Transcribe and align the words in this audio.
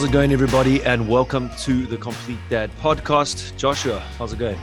How's 0.00 0.08
it 0.08 0.12
going, 0.12 0.32
everybody? 0.32 0.82
And 0.82 1.06
welcome 1.06 1.50
to 1.58 1.84
the 1.84 1.98
Complete 1.98 2.38
Dad 2.48 2.70
podcast. 2.80 3.54
Joshua, 3.58 3.98
how's 4.16 4.32
it 4.32 4.38
going? 4.38 4.56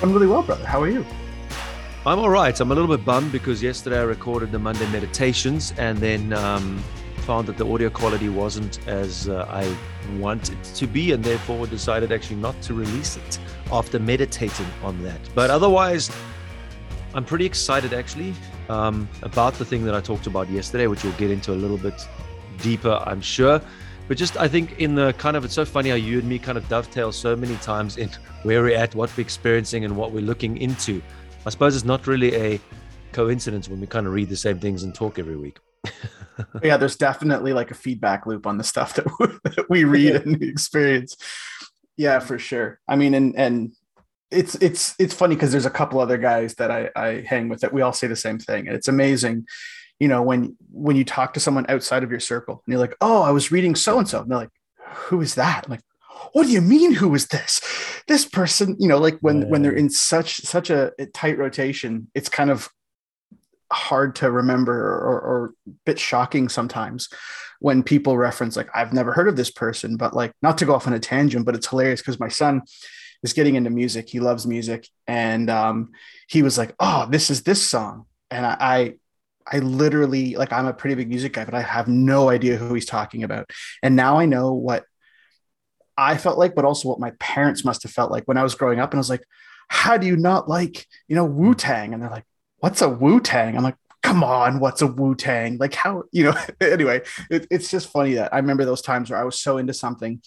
I'm 0.00 0.12
really 0.12 0.28
well, 0.28 0.44
brother. 0.44 0.64
How 0.64 0.80
are 0.80 0.88
you? 0.88 1.04
I'm 2.06 2.20
all 2.20 2.30
right. 2.30 2.60
I'm 2.60 2.70
a 2.70 2.74
little 2.74 2.96
bit 2.96 3.04
bummed 3.04 3.32
because 3.32 3.60
yesterday 3.60 3.98
I 3.98 4.04
recorded 4.04 4.52
the 4.52 4.60
Monday 4.60 4.88
meditations 4.92 5.74
and 5.76 5.98
then 5.98 6.32
um, 6.34 6.78
found 7.26 7.48
that 7.48 7.58
the 7.58 7.66
audio 7.66 7.90
quality 7.90 8.28
wasn't 8.28 8.78
as 8.86 9.28
uh, 9.28 9.44
I 9.50 9.76
wanted 10.20 10.62
to 10.62 10.86
be, 10.86 11.10
and 11.10 11.24
therefore 11.24 11.66
decided 11.66 12.12
actually 12.12 12.36
not 12.36 12.54
to 12.62 12.74
release 12.74 13.16
it 13.16 13.40
after 13.72 13.98
meditating 13.98 14.68
on 14.84 15.02
that. 15.02 15.18
But 15.34 15.50
otherwise, 15.50 16.12
I'm 17.12 17.24
pretty 17.24 17.44
excited 17.44 17.92
actually 17.92 18.34
um, 18.68 19.08
about 19.22 19.54
the 19.54 19.64
thing 19.64 19.84
that 19.84 19.96
I 19.96 20.00
talked 20.00 20.28
about 20.28 20.48
yesterday, 20.48 20.86
which 20.86 21.02
we'll 21.02 21.12
get 21.14 21.32
into 21.32 21.50
a 21.50 21.58
little 21.58 21.78
bit 21.78 22.06
deeper, 22.58 23.02
I'm 23.04 23.20
sure. 23.20 23.60
But 24.06 24.18
just, 24.18 24.36
I 24.36 24.48
think, 24.48 24.78
in 24.80 24.94
the 24.94 25.12
kind 25.14 25.36
of, 25.36 25.44
it's 25.44 25.54
so 25.54 25.64
funny 25.64 25.88
how 25.88 25.94
you 25.96 26.18
and 26.18 26.28
me 26.28 26.38
kind 26.38 26.58
of 26.58 26.68
dovetail 26.68 27.10
so 27.10 27.34
many 27.34 27.56
times 27.56 27.96
in 27.96 28.10
where 28.42 28.62
we're 28.62 28.76
at, 28.76 28.94
what 28.94 29.14
we're 29.16 29.22
experiencing, 29.22 29.84
and 29.84 29.96
what 29.96 30.12
we're 30.12 30.24
looking 30.24 30.58
into. 30.58 31.02
I 31.46 31.50
suppose 31.50 31.74
it's 31.74 31.84
not 31.84 32.06
really 32.06 32.34
a 32.34 32.60
coincidence 33.12 33.68
when 33.68 33.80
we 33.80 33.86
kind 33.86 34.06
of 34.06 34.12
read 34.12 34.28
the 34.28 34.36
same 34.36 34.58
things 34.58 34.82
and 34.82 34.94
talk 34.94 35.18
every 35.18 35.36
week. 35.36 35.58
yeah, 36.62 36.76
there's 36.76 36.96
definitely 36.96 37.54
like 37.54 37.70
a 37.70 37.74
feedback 37.74 38.26
loop 38.26 38.46
on 38.46 38.58
the 38.58 38.64
stuff 38.64 38.94
that 38.94 39.06
we, 39.18 39.26
that 39.44 39.66
we 39.70 39.84
read 39.84 40.16
and 40.16 40.42
experience. 40.42 41.16
Yeah, 41.96 42.18
for 42.18 42.38
sure. 42.38 42.80
I 42.88 42.96
mean, 42.96 43.14
and 43.14 43.36
and 43.36 43.72
it's 44.30 44.54
it's 44.56 44.94
it's 44.98 45.14
funny 45.14 45.36
because 45.36 45.52
there's 45.52 45.66
a 45.66 45.70
couple 45.70 46.00
other 46.00 46.18
guys 46.18 46.54
that 46.56 46.70
I, 46.70 46.90
I 46.96 47.24
hang 47.26 47.48
with 47.48 47.60
that 47.60 47.72
we 47.72 47.82
all 47.82 47.92
say 47.92 48.06
the 48.06 48.16
same 48.16 48.38
thing, 48.38 48.66
and 48.66 48.76
it's 48.76 48.88
amazing 48.88 49.46
you 49.98 50.08
know 50.08 50.22
when 50.22 50.56
when 50.70 50.96
you 50.96 51.04
talk 51.04 51.34
to 51.34 51.40
someone 51.40 51.66
outside 51.68 52.02
of 52.02 52.10
your 52.10 52.20
circle 52.20 52.62
and 52.64 52.72
you're 52.72 52.80
like 52.80 52.96
oh 53.00 53.22
i 53.22 53.30
was 53.30 53.52
reading 53.52 53.74
so 53.74 53.98
and 53.98 54.08
so 54.08 54.20
and 54.20 54.30
they're 54.30 54.38
like 54.38 54.50
who 54.94 55.20
is 55.20 55.34
that? 55.34 55.64
I'm 55.66 55.72
like 55.72 55.82
what 56.32 56.46
do 56.46 56.52
you 56.52 56.60
mean 56.60 56.94
who 56.94 57.14
is 57.14 57.26
this? 57.26 57.60
This 58.06 58.24
person 58.24 58.76
you 58.78 58.88
know 58.88 58.98
like 58.98 59.18
when 59.20 59.42
yeah. 59.42 59.48
when 59.48 59.62
they're 59.62 59.72
in 59.72 59.90
such 59.90 60.36
such 60.36 60.70
a 60.70 60.92
tight 61.12 61.38
rotation 61.38 62.10
it's 62.14 62.28
kind 62.28 62.50
of 62.50 62.68
hard 63.72 64.14
to 64.16 64.30
remember 64.30 64.72
or, 64.72 65.20
or 65.20 65.54
a 65.66 65.70
bit 65.84 65.98
shocking 65.98 66.48
sometimes 66.48 67.08
when 67.60 67.82
people 67.82 68.16
reference 68.16 68.56
like 68.56 68.68
i've 68.74 68.92
never 68.92 69.12
heard 69.12 69.26
of 69.26 69.36
this 69.36 69.50
person 69.50 69.96
but 69.96 70.14
like 70.14 70.32
not 70.42 70.58
to 70.58 70.66
go 70.66 70.74
off 70.74 70.86
on 70.86 70.92
a 70.92 70.98
tangent 71.00 71.44
but 71.44 71.54
it's 71.56 71.66
hilarious 71.66 72.00
because 72.00 72.20
my 72.20 72.28
son 72.28 72.62
is 73.24 73.32
getting 73.32 73.56
into 73.56 73.70
music. 73.70 74.08
He 74.08 74.20
loves 74.20 74.46
music. 74.46 74.86
And 75.08 75.50
um, 75.50 75.92
he 76.28 76.42
was 76.42 76.56
like 76.56 76.74
oh 76.78 77.08
this 77.10 77.30
is 77.30 77.42
this 77.42 77.66
song. 77.66 78.04
And 78.30 78.46
I, 78.46 78.56
I 78.60 78.94
I 79.50 79.58
literally 79.58 80.36
like 80.36 80.52
I'm 80.52 80.66
a 80.66 80.72
pretty 80.72 80.94
big 80.94 81.08
music 81.08 81.34
guy, 81.34 81.44
but 81.44 81.54
I 81.54 81.62
have 81.62 81.88
no 81.88 82.30
idea 82.30 82.56
who 82.56 82.74
he's 82.74 82.86
talking 82.86 83.22
about. 83.22 83.50
And 83.82 83.94
now 83.94 84.18
I 84.18 84.26
know 84.26 84.52
what 84.52 84.84
I 85.96 86.16
felt 86.16 86.38
like, 86.38 86.54
but 86.54 86.64
also 86.64 86.88
what 86.88 87.00
my 87.00 87.12
parents 87.20 87.64
must 87.64 87.82
have 87.82 87.92
felt 87.92 88.10
like 88.10 88.24
when 88.24 88.38
I 88.38 88.42
was 88.42 88.54
growing 88.54 88.80
up. 88.80 88.90
And 88.90 88.98
I 88.98 89.00
was 89.00 89.10
like, 89.10 89.24
how 89.68 89.96
do 89.96 90.06
you 90.06 90.16
not 90.16 90.48
like, 90.48 90.86
you 91.08 91.16
know, 91.16 91.24
Wu 91.24 91.54
Tang? 91.54 91.92
And 91.92 92.02
they're 92.02 92.10
like, 92.10 92.24
what's 92.58 92.82
a 92.82 92.88
Wu 92.88 93.20
Tang? 93.20 93.56
I'm 93.56 93.62
like, 93.62 93.76
come 94.02 94.24
on, 94.24 94.60
what's 94.60 94.82
a 94.82 94.86
Wu 94.86 95.14
Tang? 95.14 95.58
Like, 95.58 95.74
how, 95.74 96.04
you 96.10 96.24
know, 96.24 96.34
anyway, 96.60 97.02
it, 97.30 97.46
it's 97.50 97.70
just 97.70 97.90
funny 97.90 98.14
that 98.14 98.32
I 98.32 98.38
remember 98.38 98.64
those 98.64 98.82
times 98.82 99.10
where 99.10 99.20
I 99.20 99.24
was 99.24 99.38
so 99.38 99.58
into 99.58 99.74
something 99.74 100.20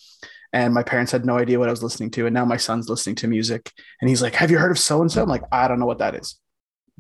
and 0.54 0.74
my 0.74 0.84
parents 0.84 1.12
had 1.12 1.26
no 1.26 1.38
idea 1.38 1.60
what 1.60 1.70
I 1.70 1.72
was 1.72 1.84
listening 1.84 2.12
to. 2.12 2.26
And 2.26 2.34
now 2.34 2.46
my 2.46 2.58
son's 2.58 2.88
listening 2.88 3.16
to 3.18 3.28
music 3.28 3.72
and 4.00 4.10
he's 4.10 4.22
like, 4.22 4.36
have 4.36 4.52
you 4.52 4.58
heard 4.58 4.72
of 4.72 4.80
so 4.80 5.02
and 5.02 5.12
so? 5.12 5.24
I'm 5.24 5.30
like, 5.30 5.44
I 5.52 5.68
don't 5.68 5.80
know 5.80 5.86
what 5.86 6.00
that 6.00 6.16
is 6.16 6.40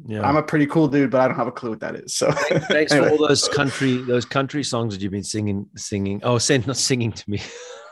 yeah. 0.05 0.27
I'm 0.27 0.37
a 0.37 0.43
pretty 0.43 0.67
cool 0.67 0.87
dude, 0.87 1.09
but 1.09 1.21
I 1.21 1.27
don't 1.27 1.37
have 1.37 1.47
a 1.47 1.51
clue 1.51 1.71
what 1.71 1.79
that 1.79 1.95
is. 1.95 2.15
So 2.15 2.31
thanks 2.31 2.91
anyway. 2.91 3.07
for 3.07 3.13
all 3.13 3.27
those 3.27 3.47
country 3.47 3.97
those 3.97 4.25
country 4.25 4.63
songs 4.63 4.93
that 4.93 5.01
you've 5.01 5.11
been 5.11 5.23
singing 5.23 5.67
singing. 5.75 6.21
Oh, 6.23 6.37
send 6.37 6.67
not 6.67 6.77
singing 6.77 7.11
to 7.11 7.29
me. 7.29 7.41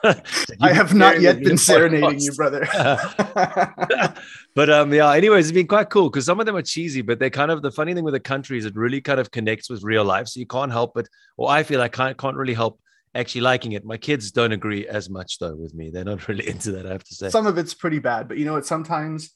I 0.61 0.71
have 0.71 0.93
not 0.93 1.19
yet 1.19 1.39
been 1.39 1.57
serenading 1.57 2.19
you, 2.19 2.31
brother. 2.33 2.67
but 4.53 4.69
um, 4.69 4.93
yeah. 4.93 5.11
Anyways, 5.11 5.47
it's 5.47 5.53
been 5.53 5.67
quite 5.67 5.89
cool 5.89 6.09
because 6.11 6.25
some 6.25 6.39
of 6.39 6.45
them 6.45 6.55
are 6.55 6.61
cheesy, 6.61 7.01
but 7.01 7.17
they're 7.17 7.31
kind 7.31 7.49
of 7.49 7.63
the 7.63 7.71
funny 7.71 7.95
thing 7.95 8.03
with 8.03 8.13
the 8.13 8.19
country 8.19 8.59
is 8.59 8.65
it 8.65 8.75
really 8.75 9.01
kind 9.01 9.19
of 9.19 9.31
connects 9.31 9.67
with 9.69 9.83
real 9.83 10.05
life, 10.05 10.27
so 10.27 10.39
you 10.39 10.45
can't 10.45 10.71
help 10.71 10.97
it. 10.97 11.09
Or 11.37 11.49
I 11.49 11.63
feel 11.63 11.81
I 11.81 11.87
can't 11.87 12.15
can't 12.17 12.37
really 12.37 12.53
help 12.53 12.79
actually 13.15 13.41
liking 13.41 13.71
it. 13.71 13.83
My 13.83 13.97
kids 13.97 14.31
don't 14.31 14.51
agree 14.51 14.87
as 14.87 15.09
much 15.09 15.39
though 15.39 15.55
with 15.55 15.73
me. 15.73 15.89
They're 15.89 16.03
not 16.05 16.27
really 16.27 16.47
into 16.47 16.71
that. 16.73 16.85
I 16.85 16.91
have 16.91 17.03
to 17.03 17.15
say. 17.15 17.29
Some 17.29 17.47
of 17.47 17.57
it's 17.57 17.73
pretty 17.73 17.99
bad, 17.99 18.27
but 18.27 18.37
you 18.37 18.45
know 18.45 18.53
what? 18.53 18.65
Sometimes 18.65 19.31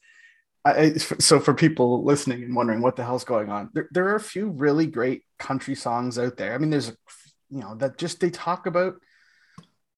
I, 0.64 0.92
so 0.94 1.40
for 1.40 1.54
people 1.54 2.04
listening 2.04 2.42
and 2.42 2.54
wondering 2.54 2.82
what 2.82 2.96
the 2.96 3.04
hell's 3.04 3.24
going 3.24 3.48
on, 3.48 3.70
there, 3.72 3.88
there 3.90 4.08
are 4.08 4.16
a 4.16 4.20
few 4.20 4.50
really 4.50 4.86
great 4.86 5.22
country 5.38 5.74
songs 5.74 6.18
out 6.18 6.36
there. 6.36 6.54
I 6.54 6.58
mean, 6.58 6.70
there's, 6.70 6.90
you 7.48 7.60
know, 7.60 7.74
that 7.76 7.96
just 7.96 8.20
they 8.20 8.30
talk 8.30 8.66
about 8.66 8.94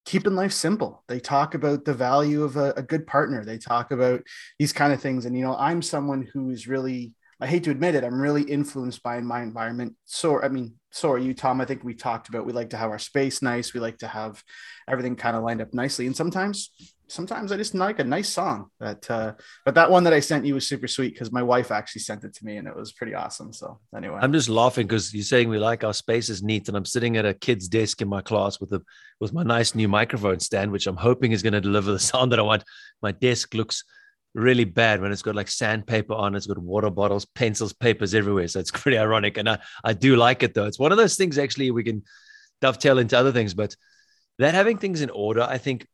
keeping 0.05 0.35
life 0.35 0.53
simple. 0.53 1.03
They 1.09 1.21
talk 1.21 1.55
about 1.55 1.85
the 1.85 1.95
value 1.95 2.45
of 2.45 2.57
a, 2.57 2.73
a 2.77 2.83
good 2.83 3.07
partner. 3.07 3.45
They 3.45 3.59
talk 3.59 3.91
about 3.91 4.23
these 4.59 4.73
kind 4.73 4.93
of 4.93 5.01
things. 5.01 5.27
And, 5.27 5.37
you 5.37 5.45
know, 5.45 5.57
I'm 5.57 5.83
someone 5.83 6.29
who 6.33 6.51
is 6.51 6.69
really, 6.69 7.15
I 7.41 7.47
hate 7.47 7.65
to 7.65 7.71
admit 7.71 7.97
it, 7.97 8.05
I'm 8.05 8.21
really 8.21 8.43
influenced 8.43 9.03
by 9.03 9.21
my 9.21 9.43
environment. 9.43 9.97
So, 10.05 10.41
I 10.41 10.49
mean, 10.49 10.75
so 10.93 11.11
are 11.11 11.19
you, 11.19 11.35
Tom. 11.35 11.61
I 11.61 11.65
think 11.65 11.83
we 11.83 11.95
talked 11.95 12.29
about 12.29 12.47
we 12.47 12.53
like 12.53 12.71
to 12.71 12.77
have 12.77 12.91
our 12.91 12.99
space 12.99 13.43
nice. 13.43 13.75
We 13.75 13.81
like 13.81 13.99
to 13.99 14.07
have 14.07 14.43
everything 14.89 15.17
kind 15.17 15.37
of 15.37 15.43
lined 15.43 15.61
up 15.61 15.75
nicely. 15.75 16.07
And 16.07 16.17
sometimes 16.17 16.71
sometimes 17.13 17.53
I 17.53 17.57
just 17.57 17.75
like 17.75 17.99
a 17.99 18.05
nice 18.05 18.29
song. 18.29 18.71
That 18.81 19.11
uh, 19.11 19.35
but 19.65 19.75
that 19.75 19.91
one 19.91 20.05
that 20.05 20.13
I 20.13 20.21
sent 20.21 20.47
you 20.47 20.55
was 20.55 20.67
super 20.67 20.89
sweet 20.89 21.13
because 21.13 21.31
my 21.31 21.43
wife 21.43 21.71
actually 21.71 22.01
sent 22.01 22.25
it 22.25 22.35
to 22.35 22.45
me 22.45 22.57
and 22.57 22.67
it 22.67 22.75
was 22.75 22.93
pretty 22.93 23.15
awesome. 23.15 23.53
So 23.53 23.79
anyway, 23.97 24.19
I'm 24.21 24.33
just 24.33 24.49
laughing 24.49 24.87
because 24.87 25.13
you're 25.15 25.23
saying 25.23 25.49
we 25.49 25.59
like 25.59 25.85
our 25.85 25.95
spaces 25.95 26.43
neat, 26.43 26.69
and 26.69 26.77
I'm 26.77 26.85
sitting 26.85 27.17
at 27.17 27.27
a 27.27 27.35
kid's 27.35 27.69
desk 27.69 28.01
in 28.01 28.09
my 28.09 28.23
class 28.23 28.59
with 28.61 28.73
a 28.73 28.83
with 29.21 29.33
my 29.33 29.43
nice 29.43 29.75
new 29.75 29.89
microphone 29.89 30.41
stand, 30.41 30.73
which 30.73 30.87
I'm 30.87 30.97
hoping 30.97 31.33
is 31.33 31.43
going 31.43 31.53
to 31.53 31.61
deliver 31.61 31.93
the 31.93 31.99
sound 32.11 32.33
that 32.33 32.39
I 32.39 32.43
want. 32.43 32.65
My 33.03 33.13
desk 33.13 33.55
looks 33.55 33.85
really 34.35 34.65
bad 34.65 35.03
when 35.03 35.13
it's 35.13 35.23
got 35.23 35.35
like 35.35 35.49
sandpaper 35.49 36.15
on 36.15 36.35
it's 36.35 36.47
got 36.47 36.57
water 36.57 36.89
bottles 36.89 37.27
pencils 37.27 37.75
papers 37.75 38.15
everywhere 38.15 38.49
so 38.49 38.59
it's 38.59 38.71
pretty 38.81 38.97
ironic 38.97 39.37
and 39.37 39.47
I, 39.47 39.59
I 39.85 39.93
do 39.93 40.17
like 40.17 40.43
it 40.43 40.55
though 40.55 40.65
it's 40.65 40.79
one 40.79 40.91
of 40.91 40.97
those 40.97 41.17
things 41.17 41.37
actually 41.37 41.71
we 41.71 41.85
can 41.85 42.03
dovetail 42.63 42.97
into 42.97 43.19
other 43.19 43.31
things 43.31 43.53
but 43.53 43.77
that 44.39 44.55
having 44.55 44.79
things 44.79 45.03
in 45.03 45.11
order 45.11 45.43
i 45.43 45.59
think 45.59 45.87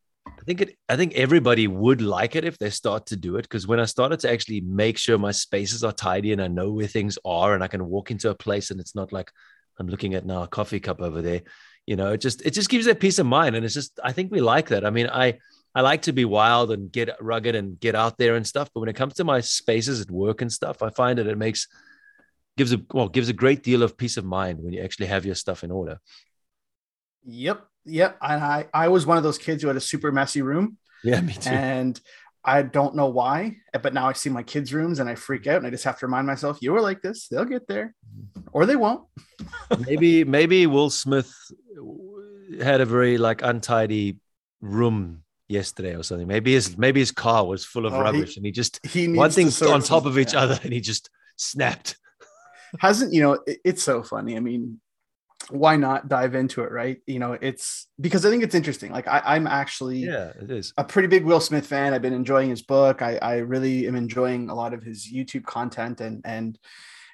think 0.49 0.61
it. 0.63 0.79
I 0.89 0.97
think 0.97 1.15
everybody 1.15 1.69
would 1.69 2.01
like 2.01 2.35
it 2.35 2.45
if 2.45 2.59
they 2.59 2.71
start 2.71 3.07
to 3.07 3.17
do 3.17 3.37
it. 3.37 3.43
Because 3.43 3.67
when 3.67 3.79
I 3.79 3.85
started 3.85 4.19
to 4.21 4.33
actually 4.33 4.63
make 4.63 4.99
sure 4.99 5.19
my 5.19 5.31
spaces 5.31 5.85
are 5.85 5.93
tidy 5.93 6.33
and 6.33 6.43
I 6.43 6.49
know 6.49 6.73
where 6.73 6.87
things 6.87 7.19
are, 7.25 7.55
and 7.55 7.63
I 7.63 7.69
can 7.69 7.87
walk 7.87 8.11
into 8.11 8.31
a 8.31 8.35
place 8.35 8.71
and 8.71 8.81
it's 8.81 8.95
not 8.95 9.13
like 9.13 9.31
I'm 9.79 9.87
looking 9.87 10.15
at 10.15 10.27
now 10.27 10.43
a 10.43 10.49
coffee 10.49 10.81
cup 10.81 11.01
over 11.01 11.23
there. 11.23 11.43
You 11.87 11.97
know, 11.97 12.13
it 12.13 12.21
just 12.21 12.43
it 12.43 12.53
just 12.53 12.71
gives 12.71 12.87
that 12.87 13.01
peace 13.01 13.19
of 13.19 13.27
mind, 13.27 13.55
and 13.55 13.65
it's 13.65 13.75
just 13.75 14.01
I 14.03 14.13
think 14.13 14.33
we 14.33 14.41
like 14.41 14.69
that. 14.71 14.85
I 14.85 14.91
mean, 14.91 15.09
I 15.09 15.39
I 15.75 15.83
like 15.83 16.03
to 16.03 16.13
be 16.13 16.25
wild 16.25 16.73
and 16.73 16.91
get 16.91 17.11
rugged 17.21 17.55
and 17.55 17.79
get 17.79 17.95
out 17.95 18.19
there 18.19 18.35
and 18.35 18.47
stuff. 18.47 18.71
But 18.75 18.81
when 18.81 18.89
it 18.89 18.97
comes 18.97 19.15
to 19.15 19.25
my 19.25 19.41
spaces 19.41 20.01
at 20.01 20.11
work 20.11 20.43
and 20.43 20.53
stuff, 20.53 20.83
I 20.83 20.91
find 20.91 21.19
that 21.19 21.29
it 21.29 21.39
makes 21.39 21.69
gives 22.57 22.73
a 22.73 22.81
well 22.93 23.09
gives 23.09 23.29
a 23.29 23.35
great 23.35 23.63
deal 23.63 23.83
of 23.83 23.97
peace 23.97 24.17
of 24.17 24.25
mind 24.25 24.59
when 24.61 24.73
you 24.73 24.83
actually 24.83 25.07
have 25.07 25.25
your 25.25 25.35
stuff 25.35 25.63
in 25.63 25.71
order. 25.71 26.01
Yep, 27.25 27.67
Yep. 27.89 28.19
And 28.23 28.45
I, 28.45 28.67
I 28.73 28.89
was 28.89 29.07
one 29.07 29.17
of 29.17 29.23
those 29.23 29.39
kids 29.39 29.63
who 29.63 29.69
had 29.69 29.77
a 29.77 29.81
super 29.81 30.13
messy 30.13 30.43
room. 30.43 30.77
Yeah, 31.03 31.21
me 31.21 31.35
too. 31.35 31.51
And 31.51 32.01
I 32.45 32.63
don't 32.63 32.95
know 32.95 33.09
why, 33.09 33.57
but 33.83 33.93
now 33.93 34.09
I 34.09 34.13
see 34.13 34.31
my 34.31 34.43
kids' 34.43 34.73
rooms 34.73 35.01
and 35.01 35.09
I 35.09 35.15
freak 35.15 35.47
out 35.47 35.59
and 35.59 35.67
I 35.67 35.71
just 35.71 35.85
have 35.85 35.99
to 35.99 36.07
remind 36.07 36.27
myself, 36.27 36.59
you 36.61 36.73
were 36.73 36.81
like 36.81 37.03
this, 37.03 37.29
they'll 37.29 37.45
get 37.45 37.67
there 37.69 37.95
or 38.53 38.67
they 38.67 38.77
won't. 38.77 39.05
maybe, 39.87 40.25
maybe 40.25 40.67
Will 40.67 40.91
Smith 40.91 41.33
had 42.63 42.81
a 42.81 42.87
very 42.87 43.19
like 43.19 43.43
untidy 43.43 44.19
room 44.61 45.25
yesterday 45.49 45.95
or 45.95 46.03
something. 46.03 46.27
Maybe 46.27 46.53
his 46.53 46.77
maybe 46.77 47.01
his 47.01 47.13
car 47.13 47.47
was 47.47 47.65
full 47.65 47.87
of 47.87 47.95
oh, 47.95 48.01
rubbish 48.01 48.35
he, 48.35 48.39
and 48.39 48.47
he 48.47 48.53
just 48.53 48.85
he 48.87 49.09
one 49.09 49.31
thing 49.31 49.51
on 49.69 49.83
top 49.83 50.07
of 50.07 50.19
each 50.19 50.35
yeah. 50.35 50.41
other 50.41 50.59
and 50.63 50.73
he 50.73 50.81
just 50.81 51.11
snapped. 51.37 51.97
Hasn't 52.79 53.13
you 53.13 53.23
know? 53.23 53.33
It, 53.47 53.59
it's 53.65 53.83
so 53.83 54.03
funny. 54.03 54.37
I 54.37 54.41
mean, 54.41 54.81
why 55.51 55.77
not 55.77 56.09
dive 56.09 56.35
into 56.35 56.63
it 56.63 56.71
right? 56.71 56.99
You 57.07 57.19
know 57.19 57.33
it's 57.41 57.87
because 58.01 58.27
i 58.27 58.31
think 58.31 58.43
it's 58.43 58.55
interesting. 58.55 58.93
Like 58.93 59.09
I, 59.09 59.37
am 59.37 59.47
actually 59.47 59.99
yeah 59.99 60.33
it 60.41 60.51
is. 60.51 60.73
a 60.77 60.85
pretty 60.85 61.09
big 61.09 61.25
will 61.25 61.41
smith 61.41 61.67
fan. 61.67 61.95
I've 61.95 62.03
been 62.03 62.13
enjoying 62.13 62.51
his 62.51 62.63
book. 62.63 63.03
I, 63.03 63.17
I 63.17 63.37
really 63.39 63.87
am 63.87 63.97
enjoying 63.97 64.51
a 64.51 64.55
lot 64.55 64.75
of 64.75 64.83
his 64.83 65.11
youtube 65.13 65.45
content 65.45 66.01
and 66.01 66.21
and 66.25 66.59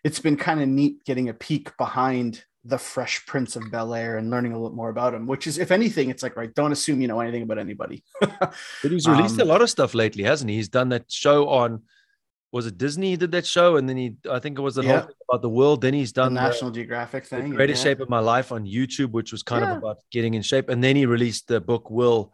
it's 0.03 0.21
been 0.21 0.37
kind 0.37 0.61
of 0.61 0.69
neat 0.69 1.05
getting 1.05 1.29
a 1.29 1.35
peek 1.35 1.77
behind 1.77 2.45
the 2.67 2.79
fresh 2.79 3.25
prince 3.27 3.57
of 3.57 3.71
bel 3.71 3.95
air 3.95 4.17
and 4.17 4.31
learning 4.31 4.53
a 4.53 4.59
little 4.59 4.75
more 4.75 4.89
about 4.89 5.13
him 5.13 5.27
which 5.27 5.47
is 5.47 5.59
if 5.59 5.71
anything 5.71 6.09
it's 6.09 6.23
like 6.23 6.35
right 6.35 6.55
don't 6.55 6.73
assume 6.73 7.01
you 7.01 7.09
know 7.09 7.21
anything 7.21 7.43
about 7.43 7.59
anybody. 7.59 8.03
But 8.41 8.91
he's 8.91 9.07
released 9.07 9.41
um, 9.41 9.49
a 9.49 9.53
lot 9.53 9.63
of 9.63 9.71
stuff 9.71 9.95
lately 9.95 10.25
hasn't 10.25 10.51
he? 10.51 10.57
He's 10.57 10.69
done 10.69 10.89
that 10.91 11.11
show 11.11 11.49
on 11.49 11.83
was 12.55 12.67
it 12.67 12.79
Disney 12.79 13.11
he 13.11 13.17
did 13.17 13.33
that 13.33 13.45
show, 13.45 13.77
and 13.79 13.89
then 13.89 13.97
he 13.97 14.15
I 14.31 14.39
think 14.39 14.57
it 14.61 14.63
was 14.63 14.77
the 14.77 14.85
yeah. 14.85 15.01
whole 15.01 15.11
about 15.29 15.43
the 15.43 15.49
world. 15.49 15.81
Then 15.81 15.93
he's 15.93 16.13
done 16.13 16.35
the 16.35 16.41
National 16.41 16.71
the, 16.71 16.77
Geographic 16.77 17.25
thing, 17.27 17.51
the 17.51 17.57
greatest 17.57 17.85
yeah. 17.85 17.91
shape 17.91 18.01
of 18.01 18.09
my 18.09 18.21
life 18.21 18.53
on 18.53 18.65
YouTube, 18.65 19.11
which 19.11 19.33
was 19.33 19.43
kind 19.43 19.65
yeah. 19.65 19.73
of 19.73 19.79
about 19.79 19.97
getting 20.13 20.35
in 20.35 20.43
shape. 20.43 20.69
And 20.69 20.83
then 20.83 20.95
he 20.95 21.05
released 21.05 21.49
the 21.49 21.61
book 21.61 21.91
Will, 21.91 22.33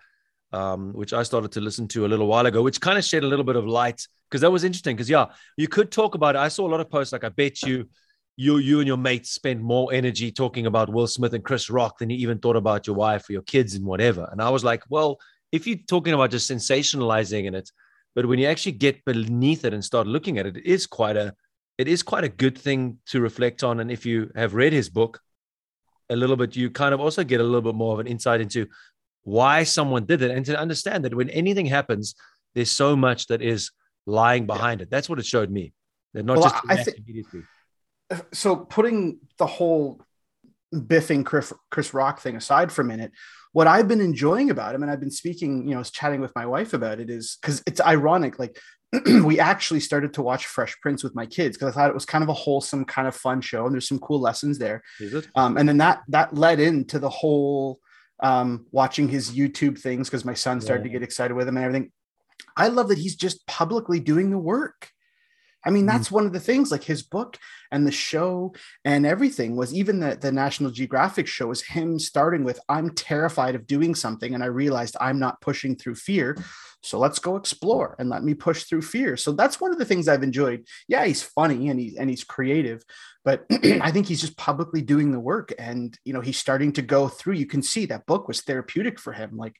um, 0.52 0.92
which 0.92 1.14
I 1.14 1.22
started 1.22 1.52
to 1.52 1.62
listen 1.62 1.88
to 1.88 2.04
a 2.04 2.08
little 2.08 2.26
while 2.26 2.44
ago, 2.44 2.62
which 2.62 2.82
kind 2.82 2.98
of 2.98 3.04
shed 3.04 3.24
a 3.24 3.26
little 3.26 3.46
bit 3.46 3.56
of 3.56 3.66
light 3.66 4.06
because 4.28 4.42
that 4.42 4.50
was 4.50 4.62
interesting. 4.62 4.94
Because 4.94 5.08
yeah, 5.08 5.28
you 5.56 5.68
could 5.68 5.90
talk 5.90 6.14
about 6.14 6.34
it. 6.36 6.40
I 6.40 6.48
saw 6.48 6.68
a 6.68 6.70
lot 6.70 6.80
of 6.80 6.90
posts 6.90 7.14
like, 7.14 7.24
"I 7.24 7.30
bet 7.30 7.62
you." 7.62 7.88
you 8.36 8.56
you 8.56 8.78
and 8.78 8.86
your 8.86 8.96
mates 8.96 9.30
spent 9.30 9.60
more 9.60 9.92
energy 9.92 10.32
talking 10.32 10.64
about 10.64 10.90
Will 10.90 11.06
Smith 11.06 11.34
and 11.34 11.44
Chris 11.44 11.68
Rock 11.68 11.98
than 11.98 12.08
you 12.08 12.16
even 12.18 12.38
thought 12.38 12.56
about 12.56 12.86
your 12.86 12.96
wife 12.96 13.28
or 13.28 13.32
your 13.32 13.42
kids 13.42 13.74
and 13.74 13.84
whatever. 13.84 14.26
And 14.32 14.40
I 14.40 14.48
was 14.48 14.64
like, 14.64 14.82
well, 14.88 15.18
if 15.52 15.66
you're 15.66 15.78
talking 15.88 16.14
about 16.14 16.30
just 16.30 16.50
sensationalizing 16.50 17.44
in 17.44 17.54
it, 17.54 17.70
but 18.14 18.26
when 18.26 18.38
you 18.38 18.46
actually 18.46 18.72
get 18.72 19.04
beneath 19.04 19.64
it 19.64 19.74
and 19.74 19.84
start 19.84 20.06
looking 20.06 20.38
at 20.38 20.46
it, 20.46 20.56
it 20.56 20.66
is 20.66 20.86
quite 20.86 21.16
a 21.16 21.34
it 21.78 21.88
is 21.88 22.02
quite 22.02 22.24
a 22.24 22.28
good 22.28 22.58
thing 22.58 22.98
to 23.06 23.20
reflect 23.20 23.64
on. 23.64 23.80
And 23.80 23.90
if 23.90 24.04
you 24.04 24.30
have 24.36 24.54
read 24.54 24.72
his 24.74 24.90
book 24.90 25.20
a 26.10 26.16
little 26.16 26.36
bit, 26.36 26.54
you 26.54 26.70
kind 26.70 26.92
of 26.92 27.00
also 27.00 27.24
get 27.24 27.40
a 27.40 27.44
little 27.44 27.62
bit 27.62 27.74
more 27.74 27.94
of 27.94 28.00
an 28.00 28.06
insight 28.06 28.42
into 28.42 28.66
why 29.22 29.62
someone 29.62 30.04
did 30.04 30.20
it 30.20 30.30
and 30.30 30.44
to 30.44 30.58
understand 30.58 31.04
that 31.04 31.14
when 31.14 31.30
anything 31.30 31.66
happens, 31.66 32.14
there's 32.54 32.70
so 32.70 32.96
much 32.96 33.28
that 33.28 33.40
is 33.40 33.70
lying 34.04 34.44
behind 34.44 34.80
yeah. 34.80 34.84
it. 34.84 34.90
That's 34.90 35.08
what 35.08 35.18
it 35.18 35.24
showed 35.24 35.50
me. 35.50 35.72
That 36.12 36.26
not 36.26 36.38
well, 36.38 36.50
just 36.50 36.64
I 36.68 36.82
think, 36.82 36.98
immediately. 36.98 37.42
So 38.32 38.56
putting 38.56 39.20
the 39.38 39.46
whole 39.46 40.02
biffing 40.74 41.24
Chris, 41.24 41.52
Chris 41.70 41.92
Rock 41.94 42.20
thing 42.20 42.36
aside 42.36 42.70
for 42.72 42.82
a 42.82 42.84
minute, 42.84 43.12
what 43.52 43.66
I've 43.66 43.88
been 43.88 44.00
enjoying 44.00 44.50
about 44.50 44.74
him, 44.74 44.82
and 44.82 44.90
I've 44.90 45.00
been 45.00 45.10
speaking, 45.10 45.66
you 45.68 45.74
know, 45.74 45.82
chatting 45.82 46.20
with 46.20 46.34
my 46.36 46.46
wife 46.46 46.72
about 46.72 47.00
it, 47.00 47.10
is 47.10 47.38
because 47.40 47.62
it's 47.66 47.80
ironic. 47.80 48.38
Like 48.38 48.58
we 49.24 49.40
actually 49.40 49.80
started 49.80 50.14
to 50.14 50.22
watch 50.22 50.46
Fresh 50.46 50.80
Prince 50.80 51.02
with 51.02 51.14
my 51.14 51.26
kids 51.26 51.56
because 51.56 51.72
I 51.72 51.76
thought 51.76 51.90
it 51.90 51.94
was 51.94 52.04
kind 52.04 52.22
of 52.22 52.28
a 52.28 52.34
wholesome, 52.34 52.84
kind 52.84 53.08
of 53.08 53.14
fun 53.14 53.40
show, 53.40 53.66
and 53.66 53.74
there's 53.74 53.88
some 53.88 53.98
cool 53.98 54.20
lessons 54.20 54.58
there. 54.58 54.82
Is 55.00 55.14
it? 55.14 55.28
Um, 55.34 55.56
and 55.56 55.68
then 55.68 55.78
that 55.78 56.02
that 56.08 56.34
led 56.34 56.60
into 56.60 56.98
the 56.98 57.10
whole 57.10 57.80
um, 58.20 58.66
watching 58.70 59.08
his 59.08 59.30
YouTube 59.30 59.78
things 59.78 60.08
because 60.08 60.24
my 60.24 60.34
son 60.34 60.60
started 60.60 60.82
yeah. 60.82 60.92
to 60.92 60.98
get 60.98 61.02
excited 61.02 61.34
with 61.34 61.48
him 61.48 61.56
and 61.56 61.64
everything. 61.64 61.92
I 62.56 62.68
love 62.68 62.88
that 62.88 62.98
he's 62.98 63.16
just 63.16 63.46
publicly 63.46 64.00
doing 64.00 64.30
the 64.30 64.38
work. 64.38 64.90
I 65.64 65.70
mean, 65.70 65.84
mm. 65.84 65.88
that's 65.88 66.08
mm. 66.08 66.12
one 66.12 66.26
of 66.26 66.32
the 66.32 66.40
things, 66.40 66.70
like 66.70 66.84
his 66.84 67.02
book 67.02 67.38
and 67.70 67.86
the 67.86 67.92
show 67.92 68.54
and 68.84 69.06
everything 69.06 69.56
was 69.56 69.74
even 69.74 70.00
the, 70.00 70.16
the 70.20 70.32
National 70.32 70.70
Geographic 70.70 71.26
show 71.26 71.48
was 71.48 71.62
him 71.62 71.98
starting 71.98 72.44
with, 72.44 72.58
I'm 72.68 72.90
terrified 72.90 73.54
of 73.54 73.66
doing 73.66 73.94
something. 73.94 74.34
And 74.34 74.42
I 74.42 74.46
realized 74.46 74.96
I'm 75.00 75.18
not 75.18 75.40
pushing 75.40 75.76
through 75.76 75.96
fear. 75.96 76.36
So 76.82 76.98
let's 76.98 77.18
go 77.18 77.36
explore 77.36 77.94
and 77.98 78.08
let 78.08 78.24
me 78.24 78.34
push 78.34 78.64
through 78.64 78.82
fear. 78.82 79.16
So 79.16 79.32
that's 79.32 79.60
one 79.60 79.72
of 79.72 79.78
the 79.78 79.84
things 79.84 80.08
I've 80.08 80.22
enjoyed. 80.22 80.64
Yeah, 80.88 81.04
he's 81.04 81.22
funny 81.22 81.68
and 81.68 81.78
he's 81.78 81.96
and 81.96 82.08
he's 82.08 82.24
creative, 82.24 82.82
but 83.22 83.44
I 83.50 83.90
think 83.90 84.06
he's 84.06 84.22
just 84.22 84.38
publicly 84.38 84.80
doing 84.80 85.12
the 85.12 85.20
work. 85.20 85.52
And 85.58 85.96
you 86.04 86.14
know, 86.14 86.22
he's 86.22 86.38
starting 86.38 86.72
to 86.72 86.82
go 86.82 87.08
through. 87.08 87.34
You 87.34 87.46
can 87.46 87.62
see 87.62 87.86
that 87.86 88.06
book 88.06 88.28
was 88.28 88.40
therapeutic 88.40 88.98
for 88.98 89.12
him. 89.12 89.36
Like 89.36 89.56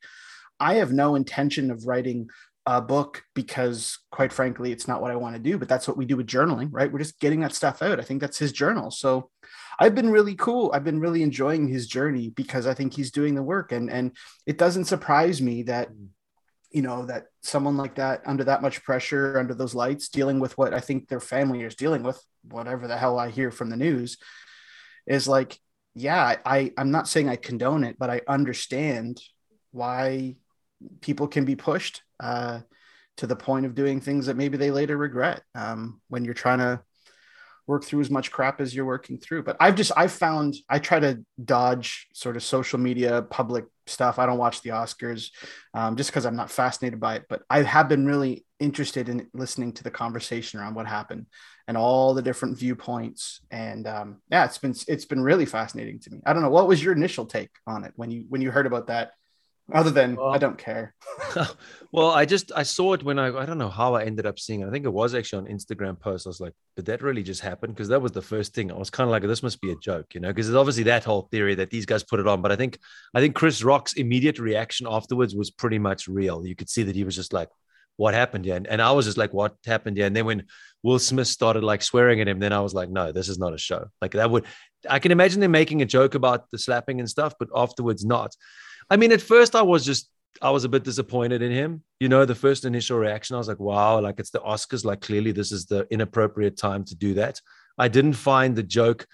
I 0.58 0.74
have 0.74 0.92
no 0.92 1.14
intention 1.14 1.70
of 1.70 1.86
writing 1.86 2.28
a 2.76 2.80
book 2.80 3.24
because 3.34 3.98
quite 4.12 4.32
frankly 4.32 4.70
it's 4.70 4.86
not 4.86 5.02
what 5.02 5.10
i 5.10 5.16
want 5.16 5.34
to 5.34 5.42
do 5.42 5.58
but 5.58 5.68
that's 5.68 5.88
what 5.88 5.96
we 5.96 6.04
do 6.04 6.16
with 6.16 6.26
journaling 6.26 6.68
right? 6.70 6.90
We're 6.90 7.00
just 7.00 7.18
getting 7.18 7.40
that 7.40 7.54
stuff 7.54 7.82
out. 7.82 7.98
I 7.98 8.04
think 8.04 8.20
that's 8.20 8.38
his 8.38 8.52
journal. 8.52 8.92
So 8.92 9.30
i've 9.80 9.94
been 9.94 10.10
really 10.10 10.36
cool. 10.36 10.70
I've 10.72 10.84
been 10.84 11.00
really 11.00 11.22
enjoying 11.24 11.66
his 11.66 11.88
journey 11.88 12.30
because 12.30 12.66
i 12.68 12.74
think 12.74 12.94
he's 12.94 13.10
doing 13.10 13.34
the 13.34 13.42
work. 13.42 13.72
And 13.72 13.90
and 13.90 14.16
it 14.46 14.56
doesn't 14.56 14.84
surprise 14.84 15.42
me 15.42 15.64
that 15.64 15.88
you 16.70 16.82
know 16.82 17.06
that 17.06 17.26
someone 17.42 17.76
like 17.76 17.96
that 17.96 18.22
under 18.24 18.44
that 18.44 18.62
much 18.62 18.84
pressure 18.84 19.38
under 19.38 19.54
those 19.54 19.74
lights 19.74 20.08
dealing 20.08 20.38
with 20.38 20.56
what 20.56 20.72
i 20.72 20.78
think 20.78 21.08
their 21.08 21.20
family 21.20 21.62
is 21.62 21.74
dealing 21.74 22.04
with 22.04 22.22
whatever 22.44 22.86
the 22.86 22.96
hell 22.96 23.18
i 23.18 23.28
hear 23.28 23.50
from 23.50 23.70
the 23.70 23.76
news 23.76 24.18
is 25.06 25.26
like 25.26 25.58
yeah 25.94 26.36
i 26.46 26.72
i'm 26.78 26.92
not 26.92 27.08
saying 27.08 27.28
i 27.28 27.34
condone 27.34 27.82
it 27.82 27.96
but 27.98 28.08
i 28.08 28.20
understand 28.28 29.20
why 29.72 30.36
people 31.00 31.26
can 31.26 31.44
be 31.44 31.56
pushed 31.56 32.02
uh, 32.20 32.60
to 33.16 33.26
the 33.26 33.36
point 33.36 33.66
of 33.66 33.74
doing 33.74 34.00
things 34.00 34.26
that 34.26 34.36
maybe 34.36 34.56
they 34.56 34.70
later 34.70 34.96
regret 34.96 35.42
um, 35.54 36.00
when 36.08 36.24
you're 36.24 36.34
trying 36.34 36.58
to 36.58 36.80
work 37.66 37.84
through 37.84 38.00
as 38.00 38.10
much 38.10 38.32
crap 38.32 38.60
as 38.60 38.74
you're 38.74 38.84
working 38.84 39.16
through. 39.16 39.44
But 39.44 39.56
I've 39.60 39.76
just 39.76 39.92
I've 39.96 40.12
found 40.12 40.56
I 40.68 40.78
try 40.78 40.98
to 41.00 41.24
dodge 41.42 42.08
sort 42.12 42.36
of 42.36 42.42
social 42.42 42.78
media 42.78 43.22
public 43.22 43.64
stuff. 43.86 44.18
I 44.18 44.26
don't 44.26 44.38
watch 44.38 44.62
the 44.62 44.70
Oscars 44.70 45.30
um, 45.74 45.96
just 45.96 46.10
because 46.10 46.26
I'm 46.26 46.36
not 46.36 46.50
fascinated 46.50 46.98
by 46.98 47.16
it. 47.16 47.26
But 47.28 47.42
I 47.48 47.62
have 47.62 47.88
been 47.88 48.06
really 48.06 48.44
interested 48.58 49.08
in 49.08 49.28
listening 49.32 49.72
to 49.74 49.84
the 49.84 49.90
conversation 49.90 50.60
around 50.60 50.74
what 50.74 50.86
happened 50.86 51.26
and 51.68 51.76
all 51.76 52.14
the 52.14 52.22
different 52.22 52.58
viewpoints. 52.58 53.40
And 53.50 53.86
um, 53.86 54.22
yeah, 54.30 54.44
it's 54.44 54.58
been 54.58 54.74
it's 54.88 55.04
been 55.04 55.22
really 55.22 55.46
fascinating 55.46 56.00
to 56.00 56.10
me. 56.10 56.20
I 56.26 56.32
don't 56.32 56.42
know 56.42 56.50
what 56.50 56.68
was 56.68 56.82
your 56.82 56.94
initial 56.94 57.26
take 57.26 57.50
on 57.66 57.84
it 57.84 57.92
when 57.96 58.10
you 58.10 58.24
when 58.28 58.40
you 58.40 58.50
heard 58.50 58.66
about 58.66 58.88
that 58.88 59.12
other 59.72 59.90
than 59.90 60.16
well, 60.16 60.28
I 60.28 60.38
don't 60.38 60.58
care. 60.58 60.94
well, 61.92 62.10
I 62.10 62.24
just 62.24 62.52
I 62.54 62.62
saw 62.62 62.92
it 62.94 63.02
when 63.02 63.18
I 63.18 63.28
I 63.36 63.46
don't 63.46 63.58
know 63.58 63.68
how 63.68 63.94
I 63.94 64.04
ended 64.04 64.26
up 64.26 64.38
seeing 64.38 64.60
it. 64.60 64.68
I 64.68 64.70
think 64.70 64.84
it 64.84 64.92
was 64.92 65.14
actually 65.14 65.46
on 65.46 65.54
Instagram 65.54 65.98
post. 65.98 66.26
I 66.26 66.30
was 66.30 66.40
like, 66.40 66.54
did 66.76 66.86
that 66.86 67.02
really 67.02 67.22
just 67.22 67.40
happen? 67.40 67.70
Because 67.70 67.88
that 67.88 68.02
was 68.02 68.12
the 68.12 68.22
first 68.22 68.54
thing. 68.54 68.70
I 68.70 68.76
was 68.76 68.90
kind 68.90 69.08
of 69.08 69.12
like, 69.12 69.22
this 69.22 69.42
must 69.42 69.60
be 69.60 69.72
a 69.72 69.76
joke, 69.76 70.14
you 70.14 70.20
know, 70.20 70.28
because 70.28 70.48
it's 70.48 70.56
obviously 70.56 70.84
that 70.84 71.04
whole 71.04 71.28
theory 71.30 71.54
that 71.56 71.70
these 71.70 71.86
guys 71.86 72.02
put 72.02 72.20
it 72.20 72.28
on. 72.28 72.42
But 72.42 72.52
I 72.52 72.56
think 72.56 72.78
I 73.14 73.20
think 73.20 73.34
Chris 73.34 73.62
Rock's 73.62 73.94
immediate 73.94 74.38
reaction 74.38 74.86
afterwards 74.88 75.34
was 75.34 75.50
pretty 75.50 75.78
much 75.78 76.08
real. 76.08 76.46
You 76.46 76.56
could 76.56 76.70
see 76.70 76.82
that 76.84 76.96
he 76.96 77.04
was 77.04 77.16
just 77.16 77.32
like, 77.32 77.48
what 77.96 78.14
happened 78.14 78.46
here? 78.46 78.56
And, 78.56 78.66
and 78.66 78.80
I 78.80 78.92
was 78.92 79.04
just 79.04 79.18
like, 79.18 79.34
what 79.34 79.56
happened 79.66 79.98
here? 79.98 80.06
And 80.06 80.16
then 80.16 80.24
when 80.24 80.46
Will 80.82 80.98
Smith 80.98 81.26
started 81.26 81.62
like 81.62 81.82
swearing 81.82 82.20
at 82.20 82.28
him, 82.28 82.38
then 82.38 82.52
I 82.52 82.60
was 82.60 82.72
like, 82.72 82.88
no, 82.88 83.12
this 83.12 83.28
is 83.28 83.38
not 83.38 83.52
a 83.52 83.58
show. 83.58 83.88
Like 84.00 84.12
that 84.12 84.30
would 84.30 84.46
I 84.88 84.98
can 84.98 85.12
imagine 85.12 85.40
them 85.40 85.50
making 85.50 85.82
a 85.82 85.86
joke 85.86 86.14
about 86.14 86.50
the 86.50 86.58
slapping 86.58 87.00
and 87.00 87.10
stuff, 87.10 87.34
but 87.38 87.48
afterwards 87.54 88.04
not. 88.04 88.34
I 88.90 88.96
mean, 88.96 89.12
at 89.12 89.22
first 89.22 89.54
I 89.54 89.62
was 89.62 89.84
just 89.84 90.10
I 90.42 90.50
was 90.50 90.64
a 90.64 90.68
bit 90.68 90.84
disappointed 90.84 91.42
in 91.42 91.52
him. 91.52 91.82
You 91.98 92.08
know, 92.08 92.24
the 92.24 92.34
first 92.34 92.64
initial 92.64 92.98
reaction, 92.98 93.34
I 93.34 93.38
was 93.38 93.48
like, 93.48 93.60
wow, 93.60 94.00
like 94.00 94.18
it's 94.18 94.30
the 94.30 94.40
Oscars. 94.40 94.84
Like 94.84 95.00
clearly 95.00 95.32
this 95.32 95.52
is 95.52 95.66
the 95.66 95.86
inappropriate 95.90 96.56
time 96.56 96.84
to 96.84 96.94
do 96.94 97.14
that. 97.14 97.40
I 97.78 97.88
didn't 97.88 98.14
find 98.14 98.56
the 98.56 98.62
joke 98.62 99.06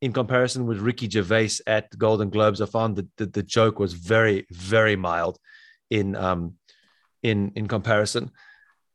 in 0.00 0.12
comparison 0.12 0.66
with 0.66 0.78
Ricky 0.78 1.08
Gervais 1.08 1.60
at 1.66 1.96
Golden 1.96 2.28
Globes. 2.28 2.60
I 2.60 2.66
found 2.66 2.96
that 2.96 3.08
the, 3.16 3.26
the 3.26 3.42
joke 3.42 3.78
was 3.78 3.92
very, 3.92 4.46
very 4.50 4.96
mild 4.96 5.38
in 5.90 6.16
um 6.16 6.54
in 7.22 7.52
in 7.54 7.68
comparison. 7.68 8.30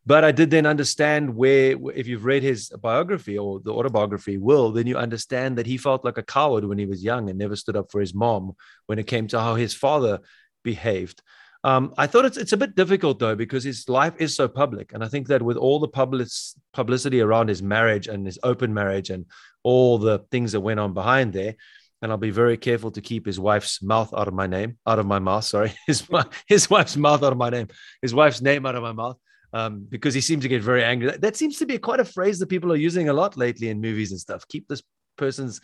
But 0.08 0.24
I 0.24 0.32
did 0.32 0.50
then 0.52 0.66
understand 0.66 1.36
where, 1.36 1.76
if 1.94 2.08
you've 2.08 2.24
read 2.24 2.42
his 2.42 2.70
biography 2.70 3.38
or 3.38 3.60
the 3.60 3.74
autobiography, 3.74 4.38
Will, 4.38 4.72
then 4.72 4.88
you 4.88 4.98
understand 4.98 5.58
that 5.58 5.66
he 5.66 5.76
felt 5.78 6.06
like 6.06 6.18
a 6.18 6.24
coward 6.24 6.64
when 6.64 6.78
he 6.78 6.86
was 6.86 7.04
young 7.04 7.30
and 7.30 7.38
never 7.38 7.58
stood 7.58 7.76
up 7.76 7.92
for 7.92 8.00
his 8.00 8.14
mom 8.14 8.56
when 8.86 9.00
it 9.00 9.08
came 9.08 9.28
to 9.28 9.40
how 9.42 9.56
his 9.56 9.74
father 9.74 10.20
behaved. 10.64 11.22
Um, 11.66 11.94
I 11.98 12.08
thought 12.08 12.24
it's, 12.24 12.38
it's 12.38 12.54
a 12.54 12.58
bit 12.58 12.74
difficult 12.74 13.20
though, 13.20 13.36
because 13.36 13.66
his 13.66 13.90
life 13.90 14.14
is 14.18 14.34
so 14.34 14.48
public. 14.48 14.94
And 14.94 15.04
I 15.04 15.10
think 15.10 15.28
that 15.28 15.42
with 15.42 15.58
all 15.58 15.82
the 15.82 15.90
public, 15.90 16.30
publicity 16.72 17.20
around 17.20 17.50
his 17.50 17.62
marriage 17.62 18.08
and 18.08 18.26
his 18.26 18.40
open 18.44 18.74
marriage 18.74 19.10
and 19.10 19.26
all 19.64 19.98
the 19.98 20.20
things 20.32 20.54
that 20.54 20.62
went 20.62 20.80
on 20.80 20.94
behind 20.94 21.34
there, 21.34 21.56
and 22.02 22.14
I'll 22.14 22.18
be 22.18 22.30
very 22.30 22.56
careful 22.56 22.92
to 22.92 23.02
keep 23.02 23.26
his 23.26 23.42
wife's 23.42 23.84
mouth 23.84 24.14
out 24.16 24.30
of 24.30 24.34
my 24.34 24.48
name, 24.48 24.78
out 24.88 25.00
of 25.00 25.06
my 25.06 25.20
mouth. 25.20 25.44
Sorry, 25.44 25.74
his 25.86 26.08
his 26.48 26.70
wife's 26.70 26.96
mouth 26.96 27.24
out 27.24 27.34
of 27.34 27.38
my 27.38 27.50
name, 27.50 27.68
his 28.02 28.14
wife's 28.14 28.42
name 28.42 28.66
out 28.66 28.76
of 28.76 28.84
my 28.84 28.94
mouth 28.94 29.18
um, 29.54 29.86
because 29.90 30.14
he 30.14 30.22
seems 30.22 30.44
to 30.44 30.50
get 30.50 30.62
very 30.62 30.84
angry. 30.84 31.12
That, 31.12 31.22
that 31.22 31.36
seems 31.36 31.58
to 31.60 31.66
be 31.66 31.78
quite 31.78 32.00
a 32.00 32.06
phrase 32.06 32.40
that 32.40 32.48
people 32.48 32.72
are 32.72 32.78
using 32.78 33.10
a 33.10 33.14
lot 33.14 33.38
lately 33.38 33.70
in 33.70 33.82
movies 33.82 34.12
and 34.12 34.20
stuff. 34.20 34.48
Keep 34.48 34.68
this 34.68 34.84
person's 35.18 35.62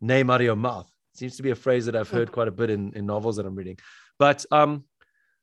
name 0.00 0.30
out 0.30 0.40
of 0.40 0.44
your 0.44 0.56
mouth. 0.56 0.90
It 1.14 1.18
seems 1.18 1.36
to 1.36 1.42
be 1.42 1.50
a 1.50 1.56
phrase 1.56 1.86
that 1.86 1.96
I've 1.96 2.10
heard 2.10 2.30
quite 2.30 2.48
a 2.48 2.52
bit 2.52 2.70
in, 2.70 2.92
in 2.94 3.06
novels 3.06 3.36
that 3.36 3.46
I'm 3.46 3.54
reading. 3.54 3.78
But 4.18 4.44
um, 4.52 4.84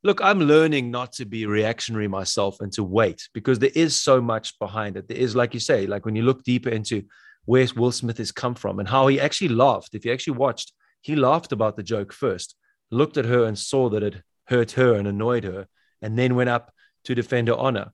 look, 0.03 0.21
I'm 0.21 0.39
learning 0.39 0.91
not 0.91 1.13
to 1.13 1.25
be 1.25 1.45
reactionary 1.45 2.07
myself 2.07 2.57
and 2.59 2.71
to 2.73 2.83
wait 2.83 3.27
because 3.33 3.59
there 3.59 3.71
is 3.73 3.99
so 3.99 4.21
much 4.21 4.57
behind 4.59 4.97
it. 4.97 5.07
There 5.07 5.17
is, 5.17 5.35
like 5.35 5.53
you 5.53 5.59
say, 5.59 5.87
like 5.87 6.05
when 6.05 6.15
you 6.15 6.23
look 6.23 6.43
deeper 6.43 6.69
into 6.69 7.03
where 7.45 7.67
Will 7.75 7.91
Smith 7.91 8.17
has 8.19 8.31
come 8.31 8.55
from 8.55 8.79
and 8.79 8.87
how 8.87 9.07
he 9.07 9.19
actually 9.19 9.49
laughed. 9.49 9.95
If 9.95 10.05
you 10.05 10.13
actually 10.13 10.37
watched, 10.37 10.71
he 11.01 11.15
laughed 11.15 11.51
about 11.51 11.75
the 11.75 11.83
joke 11.83 12.13
first, 12.13 12.55
looked 12.91 13.17
at 13.17 13.25
her 13.25 13.45
and 13.45 13.57
saw 13.57 13.89
that 13.89 14.03
it 14.03 14.21
hurt 14.45 14.71
her 14.71 14.93
and 14.93 15.07
annoyed 15.07 15.43
her, 15.43 15.67
and 16.01 16.17
then 16.17 16.35
went 16.35 16.49
up 16.49 16.73
to 17.05 17.15
defend 17.15 17.47
her 17.47 17.55
honor. 17.55 17.91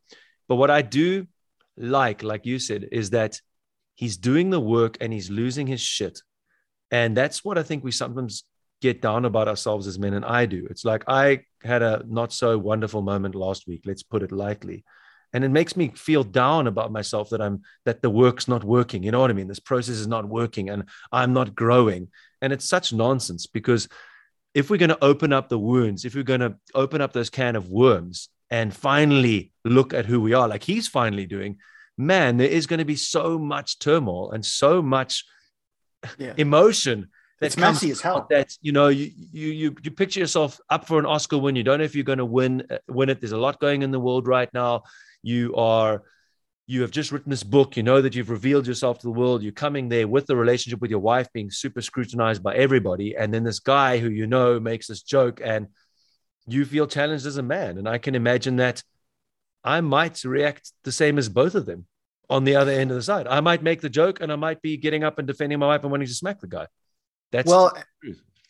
But 0.47 0.55
what 0.55 0.71
I 0.71 0.81
do 0.81 1.27
like, 1.77 2.23
like 2.23 2.45
you 2.45 2.59
said, 2.59 2.87
is 2.91 3.11
that 3.11 3.39
he's 3.95 4.17
doing 4.17 4.49
the 4.49 4.59
work 4.59 4.97
and 5.01 5.11
he's 5.11 5.29
losing 5.29 5.67
his 5.67 5.81
shit. 5.81 6.21
And 6.91 7.15
that's 7.15 7.43
what 7.43 7.57
I 7.57 7.63
think 7.63 7.83
we 7.83 7.91
sometimes 7.91 8.43
get 8.81 9.01
down 9.01 9.25
about 9.25 9.47
ourselves 9.47 9.87
as 9.87 9.99
men. 9.99 10.13
And 10.13 10.25
I 10.25 10.45
do. 10.45 10.67
It's 10.69 10.85
like 10.85 11.03
I 11.07 11.41
had 11.63 11.81
a 11.81 12.03
not 12.07 12.31
so 12.33 12.57
wonderful 12.57 13.01
moment 13.01 13.35
last 13.35 13.67
week, 13.67 13.81
let's 13.85 14.03
put 14.03 14.23
it 14.23 14.31
lightly. 14.31 14.83
And 15.31 15.43
it 15.43 15.49
makes 15.49 15.77
me 15.77 15.89
feel 15.89 16.23
down 16.23 16.65
about 16.65 16.91
myself 16.91 17.29
that 17.29 17.41
I'm 17.41 17.61
that 17.85 18.01
the 18.01 18.09
work's 18.09 18.47
not 18.47 18.63
working. 18.63 19.03
You 19.03 19.11
know 19.11 19.19
what 19.19 19.29
I 19.29 19.33
mean? 19.33 19.47
This 19.47 19.59
process 19.59 19.95
is 19.95 20.07
not 20.07 20.27
working 20.27 20.69
and 20.69 20.85
I'm 21.11 21.33
not 21.33 21.53
growing. 21.53 22.07
And 22.41 22.51
it's 22.51 22.65
such 22.65 22.93
nonsense 22.93 23.45
because 23.45 23.87
if 24.55 24.69
we're 24.69 24.77
going 24.77 24.89
to 24.89 25.03
open 25.03 25.31
up 25.31 25.49
the 25.49 25.59
wounds, 25.59 26.05
if 26.05 26.15
we're 26.15 26.23
going 26.23 26.39
to 26.39 26.55
open 26.73 27.01
up 27.01 27.13
those 27.13 27.29
can 27.29 27.55
of 27.55 27.69
worms, 27.69 28.29
and 28.51 28.73
finally 28.73 29.51
look 29.63 29.93
at 29.93 30.05
who 30.05 30.21
we 30.21 30.33
are, 30.33 30.47
like 30.47 30.63
he's 30.63 30.87
finally 30.87 31.25
doing, 31.25 31.57
man, 31.97 32.37
there 32.37 32.47
is 32.47 32.67
going 32.67 32.79
to 32.79 32.85
be 32.85 32.95
so 32.95 33.37
much 33.37 33.79
turmoil 33.79 34.31
and 34.31 34.45
so 34.45 34.81
much 34.81 35.25
yeah. 36.17 36.33
emotion. 36.37 37.09
That's 37.41 37.57
messy 37.57 37.91
as 37.91 38.01
hell. 38.01 38.27
That 38.29 38.57
you 38.61 38.71
know, 38.73 38.89
you, 38.89 39.11
you 39.15 39.47
you 39.47 39.75
you 39.81 39.91
picture 39.91 40.19
yourself 40.19 40.59
up 40.69 40.87
for 40.87 40.99
an 40.99 41.05
Oscar 41.05 41.37
win. 41.37 41.55
You 41.55 41.63
don't 41.63 41.77
know 41.79 41.85
if 41.85 41.95
you're 41.95 42.03
going 42.03 42.17
to 42.17 42.25
win 42.25 42.63
uh, 42.69 42.79
win 42.89 43.09
it. 43.09 43.21
There's 43.21 43.31
a 43.31 43.37
lot 43.37 43.59
going 43.61 43.81
in 43.81 43.91
the 43.91 43.99
world 43.99 44.27
right 44.27 44.53
now. 44.53 44.83
You 45.23 45.55
are 45.55 46.03
you 46.67 46.81
have 46.81 46.91
just 46.91 47.11
written 47.11 47.29
this 47.29 47.43
book. 47.43 47.77
You 47.77 47.83
know 47.83 48.01
that 48.01 48.13
you've 48.13 48.29
revealed 48.29 48.67
yourself 48.67 48.99
to 48.99 49.07
the 49.07 49.11
world. 49.11 49.41
You're 49.41 49.53
coming 49.53 49.87
there 49.87 50.07
with 50.07 50.25
the 50.25 50.35
relationship 50.35 50.81
with 50.81 50.91
your 50.91 50.99
wife 50.99 51.31
being 51.33 51.49
super 51.49 51.81
scrutinized 51.81 52.43
by 52.43 52.55
everybody. 52.55 53.15
And 53.15 53.33
then 53.33 53.43
this 53.43 53.59
guy 53.59 53.99
who 53.99 54.09
you 54.09 54.27
know 54.27 54.59
makes 54.59 54.87
this 54.87 55.01
joke 55.01 55.39
and 55.43 55.67
you 56.53 56.65
feel 56.65 56.87
challenged 56.87 57.25
as 57.25 57.37
a 57.37 57.43
man. 57.43 57.77
And 57.77 57.87
I 57.87 57.97
can 57.97 58.15
imagine 58.15 58.57
that 58.57 58.83
I 59.63 59.81
might 59.81 60.23
react 60.23 60.71
the 60.83 60.91
same 60.91 61.17
as 61.17 61.29
both 61.29 61.55
of 61.55 61.65
them 61.65 61.85
on 62.29 62.43
the 62.43 62.55
other 62.55 62.71
end 62.71 62.91
of 62.91 62.95
the 62.95 63.03
side. 63.03 63.27
I 63.27 63.39
might 63.39 63.63
make 63.63 63.81
the 63.81 63.89
joke 63.89 64.21
and 64.21 64.31
I 64.31 64.35
might 64.35 64.61
be 64.61 64.77
getting 64.77 65.03
up 65.03 65.19
and 65.19 65.27
defending 65.27 65.59
my 65.59 65.67
wife 65.67 65.81
and 65.81 65.91
wanting 65.91 66.07
to 66.07 66.13
smack 66.13 66.39
the 66.39 66.47
guy. 66.47 66.67
That's 67.31 67.47
well, 67.47 67.73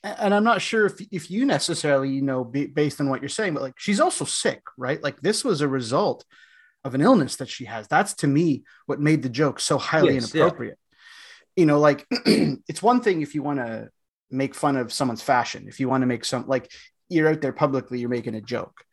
and 0.04 0.34
I'm 0.34 0.44
not 0.44 0.62
sure 0.62 0.86
if, 0.86 1.02
if 1.12 1.30
you 1.30 1.46
necessarily, 1.46 2.10
you 2.10 2.22
know, 2.22 2.44
based 2.44 3.02
on 3.02 3.10
what 3.10 3.22
you're 3.22 3.30
saying, 3.30 3.54
but 3.54 3.64
like 3.64 3.74
she's 3.78 4.00
also 4.00 4.26
sick, 4.26 4.62
right? 4.78 5.02
Like 5.02 5.22
this 5.22 5.44
was 5.44 5.62
a 5.62 5.68
result 5.68 6.24
of 6.84 6.96
an 6.96 7.02
illness 7.02 7.36
that 7.38 7.50
she 7.50 7.66
has. 7.66 7.88
That's 7.88 8.14
to 8.16 8.28
me 8.28 8.64
what 8.86 9.02
made 9.02 9.22
the 9.22 9.30
joke 9.30 9.60
so 9.60 9.78
highly 9.78 10.16
yes, 10.16 10.34
inappropriate. 10.34 10.78
Yeah. 10.80 11.62
You 11.62 11.66
know, 11.66 11.80
like 11.80 12.06
it's 12.26 12.82
one 12.82 13.02
thing 13.02 13.22
if 13.22 13.36
you 13.36 13.44
want 13.44 13.60
to 13.60 13.90
make 14.32 14.56
fun 14.56 14.78
of 14.78 14.94
someone's 14.94 15.22
fashion, 15.22 15.68
if 15.68 15.80
you 15.80 15.90
want 15.90 16.04
to 16.04 16.08
make 16.08 16.24
some 16.24 16.48
like 16.48 16.72
you're 17.10 17.30
out 17.30 17.42
there 17.42 17.54
publicly, 17.54 18.00
you're 18.00 18.10
making 18.10 18.36
a 18.36 18.42
joke. 18.42 18.84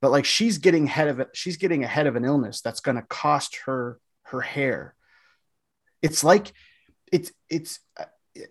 But 0.00 0.10
like 0.10 0.24
she's 0.24 0.58
getting 0.58 0.86
ahead 0.86 1.08
of 1.08 1.20
it, 1.20 1.28
she's 1.34 1.56
getting 1.56 1.82
ahead 1.82 2.06
of 2.06 2.16
an 2.16 2.24
illness 2.24 2.60
that's 2.60 2.80
going 2.80 2.96
to 2.96 3.02
cost 3.02 3.58
her 3.66 3.98
her 4.24 4.40
hair. 4.40 4.94
It's 6.02 6.22
like 6.22 6.52
it's 7.10 7.32
it's 7.48 7.80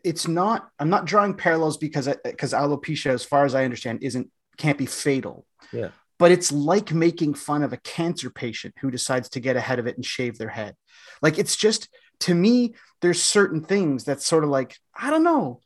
it's 0.04 0.28
not 0.28 0.68
i'm 0.80 0.90
not 0.90 1.06
drawing 1.06 1.36
parallels 1.36 1.78
because 1.78 2.10
because 2.24 2.54
alopecia 2.54 3.14
as 3.14 3.24
far 3.24 3.46
as 3.46 3.54
i 3.54 3.64
understand 3.64 4.00
isn't 4.02 4.32
can't 4.58 4.80
be 4.80 4.88
fatal 4.88 5.46
yeah 5.72 5.90
but 6.18 6.32
it's 6.32 6.52
like 6.52 6.94
making 6.94 7.34
fun 7.34 7.64
of 7.64 7.74
a 7.74 7.78
cancer 7.78 8.30
patient 8.30 8.76
who 8.80 8.90
decides 8.90 9.30
to 9.30 9.40
get 9.40 9.56
ahead 9.56 9.80
of 9.80 9.88
it 9.88 9.96
and 9.96 10.06
shave 10.06 10.38
their 10.38 10.50
head. 10.50 10.76
Like 11.22 11.38
it's 11.38 11.56
just 11.56 11.90
to 12.22 12.34
me, 12.34 12.76
there's 13.02 13.22
certain 13.22 13.62
things 13.62 14.06
that's 14.06 14.26
sort 14.26 14.44
of 14.44 14.50
like, 14.50 14.78
I 14.96 15.10
don't 15.10 15.24
know, 15.24 15.60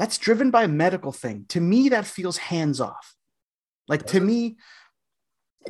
that's 0.00 0.16
driven 0.16 0.50
by 0.50 0.62
a 0.62 0.68
medical 0.68 1.12
thing. 1.12 1.44
To 1.50 1.60
me, 1.60 1.90
that 1.90 2.06
feels 2.06 2.38
hands 2.38 2.80
off. 2.80 3.14
Like 3.86 4.06
to 4.06 4.20
me, 4.20 4.56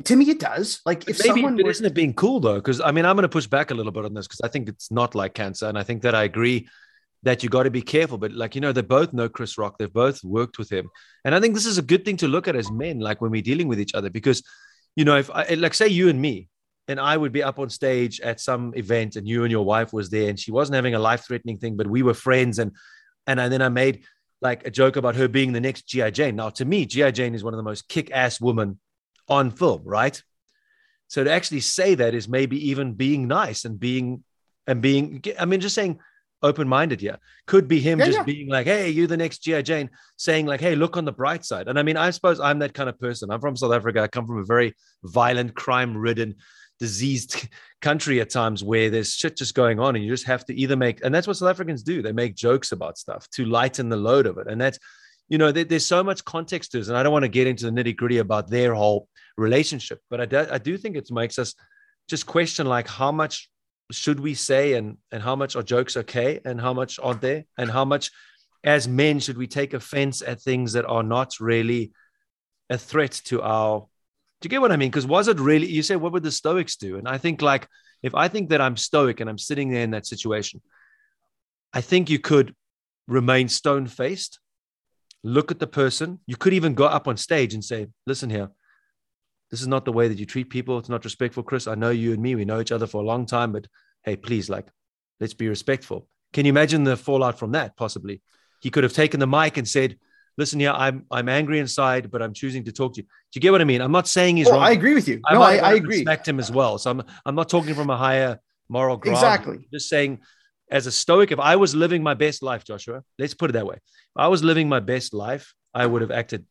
to 0.05 0.15
me, 0.15 0.29
it 0.29 0.39
does. 0.39 0.79
Like 0.85 1.09
if 1.09 1.19
maybe, 1.19 1.41
someone, 1.41 1.57
but 1.57 1.67
isn't 1.67 1.85
it 1.85 1.93
being 1.93 2.13
cool 2.13 2.39
though? 2.39 2.55
Because 2.55 2.79
I 2.79 2.91
mean, 2.91 3.03
I'm 3.05 3.17
going 3.17 3.23
to 3.23 3.29
push 3.29 3.47
back 3.47 3.71
a 3.71 3.73
little 3.73 3.91
bit 3.91 4.05
on 4.05 4.13
this 4.13 4.27
because 4.27 4.39
I 4.39 4.47
think 4.47 4.69
it's 4.69 4.89
not 4.89 5.15
like 5.15 5.33
cancer, 5.33 5.67
and 5.67 5.77
I 5.77 5.83
think 5.83 6.03
that 6.03 6.15
I 6.15 6.23
agree 6.23 6.69
that 7.23 7.43
you 7.43 7.49
got 7.49 7.63
to 7.63 7.69
be 7.71 7.81
careful. 7.81 8.17
But 8.17 8.31
like, 8.31 8.55
you 8.55 8.61
know, 8.61 8.71
they 8.71 8.81
both 8.81 9.11
know 9.11 9.27
Chris 9.27 9.57
Rock. 9.57 9.77
They've 9.77 9.91
both 9.91 10.23
worked 10.23 10.57
with 10.57 10.71
him. 10.71 10.87
And 11.25 11.35
I 11.35 11.41
think 11.41 11.53
this 11.53 11.65
is 11.65 11.77
a 11.77 11.81
good 11.81 12.05
thing 12.05 12.15
to 12.17 12.29
look 12.29 12.47
at 12.47 12.55
as 12.55 12.71
men, 12.71 12.99
like 13.01 13.19
when 13.19 13.31
we're 13.31 13.41
dealing 13.41 13.67
with 13.67 13.81
each 13.81 13.93
other, 13.93 14.09
because, 14.09 14.41
you 14.95 15.03
know, 15.03 15.17
if 15.17 15.29
I, 15.29 15.55
like, 15.55 15.73
say 15.73 15.89
you 15.89 16.07
and 16.07 16.21
me, 16.21 16.47
and 16.87 17.01
I 17.01 17.17
would 17.17 17.33
be 17.33 17.43
up 17.43 17.59
on 17.59 17.69
stage 17.69 18.21
at 18.21 18.39
some 18.39 18.73
event 18.75 19.17
and 19.17 19.27
you 19.27 19.43
and 19.43 19.51
your 19.51 19.65
wife 19.65 19.93
was 19.93 20.09
there 20.09 20.29
and 20.29 20.39
she 20.39 20.51
wasn't 20.51 20.75
having 20.77 20.95
a 20.95 20.99
life 20.99 21.25
threatening 21.27 21.57
thing, 21.57 21.75
but 21.75 21.85
we 21.85 22.01
were 22.01 22.13
friends. 22.13 22.59
And, 22.59 22.71
and 23.27 23.39
I, 23.39 23.49
then 23.49 23.61
I 23.61 23.69
made 23.69 24.03
like 24.41 24.65
a 24.65 24.71
joke 24.71 24.95
about 24.95 25.15
her 25.15 25.27
being 25.27 25.53
the 25.53 25.61
next 25.61 25.87
G.I. 25.87 26.11
Jane. 26.11 26.35
Now, 26.35 26.49
to 26.49 26.65
me, 26.65 26.85
G.I. 26.85 27.11
Jane 27.11 27.35
is 27.35 27.43
one 27.43 27.53
of 27.53 27.57
the 27.57 27.63
most 27.63 27.87
kick 27.87 28.11
ass 28.11 28.41
women 28.41 28.79
on 29.27 29.51
film, 29.51 29.83
right? 29.85 30.21
So 31.07 31.23
to 31.23 31.31
actually 31.31 31.59
say 31.59 31.95
that 31.95 32.15
is 32.15 32.27
maybe 32.27 32.69
even 32.69 32.93
being 32.93 33.27
nice 33.27 33.65
and 33.65 33.79
being, 33.79 34.23
and 34.65 34.81
being, 34.81 35.23
I 35.39 35.45
mean, 35.45 35.59
just 35.59 35.75
saying, 35.75 35.99
open 36.43 36.67
minded 36.67 37.01
here. 37.01 37.17
Could 37.45 37.67
be 37.67 37.79
him 37.79 37.99
yeah, 37.99 38.05
just 38.05 38.17
yeah. 38.19 38.23
being 38.23 38.49
like, 38.49 38.65
hey, 38.65 38.89
you 38.89 39.07
the 39.07 39.17
next 39.17 39.43
G.I. 39.43 39.61
Jane, 39.61 39.89
saying 40.17 40.45
like, 40.45 40.61
hey, 40.61 40.75
look 40.75 40.97
on 40.97 41.05
the 41.05 41.11
bright 41.11 41.45
side. 41.45 41.67
And 41.67 41.77
I 41.77 41.83
mean, 41.83 41.97
I 41.97 42.09
suppose 42.09 42.39
I'm 42.39 42.59
that 42.59 42.73
kind 42.73 42.89
of 42.89 42.99
person. 42.99 43.29
I'm 43.31 43.41
from 43.41 43.55
South 43.55 43.73
Africa. 43.73 44.01
I 44.01 44.07
come 44.07 44.25
from 44.25 44.39
a 44.39 44.45
very 44.45 44.73
violent, 45.03 45.55
crime 45.55 45.95
ridden, 45.95 46.35
diseased 46.81 47.47
country 47.81 48.19
at 48.19 48.29
times 48.29 48.63
where 48.63 48.89
there's 48.89 49.13
shit 49.13 49.37
just 49.37 49.55
going 49.55 49.79
on. 49.79 49.95
And 49.95 50.03
you 50.03 50.11
just 50.11 50.25
have 50.25 50.43
to 50.45 50.53
either 50.53 50.75
make, 50.75 51.05
and 51.05 51.15
that's 51.15 51.27
what 51.27 51.37
South 51.37 51.49
Africans 51.49 51.83
do. 51.83 52.01
They 52.01 52.11
make 52.11 52.35
jokes 52.35 52.73
about 52.73 52.97
stuff 52.97 53.29
to 53.35 53.45
lighten 53.45 53.87
the 53.87 53.95
load 53.95 54.25
of 54.25 54.37
it. 54.37 54.47
And 54.47 54.59
that's, 54.59 54.79
you 55.29 55.37
know, 55.37 55.53
there, 55.53 55.63
there's 55.63 55.85
so 55.85 56.03
much 56.03 56.25
context 56.25 56.71
to 56.71 56.79
this. 56.79 56.89
And 56.89 56.97
I 56.97 57.03
don't 57.03 57.13
want 57.13 57.23
to 57.23 57.29
get 57.29 57.47
into 57.47 57.69
the 57.69 57.71
nitty 57.71 57.95
gritty 57.95 58.17
about 58.17 58.49
their 58.49 58.73
whole 58.73 59.07
relationship, 59.37 59.99
but 60.09 60.19
I 60.19 60.25
do, 60.25 60.45
I 60.51 60.57
do 60.57 60.77
think 60.77 60.97
it 60.97 61.09
makes 61.09 61.39
us 61.39 61.55
just 62.09 62.25
question 62.25 62.65
like 62.65 62.87
how 62.87 63.11
much 63.11 63.49
should 63.91 64.19
we 64.19 64.33
say 64.33 64.73
and 64.73 64.97
and 65.11 65.21
how 65.21 65.35
much 65.35 65.55
are 65.55 65.63
jokes 65.63 65.97
okay 65.97 66.39
and 66.45 66.59
how 66.59 66.73
much 66.73 66.99
aren't 67.01 67.21
there 67.21 67.43
and 67.57 67.69
how 67.69 67.85
much 67.85 68.09
as 68.63 68.87
men 68.87 69.19
should 69.19 69.37
we 69.37 69.47
take 69.47 69.73
offense 69.73 70.21
at 70.21 70.41
things 70.41 70.73
that 70.73 70.85
are 70.85 71.03
not 71.03 71.39
really 71.39 71.91
a 72.69 72.77
threat 72.77 73.11
to 73.25 73.41
our 73.41 73.87
do 74.41 74.45
you 74.45 74.49
get 74.49 74.61
what 74.61 74.71
i 74.71 74.77
mean 74.77 74.89
because 74.89 75.07
was 75.07 75.27
it 75.27 75.39
really 75.39 75.67
you 75.67 75.83
say 75.83 75.95
what 75.95 76.11
would 76.11 76.23
the 76.23 76.31
stoics 76.31 76.75
do 76.75 76.97
and 76.97 77.07
i 77.07 77.17
think 77.17 77.41
like 77.41 77.67
if 78.03 78.13
i 78.15 78.27
think 78.27 78.49
that 78.49 78.61
i'm 78.61 78.75
stoic 78.75 79.19
and 79.19 79.29
i'm 79.29 79.37
sitting 79.37 79.69
there 79.69 79.83
in 79.83 79.91
that 79.91 80.05
situation 80.05 80.61
i 81.73 81.81
think 81.81 82.09
you 82.09 82.19
could 82.19 82.53
remain 83.07 83.47
stone 83.47 83.87
faced 83.87 84.39
look 85.23 85.51
at 85.51 85.59
the 85.59 85.67
person 85.67 86.19
you 86.25 86.35
could 86.35 86.53
even 86.53 86.73
go 86.73 86.85
up 86.85 87.07
on 87.07 87.15
stage 87.15 87.53
and 87.53 87.63
say 87.63 87.87
listen 88.05 88.29
here 88.29 88.49
this 89.51 89.61
is 89.61 89.67
not 89.67 89.83
the 89.83 89.91
way 89.91 90.07
that 90.07 90.17
you 90.17 90.25
treat 90.25 90.49
people. 90.49 90.79
It's 90.79 90.89
not 90.89 91.03
respectful, 91.03 91.43
Chris. 91.43 91.67
I 91.67 91.75
know 91.75 91.89
you 91.89 92.13
and 92.13 92.21
me, 92.21 92.35
we 92.35 92.45
know 92.45 92.61
each 92.61 92.71
other 92.71 92.87
for 92.87 93.01
a 93.01 93.05
long 93.05 93.25
time, 93.25 93.51
but 93.51 93.67
hey, 94.03 94.15
please, 94.15 94.49
like, 94.49 94.67
let's 95.19 95.33
be 95.33 95.49
respectful. 95.49 96.07
Can 96.31 96.45
you 96.45 96.51
imagine 96.51 96.85
the 96.85 96.95
fallout 96.95 97.37
from 97.37 97.51
that? 97.51 97.75
Possibly, 97.75 98.21
he 98.61 98.69
could 98.71 98.85
have 98.85 98.93
taken 98.93 99.19
the 99.19 99.27
mic 99.27 99.57
and 99.57 99.67
said, 99.67 99.97
"Listen, 100.37 100.59
here, 100.59 100.71
I'm 100.71 101.05
I'm 101.11 101.29
angry 101.29 101.59
inside, 101.59 102.11
but 102.11 102.21
I'm 102.21 102.33
choosing 102.33 102.63
to 102.65 102.71
talk 102.71 102.93
to 102.95 103.01
you." 103.01 103.03
Do 103.03 103.09
you 103.35 103.41
get 103.41 103.51
what 103.51 103.61
I 103.61 103.65
mean? 103.65 103.81
I'm 103.81 103.91
not 103.91 104.07
saying 104.07 104.37
he's 104.37 104.47
oh, 104.47 104.53
wrong. 104.53 104.61
I 104.61 104.71
agree 104.71 104.93
with 104.93 105.07
you. 105.07 105.21
I 105.25 105.33
no, 105.33 105.41
I, 105.41 105.57
I 105.57 105.73
agree. 105.73 105.97
Respect 105.97 106.27
him 106.27 106.39
as 106.39 106.51
well. 106.51 106.77
So 106.77 106.91
I'm 106.91 107.03
I'm 107.25 107.35
not 107.35 107.49
talking 107.49 107.73
from 107.73 107.89
a 107.89 107.97
higher 107.97 108.39
moral 108.69 108.97
ground. 108.97 109.17
Exactly. 109.17 109.55
I'm 109.55 109.65
just 109.73 109.89
saying, 109.89 110.19
as 110.69 110.87
a 110.87 110.91
stoic, 110.91 111.31
if 111.31 111.39
I 111.39 111.55
was 111.55 111.75
living 111.75 112.03
my 112.03 112.13
best 112.13 112.43
life, 112.43 112.63
Joshua, 112.63 113.03
let's 113.19 113.33
put 113.33 113.49
it 113.49 113.53
that 113.53 113.65
way. 113.65 113.75
If 113.75 114.17
I 114.17 114.27
was 114.27 114.43
living 114.43 114.69
my 114.69 114.79
best 114.79 115.13
life, 115.13 115.53
I 115.73 115.85
would 115.85 116.01
have 116.01 116.11
acted 116.11 116.45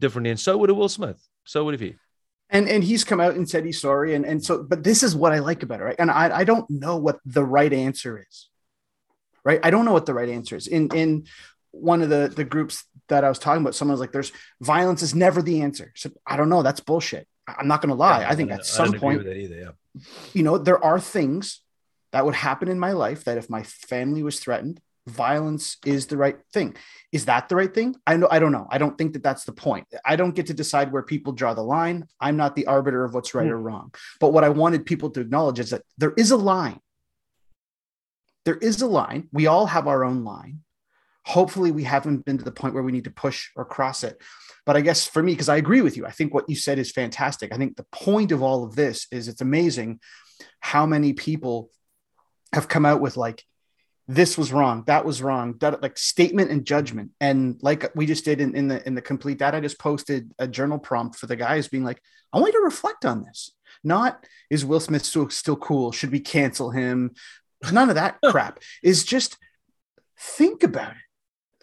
differently, 0.00 0.30
and 0.30 0.40
so 0.40 0.56
would 0.58 0.68
have 0.70 0.76
Will 0.76 0.88
Smith. 0.88 1.20
So 1.44 1.64
would 1.64 1.74
have 1.74 1.80
he 1.80 1.96
and 2.50 2.68
and 2.68 2.84
he's 2.84 3.04
come 3.04 3.20
out 3.20 3.34
and 3.34 3.48
said 3.48 3.64
he's 3.64 3.80
sorry 3.80 4.14
and 4.14 4.24
and 4.24 4.42
so 4.42 4.62
but 4.62 4.82
this 4.84 5.02
is 5.02 5.14
what 5.16 5.32
i 5.32 5.38
like 5.38 5.62
about 5.62 5.80
it 5.80 5.84
right 5.84 5.96
and 5.98 6.10
i 6.10 6.38
i 6.38 6.44
don't 6.44 6.68
know 6.70 6.96
what 6.96 7.18
the 7.24 7.44
right 7.44 7.72
answer 7.72 8.24
is 8.28 8.48
right 9.44 9.60
i 9.62 9.70
don't 9.70 9.84
know 9.84 9.92
what 9.92 10.06
the 10.06 10.14
right 10.14 10.28
answer 10.28 10.56
is 10.56 10.66
in 10.66 10.88
in 10.94 11.24
one 11.74 12.02
of 12.02 12.08
the 12.08 12.32
the 12.34 12.44
groups 12.44 12.84
that 13.08 13.24
i 13.24 13.28
was 13.28 13.38
talking 13.38 13.62
about 13.62 13.74
someone 13.74 13.92
was 13.92 14.00
like 14.00 14.12
there's 14.12 14.32
violence 14.60 15.02
is 15.02 15.14
never 15.14 15.42
the 15.42 15.60
answer 15.62 15.92
so 15.94 16.10
i 16.26 16.36
don't 16.36 16.48
know 16.48 16.62
that's 16.62 16.80
bullshit 16.80 17.26
i'm 17.46 17.68
not 17.68 17.80
going 17.80 17.90
to 17.90 17.94
lie 17.94 18.20
yeah, 18.20 18.30
i 18.30 18.34
think 18.34 18.50
at 18.50 18.64
some 18.64 18.92
point 18.92 19.20
either, 19.26 19.54
yeah. 19.54 20.02
you 20.32 20.42
know 20.42 20.58
there 20.58 20.82
are 20.82 21.00
things 21.00 21.60
that 22.12 22.24
would 22.24 22.34
happen 22.34 22.68
in 22.68 22.78
my 22.78 22.92
life 22.92 23.24
that 23.24 23.38
if 23.38 23.50
my 23.50 23.62
family 23.62 24.22
was 24.22 24.38
threatened 24.40 24.80
violence 25.06 25.76
is 25.84 26.06
the 26.06 26.16
right 26.16 26.38
thing. 26.52 26.74
Is 27.12 27.26
that 27.26 27.48
the 27.48 27.56
right 27.56 27.72
thing? 27.72 27.94
I 28.06 28.16
know 28.16 28.28
I 28.30 28.38
don't 28.38 28.52
know. 28.52 28.66
I 28.70 28.78
don't 28.78 28.96
think 28.96 29.12
that 29.12 29.22
that's 29.22 29.44
the 29.44 29.52
point. 29.52 29.86
I 30.04 30.16
don't 30.16 30.34
get 30.34 30.46
to 30.46 30.54
decide 30.54 30.92
where 30.92 31.02
people 31.02 31.32
draw 31.32 31.54
the 31.54 31.62
line. 31.62 32.06
I'm 32.20 32.36
not 32.36 32.56
the 32.56 32.66
arbiter 32.66 33.04
of 33.04 33.14
what's 33.14 33.34
right 33.34 33.46
mm. 33.46 33.50
or 33.50 33.58
wrong. 33.58 33.94
But 34.20 34.32
what 34.32 34.44
I 34.44 34.48
wanted 34.48 34.86
people 34.86 35.10
to 35.10 35.20
acknowledge 35.20 35.60
is 35.60 35.70
that 35.70 35.82
there 35.98 36.14
is 36.16 36.30
a 36.30 36.36
line. 36.36 36.80
There 38.44 38.56
is 38.56 38.80
a 38.82 38.86
line. 38.86 39.28
We 39.32 39.46
all 39.46 39.66
have 39.66 39.86
our 39.86 40.04
own 40.04 40.24
line. 40.24 40.60
Hopefully 41.26 41.70
we 41.72 41.84
haven't 41.84 42.24
been 42.24 42.38
to 42.38 42.44
the 42.44 42.52
point 42.52 42.74
where 42.74 42.82
we 42.82 42.92
need 42.92 43.04
to 43.04 43.10
push 43.10 43.50
or 43.56 43.64
cross 43.64 44.04
it. 44.04 44.20
But 44.66 44.76
I 44.76 44.80
guess 44.80 45.06
for 45.06 45.22
me 45.22 45.32
because 45.32 45.48
I 45.48 45.56
agree 45.56 45.82
with 45.82 45.96
you. 45.96 46.06
I 46.06 46.10
think 46.10 46.32
what 46.32 46.48
you 46.48 46.56
said 46.56 46.78
is 46.78 46.90
fantastic. 46.90 47.52
I 47.52 47.56
think 47.56 47.76
the 47.76 47.86
point 47.92 48.32
of 48.32 48.42
all 48.42 48.64
of 48.64 48.76
this 48.76 49.06
is 49.10 49.28
it's 49.28 49.40
amazing 49.40 50.00
how 50.60 50.86
many 50.86 51.12
people 51.12 51.70
have 52.52 52.68
come 52.68 52.86
out 52.86 53.00
with 53.00 53.16
like 53.16 53.44
this 54.06 54.36
was 54.36 54.52
wrong 54.52 54.84
that 54.86 55.04
was 55.04 55.22
wrong 55.22 55.54
that 55.60 55.82
like 55.82 55.96
statement 55.96 56.50
and 56.50 56.66
judgment 56.66 57.10
and 57.20 57.56
like 57.62 57.90
we 57.94 58.04
just 58.04 58.24
did 58.24 58.40
in, 58.40 58.54
in 58.54 58.68
the 58.68 58.86
in 58.86 58.94
the 58.94 59.00
Complete 59.00 59.38
Dad 59.38 59.54
i 59.54 59.60
just 59.60 59.78
posted 59.78 60.30
a 60.38 60.46
journal 60.46 60.78
prompt 60.78 61.16
for 61.16 61.26
the 61.26 61.36
guys 61.36 61.68
being 61.68 61.84
like 61.84 62.00
i 62.32 62.38
want 62.38 62.52
you 62.52 62.60
to 62.60 62.64
reflect 62.64 63.04
on 63.04 63.22
this 63.22 63.52
not 63.82 64.24
is 64.50 64.64
will 64.64 64.80
smith 64.80 65.04
still, 65.04 65.30
still 65.30 65.56
cool 65.56 65.90
should 65.90 66.12
we 66.12 66.20
cancel 66.20 66.70
him 66.70 67.12
none 67.72 67.88
of 67.88 67.94
that 67.94 68.18
crap 68.24 68.60
is 68.82 69.04
just 69.04 69.38
think 70.18 70.62
about 70.62 70.92
it 70.92 70.98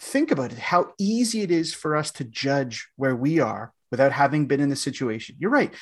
think 0.02 0.32
about 0.32 0.52
it 0.52 0.60
how 0.60 0.92
easy 1.00 1.42
it 1.42 1.52
is 1.52 1.74
for 1.74 1.96
us 1.96 2.12
to 2.12 2.24
judge 2.24 2.90
where 2.98 3.16
we 3.16 3.40
are 3.40 3.72
without 3.92 4.12
having 4.12 4.48
been 4.48 4.60
in 4.60 4.70
the 4.70 4.76
situation 4.76 5.36
you're 5.40 5.52
right 5.52 5.74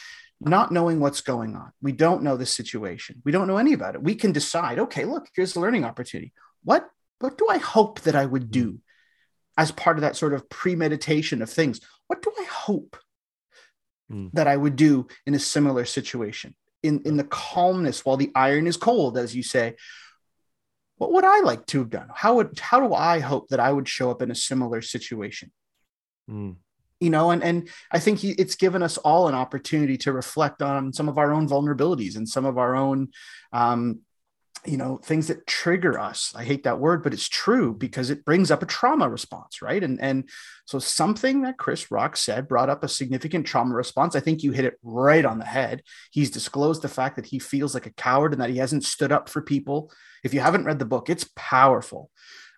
not 0.41 0.71
knowing 0.71 0.99
what's 0.99 1.21
going 1.21 1.55
on. 1.55 1.71
We 1.81 1.91
don't 1.91 2.23
know 2.23 2.37
the 2.37 2.45
situation. 2.45 3.21
We 3.25 3.31
don't 3.31 3.47
know 3.47 3.57
any 3.57 3.73
about 3.73 3.95
it. 3.95 4.03
We 4.03 4.15
can 4.15 4.31
decide, 4.31 4.79
okay, 4.79 5.05
look, 5.05 5.27
here's 5.35 5.53
the 5.53 5.59
learning 5.59 5.85
opportunity 5.85 6.33
what 6.63 6.87
what 7.19 7.37
do 7.37 7.47
I 7.49 7.57
hope 7.57 8.01
that 8.01 8.15
I 8.15 8.25
would 8.25 8.49
do 8.51 8.79
as 9.57 9.71
part 9.71 9.97
of 9.97 10.01
that 10.01 10.15
sort 10.15 10.33
of 10.33 10.49
premeditation 10.49 11.41
of 11.41 11.49
things? 11.49 11.81
What 12.07 12.21
do 12.21 12.31
I 12.37 12.43
hope 12.43 12.97
mm. 14.11 14.31
that 14.33 14.47
I 14.47 14.55
would 14.55 14.77
do 14.77 15.07
in 15.25 15.33
a 15.33 15.39
similar 15.39 15.85
situation? 15.85 16.55
In 16.83 17.01
in 17.03 17.17
the 17.17 17.25
calmness 17.25 18.05
while 18.05 18.17
the 18.17 18.31
iron 18.35 18.67
is 18.67 18.77
cold, 18.77 19.17
as 19.17 19.35
you 19.35 19.43
say. 19.43 19.75
What 20.99 21.13
would 21.13 21.25
I 21.25 21.39
like 21.39 21.65
to 21.67 21.79
have 21.79 21.89
done? 21.89 22.09
How 22.13 22.35
would 22.35 22.59
how 22.59 22.79
do 22.85 22.93
I 22.93 23.19
hope 23.19 23.47
that 23.49 23.59
I 23.59 23.71
would 23.71 23.87
show 23.87 24.11
up 24.11 24.21
in 24.21 24.29
a 24.29 24.35
similar 24.35 24.81
situation? 24.81 25.51
Mm. 26.29 26.57
you 26.99 27.09
know 27.09 27.31
and 27.31 27.41
and 27.41 27.69
i 27.91 27.97
think 27.97 28.19
he, 28.19 28.31
it's 28.33 28.53
given 28.53 28.83
us 28.83 28.99
all 28.99 29.27
an 29.27 29.33
opportunity 29.33 29.97
to 29.97 30.13
reflect 30.13 30.61
on 30.61 30.93
some 30.93 31.09
of 31.09 31.17
our 31.17 31.33
own 31.33 31.49
vulnerabilities 31.49 32.15
and 32.17 32.29
some 32.29 32.45
of 32.45 32.59
our 32.59 32.75
own 32.75 33.07
um, 33.51 34.01
you 34.65 34.77
know 34.77 34.97
things 34.97 35.27
that 35.27 35.47
trigger 35.47 35.99
us. 35.99 36.33
I 36.35 36.43
hate 36.43 36.63
that 36.63 36.79
word 36.79 37.03
but 37.03 37.13
it's 37.13 37.29
true 37.29 37.73
because 37.73 38.09
it 38.09 38.25
brings 38.25 38.51
up 38.51 38.61
a 38.63 38.65
trauma 38.65 39.09
response 39.09 39.61
right? 39.61 39.83
And 39.83 39.99
and 40.01 40.29
so 40.65 40.79
something 40.79 41.41
that 41.41 41.57
chris 41.57 41.91
rock 41.91 42.17
said 42.17 42.47
brought 42.47 42.69
up 42.69 42.83
a 42.83 42.87
significant 42.87 43.45
trauma 43.45 43.75
response. 43.75 44.15
I 44.15 44.19
think 44.19 44.43
you 44.43 44.51
hit 44.51 44.65
it 44.65 44.79
right 44.83 45.25
on 45.25 45.39
the 45.39 45.45
head. 45.45 45.83
He's 46.11 46.31
disclosed 46.31 46.81
the 46.81 46.87
fact 46.87 47.15
that 47.15 47.27
he 47.27 47.39
feels 47.39 47.73
like 47.73 47.85
a 47.85 47.93
coward 47.93 48.33
and 48.33 48.41
that 48.41 48.49
he 48.49 48.57
hasn't 48.57 48.83
stood 48.83 49.11
up 49.11 49.29
for 49.29 49.41
people. 49.41 49.91
If 50.23 50.33
you 50.33 50.39
haven't 50.39 50.65
read 50.65 50.79
the 50.79 50.85
book 50.85 51.09
it's 51.09 51.29
powerful. 51.35 52.11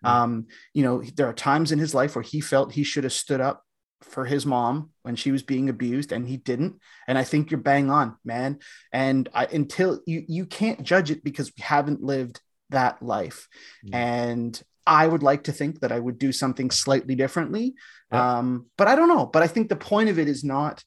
Mm-hmm. 0.04 0.18
um, 0.18 0.46
you 0.74 0.84
know 0.84 1.04
there 1.16 1.28
are 1.28 1.34
times 1.34 1.72
in 1.72 1.80
his 1.80 1.94
life 1.94 2.16
where 2.16 2.24
he 2.24 2.42
felt 2.42 2.74
he 2.74 2.84
should 2.84 3.04
have 3.04 3.14
stood 3.14 3.40
up 3.40 3.64
for 4.02 4.26
his 4.26 4.46
mom 4.46 4.92
when 5.04 5.16
she 5.16 5.32
was 5.32 5.44
being 5.44 5.70
abused 5.70 6.12
and 6.12 6.28
he 6.28 6.38
didn't. 6.38 6.80
And 7.08 7.18
i 7.18 7.24
think 7.24 7.52
you're 7.52 7.60
bang 7.60 7.90
on 7.90 8.16
man. 8.24 8.60
And 8.92 9.30
I, 9.34 9.46
until 9.46 10.00
you 10.06 10.24
you 10.28 10.46
can't 10.46 10.84
judge 10.84 11.12
it 11.12 11.24
because 11.24 11.52
we 11.56 11.64
haven't 11.64 12.04
lived 12.04 12.42
that 12.70 13.02
life. 13.02 13.48
Mm. 13.86 13.96
and 13.96 14.64
i 14.88 15.06
would 15.06 15.22
like 15.22 15.44
to 15.44 15.52
think 15.52 15.82
that 15.82 15.92
i 15.92 16.00
would 16.00 16.18
do 16.18 16.32
something 16.32 16.72
slightly 16.72 17.16
differently. 17.16 17.76
Yeah. 18.12 18.40
um 18.40 18.66
but 18.78 18.88
i 18.88 18.96
don't 18.96 19.10
know. 19.10 19.26
But 19.26 19.44
i 19.44 19.48
think 19.48 19.70
the 19.70 19.76
point 19.76 20.10
of 20.10 20.18
it 20.20 20.28
is 20.28 20.44
not 20.44 20.84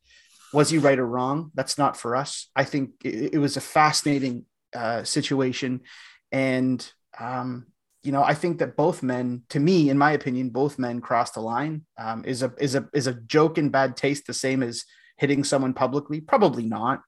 was 0.52 0.70
he 0.70 0.78
right 0.78 1.00
or 1.00 1.06
wrong? 1.06 1.50
That's 1.54 1.76
not 1.78 1.96
for 1.96 2.14
us. 2.14 2.48
I 2.54 2.62
think 2.62 2.90
it, 3.04 3.34
it 3.34 3.38
was 3.38 3.56
a 3.56 3.60
fascinating 3.60 4.46
uh 4.74 5.02
situation. 5.04 5.80
And 6.30 6.78
um 7.18 7.66
you 8.04 8.12
know, 8.12 8.22
I 8.22 8.34
think 8.34 8.58
that 8.58 8.76
both 8.76 9.02
men, 9.02 9.42
to 9.48 9.58
me, 9.58 9.88
in 9.88 9.96
my 9.96 10.12
opinion, 10.12 10.50
both 10.50 10.78
men 10.78 11.00
crossed 11.00 11.34
the 11.34 11.40
line. 11.40 11.86
Um, 11.98 12.24
is 12.26 12.42
a 12.42 12.52
is 12.58 12.74
a 12.74 12.86
is 12.92 13.06
a 13.06 13.14
joke 13.14 13.56
in 13.56 13.70
bad 13.70 13.96
taste 13.96 14.26
the 14.26 14.34
same 14.34 14.62
as 14.62 14.84
hitting 15.16 15.42
someone 15.42 15.72
publicly? 15.72 16.20
Probably 16.20 16.64
not. 16.64 17.00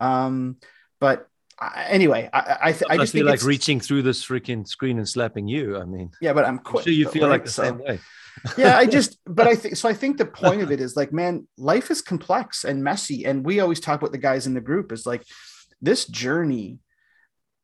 Um, 0.00 0.56
but 0.98 1.28
anyway, 1.60 2.30
I 2.32 2.56
I, 2.62 2.72
th- 2.72 2.90
I 2.90 2.96
just 2.96 3.12
feel 3.12 3.26
like 3.26 3.42
reaching 3.42 3.80
through 3.80 4.02
this 4.02 4.24
freaking 4.24 4.66
screen 4.66 4.96
and 4.96 5.08
slapping 5.08 5.46
you. 5.46 5.76
I 5.76 5.84
mean, 5.84 6.10
yeah, 6.22 6.32
but 6.32 6.46
I'm 6.46 6.58
quick. 6.58 6.84
sure 6.84 6.92
you 6.92 7.08
feel 7.08 7.24
right? 7.24 7.32
like 7.32 7.44
the 7.44 7.50
so, 7.50 7.62
same 7.64 7.78
way. 7.78 8.00
yeah, 8.56 8.78
I 8.78 8.86
just, 8.86 9.18
but 9.26 9.46
I 9.46 9.54
think 9.54 9.76
so. 9.76 9.90
I 9.90 9.94
think 9.94 10.16
the 10.16 10.24
point 10.24 10.62
of 10.62 10.72
it 10.72 10.80
is 10.80 10.96
like, 10.96 11.12
man, 11.12 11.46
life 11.58 11.90
is 11.90 12.00
complex 12.00 12.64
and 12.64 12.82
messy, 12.82 13.26
and 13.26 13.44
we 13.44 13.60
always 13.60 13.80
talk 13.80 14.00
about 14.00 14.12
the 14.12 14.18
guys 14.18 14.46
in 14.46 14.54
the 14.54 14.60
group 14.62 14.90
is 14.90 15.04
like 15.04 15.22
this 15.82 16.06
journey 16.06 16.78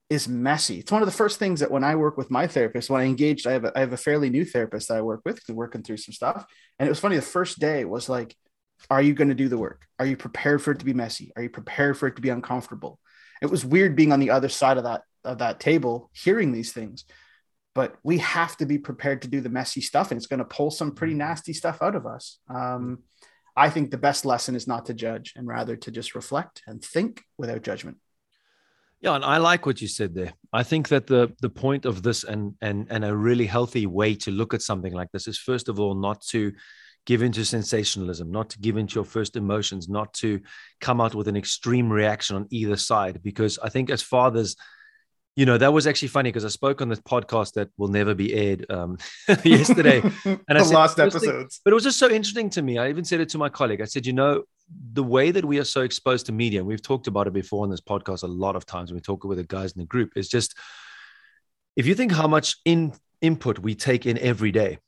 is 0.09 0.29
messy. 0.29 0.79
It's 0.79 0.93
one 0.93 1.03
of 1.03 1.07
the 1.07 1.13
first 1.13 1.39
things 1.39 1.61
that 1.61 1.71
when 1.71 1.83
I 1.83 1.97
work 1.97 2.17
with 2.17 2.31
my 2.31 2.47
therapist, 2.47 2.91
when 2.91 3.01
I 3.01 3.07
engaged, 3.07 3.47
I 3.47 3.53
have 3.53 3.65
a, 3.65 3.73
I 3.77 3.81
have 3.81 3.93
a 3.93 3.97
fairly 3.97 4.31
new 4.31 4.45
therapist 4.45 4.89
that 4.89 4.99
I 4.99 5.03
work 5.03 5.23
with, 5.25 5.41
working 5.49 5.83
through 5.83 5.97
some 5.97 6.13
stuff. 6.13 6.47
And 6.79 6.87
it 6.87 6.91
was 6.91 7.01
funny. 7.01 7.17
The 7.17 7.23
first 7.23 7.59
day 7.59 7.85
was 7.85 8.09
like, 8.09 8.37
are 8.89 9.03
you 9.03 9.15
going 9.15 9.29
to 9.29 9.35
do 9.35 9.49
the 9.49 9.59
work? 9.59 9.87
Are 9.99 10.07
you 10.07 10.17
prepared 10.17 10.63
for 10.63 10.71
it 10.71 10.79
to 10.79 10.85
be 10.85 10.93
messy? 10.93 11.33
Are 11.35 11.43
you 11.43 11.51
prepared 11.51 11.99
for 11.99 12.07
it 12.07 12.17
to 12.17 12.23
be 12.23 12.29
uncomfortable? 12.29 13.01
It 13.43 13.51
was 13.51 13.65
weird 13.65 13.97
being 13.97 14.13
on 14.13 14.21
the 14.21 14.31
other 14.31 14.49
side 14.49 14.79
of 14.79 14.85
that 14.85 15.03
of 15.25 15.39
that 15.39 15.59
table, 15.59 16.11
hearing 16.15 16.53
these 16.53 16.73
things. 16.73 17.05
But 17.75 17.97
we 18.03 18.19
have 18.19 18.57
to 18.59 18.67
be 18.67 18.79
prepared 18.79 19.23
to 19.23 19.29
do 19.29 19.41
the 19.41 19.49
messy 19.49 19.81
stuff, 19.81 20.11
and 20.11 20.19
it's 20.19 20.29
going 20.29 20.39
to 20.39 20.45
pull 20.45 20.71
some 20.71 20.93
pretty 20.93 21.13
mm-hmm. 21.13 21.29
nasty 21.29 21.53
stuff 21.53 21.83
out 21.83 21.97
of 21.97 22.07
us. 22.07 22.39
Um, 22.49 23.01
I 23.57 23.71
think 23.71 23.91
the 23.91 23.99
best 23.99 24.25
lesson 24.25 24.55
is 24.55 24.67
not 24.67 24.87
to 24.87 24.95
judge, 24.95 25.33
and 25.37 25.47
rather 25.47 25.77
to 25.77 25.91
just 25.91 26.15
reflect 26.15 26.63
and 26.67 26.83
think 26.83 27.23
without 27.37 27.63
judgment. 27.63 27.99
Yeah, 29.07 29.15
and 29.15 29.25
I 29.25 29.37
like 29.37 29.67
what 29.67 29.81
you 29.81 29.87
said 29.87 30.17
there. 30.17 30.33
I 30.53 30.65
think 30.65 30.89
that 30.89 31.07
the 31.07 31.33
the 31.41 31.49
point 31.49 31.85
of 31.85 32.03
this 32.03 32.25
and 32.25 32.55
and 32.61 32.89
and 32.91 33.05
a 33.05 33.17
really 33.17 33.47
healthy 33.47 33.87
way 33.87 34.17
to 34.17 34.33
look 34.33 34.53
at 34.53 34.63
something 34.63 34.93
like 34.93 35.13
this 35.13 35.29
is 35.29 35.39
first 35.39 35.69
of 35.69 35.79
all 35.79 35.95
not 35.95 36.21
to 36.33 36.53
give 37.05 37.23
into 37.23 37.45
sensationalism, 37.45 38.33
not 38.33 38.51
to 38.51 38.59
give 38.59 38.77
into 38.77 38.97
your 38.97 39.05
first 39.05 39.37
emotions, 39.37 39.89
not 39.89 40.13
to 40.15 40.41
come 40.81 41.01
out 41.01 41.15
with 41.15 41.29
an 41.29 41.37
extreme 41.37 41.89
reaction 41.89 42.35
on 42.35 42.49
either 42.51 42.77
side. 42.77 43.23
Because 43.23 43.61
I 43.61 43.69
think 43.69 43.91
as 43.91 44.03
fathers, 44.03 44.57
you 45.37 45.45
know, 45.45 45.59
that 45.59 45.73
was 45.73 45.87
actually 45.87 46.09
funny 46.09 46.31
because 46.31 46.47
I 46.47 46.49
spoke 46.49 46.81
on 46.81 46.89
this 46.89 47.01
podcast 47.01 47.53
that 47.55 47.69
will 47.77 47.89
never 47.89 48.15
be 48.15 48.33
aired 48.33 48.65
um, 48.71 48.97
yesterday. 49.45 50.03
And 50.49 50.59
I 50.59 50.63
said, 50.63 50.75
last 50.75 50.99
episodes. 50.99 51.61
But 51.63 51.73
it 51.73 51.75
was 51.75 51.85
just 51.85 51.99
so 51.99 52.11
interesting 52.11 52.49
to 52.51 52.63
me. 52.63 52.79
I 52.79 52.89
even 52.89 53.05
said 53.05 53.21
it 53.21 53.29
to 53.31 53.39
my 53.39 53.51
colleague. 53.51 53.83
I 53.83 53.85
said, 53.85 54.07
you 54.07 54.15
know, 54.15 54.45
the 54.93 55.03
way 55.03 55.31
that 55.31 55.45
we 55.45 55.59
are 55.59 55.65
so 55.65 55.83
exposed 55.83 56.27
to 56.27 56.33
media, 56.33 56.61
and 56.61 56.67
we've 56.67 56.83
talked 56.83 57.07
about 57.07 57.27
it 57.27 57.33
before 57.33 57.65
on 57.65 57.71
this 57.71 57.81
podcast 57.81 58.23
a 58.23 58.27
lot 58.27 58.57
of 58.57 58.65
times 58.65 58.91
when 58.91 58.97
we 58.97 59.03
talk 59.03 59.25
with 59.25 59.39
the 59.39 59.45
guys 59.45 59.73
in 59.73 59.81
the 59.81 59.87
group, 59.87 60.13
is 60.17 60.29
just 60.29 60.57
if 61.77 61.87
you 61.87 61.95
think 61.95 62.13
how 62.13 62.27
much 62.27 62.57
in 62.65 62.95
input 63.21 63.59
we 63.59 63.75
take 63.75 64.07
in 64.07 64.19
every 64.19 64.51
day 64.51 64.79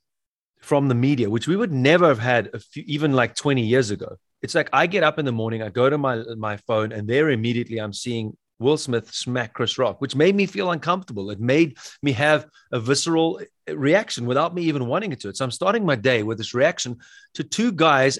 from 0.59 0.87
the 0.87 0.95
media, 0.95 1.29
which 1.29 1.47
we 1.47 1.55
would 1.55 1.71
never 1.71 2.07
have 2.07 2.19
had 2.19 2.49
a 2.53 2.59
few, 2.59 2.83
even 2.87 3.13
like 3.13 3.35
20 3.35 3.61
years 3.61 3.91
ago. 3.91 4.17
It's 4.41 4.55
like 4.55 4.69
I 4.73 4.87
get 4.87 5.03
up 5.03 5.19
in 5.19 5.25
the 5.25 5.31
morning, 5.31 5.61
I 5.61 5.69
go 5.69 5.89
to 5.89 5.97
my 5.97 6.23
my 6.37 6.57
phone, 6.57 6.91
and 6.91 7.07
there 7.07 7.29
immediately 7.29 7.77
I'm 7.77 7.93
seeing 7.93 8.35
Will 8.59 8.77
Smith 8.77 9.13
smack 9.13 9.53
Chris 9.53 9.77
Rock, 9.77 10.01
which 10.01 10.15
made 10.15 10.35
me 10.35 10.45
feel 10.45 10.71
uncomfortable. 10.71 11.31
It 11.31 11.39
made 11.39 11.77
me 12.03 12.11
have 12.11 12.45
a 12.71 12.79
visceral 12.79 13.41
reaction 13.67 14.25
without 14.25 14.53
me 14.53 14.63
even 14.63 14.87
wanting 14.87 15.11
it 15.13 15.21
to. 15.21 15.33
So 15.33 15.45
I'm 15.45 15.51
starting 15.51 15.85
my 15.85 15.95
day 15.95 16.23
with 16.23 16.37
this 16.37 16.53
reaction 16.53 16.97
to 17.35 17.43
two 17.43 17.71
guys 17.71 18.19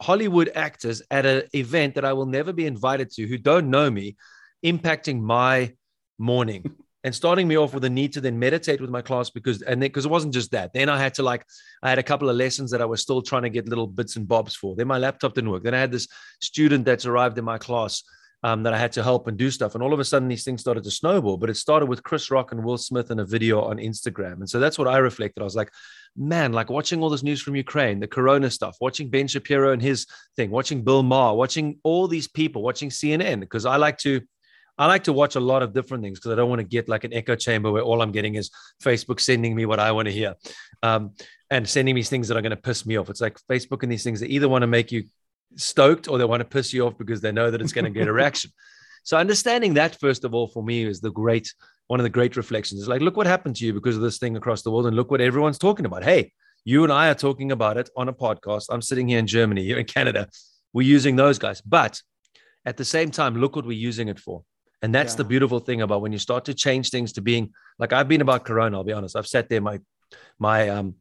Hollywood 0.00 0.50
actors 0.54 1.02
at 1.10 1.26
an 1.26 1.42
event 1.54 1.94
that 1.94 2.04
I 2.04 2.12
will 2.12 2.26
never 2.26 2.52
be 2.52 2.66
invited 2.66 3.10
to 3.12 3.26
who 3.26 3.38
don't 3.38 3.70
know 3.70 3.90
me, 3.90 4.16
impacting 4.64 5.20
my 5.20 5.74
morning 6.18 6.64
and 7.04 7.14
starting 7.14 7.46
me 7.46 7.56
off 7.56 7.74
with 7.74 7.84
a 7.84 7.90
need 7.90 8.12
to 8.12 8.20
then 8.20 8.38
meditate 8.38 8.80
with 8.80 8.90
my 8.90 9.02
class 9.02 9.30
because 9.30 9.62
and 9.62 9.80
then 9.82 9.88
because 9.88 10.04
it 10.04 10.10
wasn't 10.10 10.34
just 10.34 10.50
that. 10.52 10.72
Then 10.72 10.88
I 10.88 10.98
had 10.98 11.14
to 11.14 11.22
like 11.22 11.44
I 11.82 11.88
had 11.88 11.98
a 11.98 12.04
couple 12.04 12.28
of 12.28 12.36
lessons 12.36 12.70
that 12.70 12.82
I 12.82 12.84
was 12.84 13.00
still 13.00 13.22
trying 13.22 13.42
to 13.42 13.50
get 13.50 13.68
little 13.68 13.86
bits 13.86 14.16
and 14.16 14.26
bobs 14.26 14.54
for. 14.54 14.76
Then 14.76 14.88
my 14.88 14.98
laptop 14.98 15.34
didn't 15.34 15.50
work. 15.50 15.62
Then 15.64 15.74
I 15.74 15.80
had 15.80 15.92
this 15.92 16.08
student 16.40 16.84
that's 16.84 17.06
arrived 17.06 17.38
in 17.38 17.44
my 17.44 17.58
class 17.58 18.02
um, 18.42 18.62
that 18.62 18.72
I 18.72 18.78
had 18.78 18.92
to 18.92 19.02
help 19.02 19.26
and 19.26 19.36
do 19.36 19.50
stuff. 19.50 19.74
And 19.74 19.82
all 19.82 19.92
of 19.92 20.00
a 20.00 20.04
sudden, 20.04 20.28
these 20.28 20.44
things 20.44 20.60
started 20.60 20.84
to 20.84 20.90
snowball. 20.90 21.36
But 21.36 21.50
it 21.50 21.56
started 21.56 21.86
with 21.86 22.02
Chris 22.02 22.30
Rock 22.30 22.52
and 22.52 22.64
Will 22.64 22.78
Smith 22.78 23.10
in 23.10 23.18
a 23.18 23.24
video 23.24 23.62
on 23.62 23.78
Instagram. 23.78 24.34
And 24.34 24.48
so 24.48 24.60
that's 24.60 24.78
what 24.78 24.88
I 24.88 24.98
reflected. 24.98 25.40
I 25.40 25.44
was 25.44 25.56
like, 25.56 25.72
man, 26.16 26.52
like 26.52 26.70
watching 26.70 27.02
all 27.02 27.10
this 27.10 27.22
news 27.22 27.42
from 27.42 27.56
Ukraine, 27.56 28.00
the 28.00 28.06
Corona 28.06 28.50
stuff, 28.50 28.76
watching 28.80 29.10
Ben 29.10 29.26
Shapiro 29.26 29.72
and 29.72 29.82
his 29.82 30.06
thing, 30.36 30.50
watching 30.50 30.84
Bill 30.84 31.02
Maher, 31.02 31.34
watching 31.34 31.78
all 31.82 32.06
these 32.06 32.28
people, 32.28 32.62
watching 32.62 32.90
CNN, 32.90 33.40
because 33.40 33.66
I 33.66 33.76
like 33.76 33.98
to. 33.98 34.20
I 34.80 34.86
like 34.86 35.02
to 35.04 35.12
watch 35.12 35.34
a 35.34 35.40
lot 35.40 35.64
of 35.64 35.74
different 35.74 36.04
things 36.04 36.20
because 36.20 36.30
I 36.30 36.36
don't 36.36 36.48
want 36.48 36.60
to 36.60 36.64
get 36.64 36.88
like 36.88 37.02
an 37.02 37.12
echo 37.12 37.34
chamber 37.34 37.72
where 37.72 37.82
all 37.82 38.00
I'm 38.00 38.12
getting 38.12 38.36
is 38.36 38.48
Facebook 38.80 39.18
sending 39.18 39.56
me 39.56 39.66
what 39.66 39.80
I 39.80 39.90
want 39.90 40.06
to 40.06 40.12
hear 40.12 40.36
um, 40.84 41.14
and 41.50 41.68
sending 41.68 41.96
me 41.96 42.04
things 42.04 42.28
that 42.28 42.36
are 42.36 42.42
going 42.42 42.50
to 42.50 42.56
piss 42.56 42.86
me 42.86 42.96
off. 42.96 43.10
It's 43.10 43.20
like 43.20 43.40
Facebook 43.50 43.82
and 43.82 43.90
these 43.90 44.04
things 44.04 44.20
that 44.20 44.30
either 44.30 44.48
want 44.48 44.62
to 44.62 44.68
make 44.68 44.92
you 44.92 45.02
stoked 45.56 46.08
or 46.08 46.18
they 46.18 46.24
want 46.24 46.40
to 46.40 46.44
piss 46.44 46.72
you 46.72 46.86
off 46.86 46.98
because 46.98 47.20
they 47.20 47.32
know 47.32 47.50
that 47.50 47.60
it's 47.60 47.72
going 47.72 47.84
to 47.84 47.90
get 47.90 48.08
a 48.08 48.12
reaction. 48.20 48.50
So 49.02 49.16
understanding 49.16 49.74
that 49.74 49.98
first 50.00 50.24
of 50.24 50.34
all 50.34 50.48
for 50.48 50.62
me 50.62 50.84
is 50.84 51.00
the 51.00 51.10
great 51.10 51.52
one 51.86 52.00
of 52.00 52.04
the 52.04 52.10
great 52.10 52.36
reflections. 52.36 52.80
It's 52.80 52.88
like 52.88 53.00
look 53.00 53.16
what 53.16 53.26
happened 53.26 53.56
to 53.56 53.66
you 53.66 53.72
because 53.72 53.96
of 53.96 54.02
this 54.02 54.18
thing 54.18 54.36
across 54.36 54.62
the 54.62 54.70
world 54.70 54.86
and 54.86 54.96
look 54.96 55.10
what 55.10 55.20
everyone's 55.20 55.58
talking 55.58 55.86
about. 55.86 56.04
Hey, 56.04 56.32
you 56.64 56.84
and 56.84 56.92
I 56.92 57.08
are 57.08 57.14
talking 57.14 57.50
about 57.52 57.78
it 57.78 57.88
on 57.96 58.08
a 58.08 58.12
podcast. 58.12 58.66
I'm 58.68 58.82
sitting 58.82 59.08
here 59.08 59.18
in 59.18 59.26
Germany, 59.26 59.64
here 59.64 59.78
in 59.78 59.86
Canada. 59.86 60.28
We're 60.72 60.86
using 60.86 61.16
those 61.16 61.38
guys. 61.38 61.62
But 61.62 62.02
at 62.66 62.76
the 62.76 62.84
same 62.84 63.10
time, 63.10 63.36
look 63.36 63.56
what 63.56 63.64
we're 63.64 63.72
using 63.72 64.08
it 64.08 64.18
for. 64.18 64.42
And 64.82 64.94
that's 64.94 65.14
yeah. 65.14 65.18
the 65.18 65.24
beautiful 65.24 65.60
thing 65.60 65.80
about 65.80 66.02
when 66.02 66.12
you 66.12 66.18
start 66.18 66.44
to 66.44 66.54
change 66.54 66.90
things 66.90 67.14
to 67.14 67.22
being 67.22 67.52
like 67.78 67.92
I've 67.92 68.08
been 68.08 68.20
about 68.20 68.44
Corona, 68.44 68.76
I'll 68.76 68.84
be 68.84 68.92
honest. 68.92 69.16
I've 69.16 69.26
sat 69.26 69.48
there, 69.48 69.60
my 69.60 69.80
my 70.38 70.68
um 70.68 70.96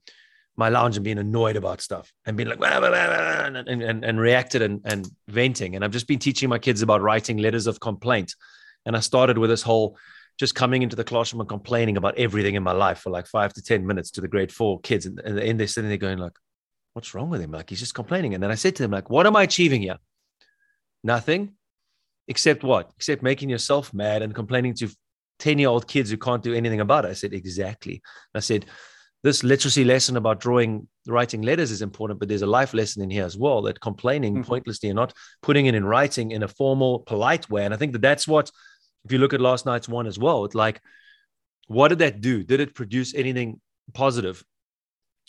my 0.57 0.69
lounge 0.69 0.97
and 0.97 1.03
being 1.03 1.19
annoyed 1.19 1.55
about 1.55 1.81
stuff 1.81 2.11
and 2.25 2.35
being 2.35 2.49
like 2.49 2.57
blah, 2.57 2.79
blah, 2.79 2.89
blah, 2.89 3.45
and, 3.45 3.69
and, 3.69 4.03
and 4.03 4.19
reacted 4.19 4.63
and, 4.63 4.81
and 4.85 5.07
venting. 5.27 5.75
And 5.75 5.85
I've 5.85 5.91
just 5.91 6.07
been 6.07 6.19
teaching 6.19 6.49
my 6.49 6.57
kids 6.57 6.81
about 6.81 7.01
writing 7.01 7.37
letters 7.37 7.67
of 7.67 7.79
complaint. 7.79 8.35
And 8.85 8.97
I 8.97 8.99
started 8.99 9.37
with 9.37 9.51
this 9.51 9.61
whole 9.61 9.97
just 10.39 10.55
coming 10.55 10.81
into 10.81 10.95
the 10.95 11.03
classroom 11.03 11.41
and 11.41 11.49
complaining 11.49 11.95
about 11.95 12.17
everything 12.17 12.55
in 12.55 12.63
my 12.63 12.71
life 12.71 12.99
for 12.99 13.11
like 13.11 13.27
five 13.27 13.53
to 13.53 13.61
10 13.61 13.85
minutes 13.85 14.11
to 14.11 14.21
the 14.21 14.27
grade 14.27 14.51
four 14.51 14.79
kids. 14.81 15.05
And, 15.05 15.19
and, 15.19 15.37
and 15.37 15.59
they're 15.59 15.67
sitting 15.67 15.89
there 15.89 15.97
going 15.97 16.17
like, 16.17 16.33
what's 16.93 17.13
wrong 17.13 17.29
with 17.29 17.41
him? 17.41 17.51
Like, 17.51 17.69
he's 17.69 17.79
just 17.79 17.93
complaining. 17.93 18.33
And 18.33 18.41
then 18.41 18.51
I 18.51 18.55
said 18.55 18.75
to 18.77 18.83
them, 18.83 18.91
like, 18.91 19.09
what 19.09 19.27
am 19.27 19.35
I 19.35 19.43
achieving 19.43 19.83
here? 19.83 19.97
Nothing 21.03 21.53
except 22.27 22.63
what? 22.63 22.91
Except 22.97 23.21
making 23.21 23.49
yourself 23.49 23.93
mad 23.93 24.23
and 24.23 24.33
complaining 24.33 24.73
to 24.75 24.89
10 25.39 25.59
year 25.59 25.69
old 25.69 25.87
kids 25.87 26.09
who 26.09 26.17
can't 26.17 26.41
do 26.41 26.55
anything 26.55 26.79
about 26.79 27.05
it. 27.05 27.09
I 27.09 27.13
said, 27.13 27.33
exactly. 27.33 28.01
I 28.33 28.39
said, 28.39 28.65
this 29.27 29.43
literacy 29.43 29.83
lesson 29.83 30.15
about 30.15 30.39
drawing 30.39 30.87
writing 31.05 31.41
letters 31.41 31.69
is 31.69 31.81
important 31.81 32.17
but 32.17 32.29
there's 32.29 32.43
a 32.43 32.47
life 32.47 32.73
lesson 32.73 33.03
in 33.03 33.09
here 33.09 33.25
as 33.25 33.37
well 33.37 33.61
that 33.61 33.81
complaining 33.81 34.35
mm-hmm. 34.35 34.43
pointlessly 34.43 34.87
and 34.87 34.95
not 34.95 35.11
putting 35.41 35.65
it 35.65 35.75
in 35.75 35.83
writing 35.83 36.31
in 36.31 36.43
a 36.43 36.47
formal 36.47 36.99
polite 36.99 37.49
way. 37.49 37.65
And 37.65 37.73
i 37.73 37.77
think 37.77 37.91
that 37.91 38.01
that's 38.01 38.25
what 38.25 38.49
if 39.03 39.11
you 39.11 39.17
look 39.17 39.33
at 39.33 39.41
last 39.41 39.65
night's 39.65 39.89
one 39.89 40.07
as 40.07 40.17
well 40.17 40.45
it's 40.45 40.55
like 40.55 40.81
what 41.67 41.89
did 41.89 41.99
that 41.99 42.21
do? 42.21 42.45
Did 42.45 42.61
it 42.61 42.73
produce 42.73 43.13
anything 43.13 43.59
positive? 43.93 44.41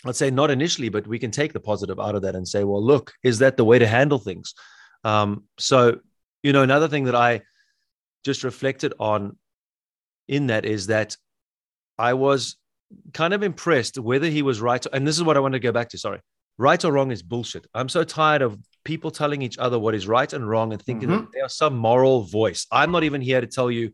I'd 0.06 0.14
say 0.14 0.30
not 0.30 0.52
initially 0.52 0.90
but 0.90 1.08
we 1.08 1.18
can 1.18 1.32
take 1.32 1.52
the 1.52 1.66
positive 1.70 1.98
out 1.98 2.14
of 2.14 2.22
that 2.22 2.36
and 2.36 2.46
say 2.46 2.62
well 2.62 2.84
look 2.92 3.12
is 3.24 3.40
that 3.40 3.56
the 3.56 3.64
way 3.64 3.80
to 3.80 3.86
handle 3.86 4.20
things? 4.20 4.54
Um, 5.02 5.44
so 5.58 5.98
you 6.44 6.52
know 6.52 6.62
another 6.62 6.86
thing 6.86 7.04
that 7.04 7.16
i 7.16 7.42
just 8.24 8.44
reflected 8.44 8.94
on 9.00 9.36
in 10.28 10.46
that 10.48 10.64
is 10.64 10.86
that 10.86 11.16
i 11.98 12.14
was 12.14 12.56
kind 13.12 13.34
of 13.34 13.42
impressed 13.42 13.98
whether 13.98 14.26
he 14.28 14.42
was 14.42 14.60
right. 14.60 14.84
And 14.92 15.06
this 15.06 15.16
is 15.16 15.22
what 15.22 15.36
I 15.36 15.40
want 15.40 15.52
to 15.54 15.60
go 15.60 15.72
back 15.72 15.88
to. 15.90 15.98
Sorry. 15.98 16.20
right 16.60 16.84
or 16.84 16.90
wrong 16.90 17.12
is 17.12 17.22
bullshit. 17.22 17.68
I'm 17.72 17.88
so 17.88 18.02
tired 18.02 18.42
of 18.42 18.58
people 18.82 19.12
telling 19.12 19.42
each 19.42 19.58
other 19.58 19.78
what 19.78 19.94
is 19.94 20.08
right 20.08 20.32
and 20.32 20.48
wrong 20.48 20.72
and 20.72 20.82
thinking 20.82 21.08
Mhm. 21.08 21.20
that 21.20 21.32
they 21.32 21.40
are 21.40 21.48
some 21.48 21.76
moral 21.76 22.22
voice. 22.22 22.66
I'm 22.72 22.90
not 22.90 23.04
even 23.04 23.20
here 23.20 23.40
to 23.40 23.46
tell 23.46 23.70
you 23.70 23.92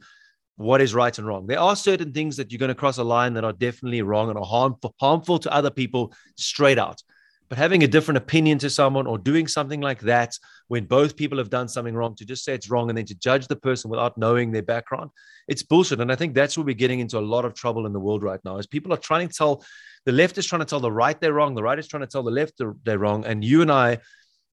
what 0.57 0.81
is 0.81 0.95
right 0.95 1.17
and 1.19 1.27
wrong. 1.27 1.47
There 1.47 1.59
are 1.61 1.77
certain 1.77 2.13
things 2.15 2.39
that 2.39 2.51
you're 2.51 2.59
going 2.59 2.71
to 2.71 2.75
cross 2.75 2.97
a 2.97 3.05
line 3.05 3.35
that 3.35 3.45
are 3.45 3.53
definitely 3.53 4.01
wrong 4.01 4.31
and 4.31 4.39
are 4.39 4.47
harmful, 4.47 4.95
harmful 4.99 5.39
to 5.41 5.53
other 5.53 5.69
people 5.71 6.15
straight 6.39 6.79
out. 6.79 7.03
But 7.49 7.59
having 7.59 7.83
a 7.83 7.89
different 7.89 8.19
opinion 8.19 8.59
to 8.59 8.71
someone 8.71 9.07
or 9.07 9.19
doing 9.19 9.47
something 9.47 9.81
like 9.81 10.01
that 10.01 10.37
when 10.69 10.87
both 10.87 11.17
people 11.17 11.39
have 11.39 11.51
done 11.51 11.69
something 11.69 11.95
wrong 11.95 12.15
to 12.17 12.25
just 12.25 12.45
say 12.45 12.55
it's 12.55 12.71
wrong 12.71 12.89
and 12.89 12.97
then 12.97 13.05
to 13.07 13.15
judge 13.15 13.47
the 13.47 13.57
person 13.57 13.91
without 13.91 14.17
knowing 14.17 14.51
their 14.51 14.63
background, 14.63 15.11
it's 15.47 15.63
bullshit. 15.63 16.01
And 16.01 16.11
I 16.11 16.17
think 16.17 16.35
that's 16.35 16.57
where 16.57 16.65
we're 16.65 16.75
getting 16.75 17.01
into 17.01 17.19
a 17.19 17.21
lot 17.21 17.45
of 17.45 17.55
trouble 17.55 17.87
in 17.87 17.93
the 17.93 18.01
world 18.01 18.23
right 18.23 18.41
now 18.45 18.57
is 18.57 18.67
people 18.67 18.93
are 18.93 18.99
trying 18.99 19.29
to 19.29 19.35
tell 19.35 19.65
the 20.07 20.13
left 20.13 20.39
is 20.39 20.47
trying 20.47 20.61
to 20.61 20.67
tell 20.67 20.81
the 20.81 20.93
right 20.93 21.21
they're 21.21 21.33
wrong, 21.33 21.55
the 21.55 21.63
right 21.63 21.79
is 21.79 21.89
trying 21.89 22.03
to 22.03 22.07
tell 22.07 22.23
the 22.23 22.31
left 22.31 22.61
they're, 22.85 22.99
wrong. 22.99 23.25
And 23.25 23.45
you 23.45 23.63
and 23.63 23.71
I 23.71 23.99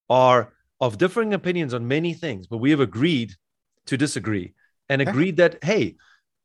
are 0.10 0.54
of 0.80 0.97
differing 0.97 1.34
opinions 1.34 1.73
on 1.73 1.88
many 1.88 2.13
things, 2.13 2.47
but 2.47 2.58
we 2.58 2.71
have 2.71 2.80
agreed 2.80 3.34
to 3.88 3.97
disagree 3.97 4.54
and 4.89 5.01
agreed 5.01 5.38
that, 5.38 5.63
hey, 5.63 5.95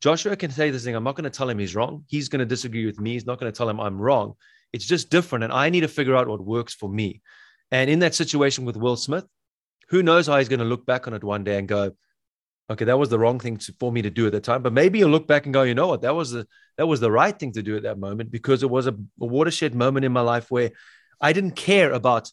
Joshua 0.01 0.37
can 0.37 0.51
say 0.51 0.71
this 0.71 0.85
thing. 0.85 0.95
I'm 0.95 1.05
not 1.05 1.17
going 1.17 1.25
to 1.25 1.31
tell 1.31 1.49
him 1.49 1.59
he's 1.59 1.75
wrong. 1.75 2.05
He's 2.07 2.29
going 2.29 2.41
to 2.41 2.47
disagree 2.47 2.87
with 2.87 3.01
me. 3.01 3.13
He's 3.13 3.27
not 3.27 3.41
going 3.41 3.51
to 3.51 3.57
tell 3.57 3.69
him 3.69 3.81
I'm 3.81 4.01
wrong. 4.01 4.35
It's 4.73 4.87
just 4.87 5.11
different. 5.11 5.45
And 5.45 5.53
I 5.53 5.71
need 5.71 5.81
to 5.81 5.89
figure 5.89 6.17
out 6.17 6.29
what 6.29 6.45
works 6.45 6.75
for 6.75 6.89
me. 6.89 7.23
And 7.71 7.91
in 7.91 8.01
that 8.01 8.15
situation 8.15 8.65
with 8.65 8.77
Will 8.77 8.97
Smith, 8.97 9.27
who 9.89 10.03
knows 10.03 10.27
how 10.27 10.39
he's 10.39 10.49
going 10.49 10.61
to 10.61 10.65
look 10.65 10.87
back 10.87 11.07
on 11.07 11.15
it 11.15 11.25
one 11.25 11.45
day 11.45 11.59
and 11.59 11.69
go, 11.69 11.93
okay, 12.71 12.85
that 12.85 12.99
was 12.99 13.09
the 13.09 13.19
wrong 13.19 13.39
thing 13.39 13.57
to, 13.57 13.73
for 13.79 13.93
me 13.93 14.03
to 14.03 14.11
do 14.11 14.27
at 14.27 14.33
the 14.33 14.41
time. 14.41 14.63
But 14.63 14.73
maybe 14.73 14.99
he'll 14.99 15.09
look 15.09 15.27
back 15.27 15.45
and 15.45 15.55
go, 15.55 15.63
you 15.63 15.75
know 15.75 15.87
what, 15.87 16.03
that 16.03 16.15
was 16.15 16.33
the 16.33 16.47
that 16.77 16.87
was 16.87 17.01
the 17.01 17.11
right 17.11 17.37
thing 17.37 17.53
to 17.53 17.63
do 17.63 17.77
at 17.77 17.85
that 17.85 17.99
moment 17.99 18.31
because 18.31 18.63
it 18.63 18.71
was 18.71 18.87
a, 18.87 18.93
a 18.93 19.27
watershed 19.27 19.75
moment 19.75 20.05
in 20.05 20.13
my 20.13 20.21
life 20.21 20.51
where 20.51 20.73
I 21.21 21.33
didn't 21.33 21.53
care 21.53 21.93
about 21.93 22.31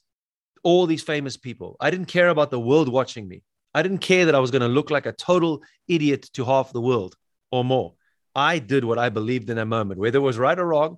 all 0.64 0.86
these 0.86 1.04
famous 1.04 1.38
people. 1.38 1.78
I 1.80 1.90
didn't 1.92 2.08
care 2.08 2.30
about 2.30 2.52
the 2.52 2.60
world 2.60 2.90
watching 2.90 3.28
me. 3.28 3.44
I 3.74 3.82
didn't 3.82 4.00
care 4.00 4.26
that 4.26 4.36
I 4.36 4.40
was 4.40 4.52
going 4.52 4.62
to 4.62 4.68
look 4.68 4.92
like 4.92 5.06
a 5.06 5.14
total 5.14 5.62
idiot 5.88 6.30
to 6.34 6.46
half 6.46 6.74
the 6.74 6.82
world 6.82 7.16
or 7.52 7.64
more. 7.64 7.94
I 8.36 8.60
did 8.60 8.84
what 8.84 9.00
I 9.00 9.10
believed 9.10 9.50
in 9.50 9.58
that 9.58 9.66
moment, 9.66 10.00
whether 10.00 10.18
it 10.18 10.22
was 10.22 10.38
right 10.38 10.58
or 10.58 10.66
wrong. 10.66 10.98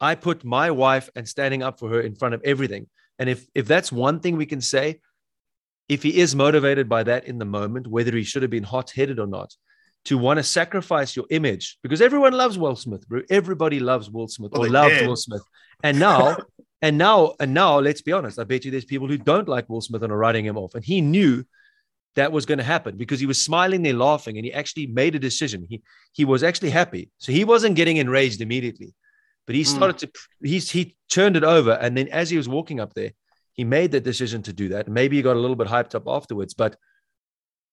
I 0.00 0.14
put 0.14 0.44
my 0.44 0.70
wife 0.70 1.10
and 1.14 1.28
standing 1.28 1.62
up 1.62 1.78
for 1.78 1.90
her 1.90 2.00
in 2.00 2.14
front 2.14 2.34
of 2.34 2.42
everything. 2.44 2.86
And 3.18 3.28
if 3.28 3.46
if 3.54 3.66
that's 3.66 3.92
one 3.92 4.20
thing 4.20 4.36
we 4.36 4.46
can 4.46 4.60
say, 4.60 5.00
if 5.88 6.02
he 6.02 6.20
is 6.20 6.34
motivated 6.34 6.88
by 6.88 7.02
that 7.02 7.26
in 7.26 7.38
the 7.38 7.44
moment, 7.44 7.86
whether 7.86 8.16
he 8.16 8.22
should 8.22 8.42
have 8.42 8.50
been 8.50 8.62
hot-headed 8.62 9.18
or 9.18 9.26
not, 9.26 9.54
to 10.06 10.16
want 10.16 10.38
to 10.38 10.42
sacrifice 10.42 11.14
your 11.14 11.26
image, 11.30 11.78
because 11.82 12.00
everyone 12.00 12.32
loves 12.32 12.56
Will 12.56 12.76
Smith, 12.76 13.06
bro. 13.08 13.22
Everybody 13.28 13.80
loves 13.80 14.08
Will 14.08 14.28
Smith 14.28 14.52
Well, 14.52 14.66
or 14.66 14.70
loved 14.70 14.94
did. 14.94 15.08
Will 15.08 15.16
Smith. 15.16 15.42
And 15.82 15.98
now, 15.98 16.36
and 16.82 16.96
now, 16.96 17.34
and 17.38 17.52
now, 17.52 17.78
let's 17.78 18.00
be 18.00 18.12
honest. 18.12 18.38
I 18.38 18.44
bet 18.44 18.64
you 18.64 18.70
there's 18.70 18.84
people 18.86 19.08
who 19.08 19.18
don't 19.18 19.48
like 19.48 19.68
Will 19.68 19.82
Smith 19.82 20.02
and 20.02 20.12
are 20.12 20.16
writing 20.16 20.46
him 20.46 20.56
off. 20.56 20.74
And 20.74 20.84
he 20.84 21.00
knew 21.00 21.44
that 22.16 22.32
was 22.32 22.46
going 22.46 22.58
to 22.58 22.64
happen 22.64 22.96
because 22.96 23.20
he 23.20 23.26
was 23.26 23.40
smiling 23.40 23.82
there 23.82 23.94
laughing 23.94 24.36
and 24.36 24.44
he 24.44 24.52
actually 24.52 24.86
made 24.86 25.14
a 25.14 25.18
decision. 25.18 25.66
He 25.68 25.82
he 26.12 26.24
was 26.24 26.42
actually 26.42 26.70
happy. 26.70 27.10
So 27.18 27.32
he 27.32 27.44
wasn't 27.44 27.76
getting 27.76 27.98
enraged 27.98 28.40
immediately. 28.40 28.94
But 29.50 29.56
he 29.56 29.62
Mm. 29.62 29.66
started 29.66 29.98
to 29.98 30.20
he's 30.44 30.70
he 30.70 30.96
turned 31.10 31.36
it 31.36 31.42
over. 31.42 31.72
And 31.72 31.96
then 31.96 32.06
as 32.06 32.30
he 32.30 32.36
was 32.36 32.48
walking 32.48 32.78
up 32.78 32.94
there, 32.94 33.10
he 33.52 33.64
made 33.64 33.90
the 33.90 34.00
decision 34.00 34.42
to 34.42 34.52
do 34.52 34.68
that. 34.68 34.86
Maybe 34.86 35.16
he 35.16 35.22
got 35.22 35.34
a 35.34 35.40
little 35.40 35.56
bit 35.56 35.66
hyped 35.66 35.96
up 35.96 36.04
afterwards, 36.06 36.54
but 36.54 36.76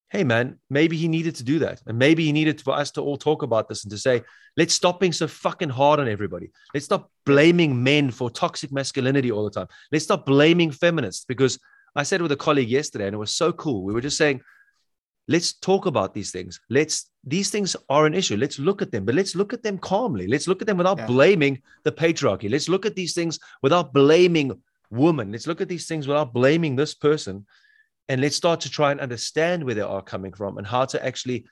hey 0.10 0.24
man, 0.24 0.58
maybe 0.72 0.98
he 0.98 1.08
needed 1.08 1.36
to 1.36 1.44
do 1.44 1.60
that. 1.60 1.84
And 1.86 2.00
maybe 2.00 2.26
he 2.26 2.32
needed 2.32 2.60
for 2.62 2.74
us 2.74 2.90
to 2.94 3.02
all 3.02 3.16
talk 3.16 3.44
about 3.44 3.70
this 3.70 3.84
and 3.84 3.92
to 3.92 3.98
say, 4.00 4.24
let's 4.56 4.74
stop 4.74 5.00
being 5.00 5.14
so 5.14 5.28
fucking 5.28 5.70
hard 5.70 6.00
on 6.00 6.08
everybody. 6.08 6.50
Let's 6.74 6.88
stop 6.88 7.12
blaming 7.28 7.84
men 7.84 8.10
for 8.10 8.32
toxic 8.32 8.72
masculinity 8.72 9.32
all 9.32 9.44
the 9.44 9.52
time. 9.52 9.68
Let's 9.92 10.06
stop 10.06 10.26
blaming 10.26 10.72
feminists 10.72 11.26
because 11.28 11.60
I 11.96 12.02
said 12.02 12.24
with 12.24 12.32
a 12.32 12.38
colleague 12.38 12.70
yesterday, 12.70 13.06
and 13.06 13.14
it 13.14 13.20
was 13.20 13.34
so 13.34 13.52
cool. 13.54 13.84
We 13.84 13.94
were 13.94 14.02
just 14.02 14.18
saying, 14.18 14.42
let's 15.28 15.54
talk 15.54 15.86
about 15.86 16.14
these 16.14 16.32
things. 16.32 16.60
Let's 16.70 17.10
these 17.24 17.50
things 17.50 17.76
are 17.90 18.06
an 18.06 18.14
issue. 18.14 18.38
Let's 18.38 18.60
look 18.60 18.82
at 18.82 18.92
them, 18.92 19.04
but 19.06 19.16
let's 19.16 19.36
look 19.36 19.52
at 19.54 19.64
them 19.64 19.78
calmly. 19.78 20.28
Let's 20.28 20.48
look 20.48 20.62
at 20.62 20.68
them 20.68 20.78
without 20.78 20.98
Yeah. 21.00 21.08
blaming 21.08 21.62
the 21.84 21.92
patriarchy. 21.92 22.50
Let's 22.50 22.70
look 22.70 22.86
at 22.86 22.96
these 22.96 23.14
things 23.14 23.38
without 23.62 23.94
blaming 23.94 24.62
women. 24.90 25.32
Let's 25.34 25.48
look 25.48 25.60
at 25.60 25.68
these 25.68 25.88
things 25.88 26.08
without 26.08 26.34
blaming 26.34 26.76
this 26.76 26.94
person. 26.94 27.46
And 28.08 28.22
let's 28.22 28.38
start 28.38 28.62
to 28.62 28.70
try 28.70 28.92
and 28.92 29.02
understand 29.02 29.66
where 29.66 29.76
they 29.76 29.82
are 29.82 30.02
coming 30.02 30.32
from 30.32 30.58
and 30.58 30.66
how 30.66 30.86
to 30.86 31.06
actually 31.06 31.46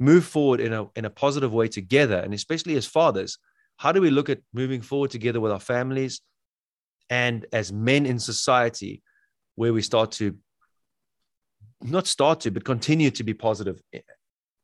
move 0.00 0.24
forward 0.24 0.58
in 0.60 0.72
a 0.72 0.88
in 0.96 1.04
a 1.04 1.10
positive 1.10 1.52
way 1.52 1.68
together. 1.68 2.18
And 2.18 2.34
especially 2.34 2.76
as 2.76 2.86
fathers, 2.86 3.38
how 3.76 3.92
do 3.92 4.00
we 4.00 4.10
look 4.10 4.28
at 4.28 4.40
moving 4.52 4.82
forward 4.82 5.10
together 5.12 5.40
with 5.40 5.52
our 5.52 5.60
families 5.60 6.20
and 7.08 7.46
as 7.52 7.72
men 7.72 8.06
in 8.06 8.18
society, 8.18 9.02
where 9.54 9.72
we 9.72 9.82
start 9.82 10.10
to 10.12 10.36
not 11.84 12.06
start 12.06 12.40
to, 12.40 12.50
but 12.50 12.64
continue 12.64 13.10
to 13.10 13.24
be 13.24 13.34
positive 13.34 13.80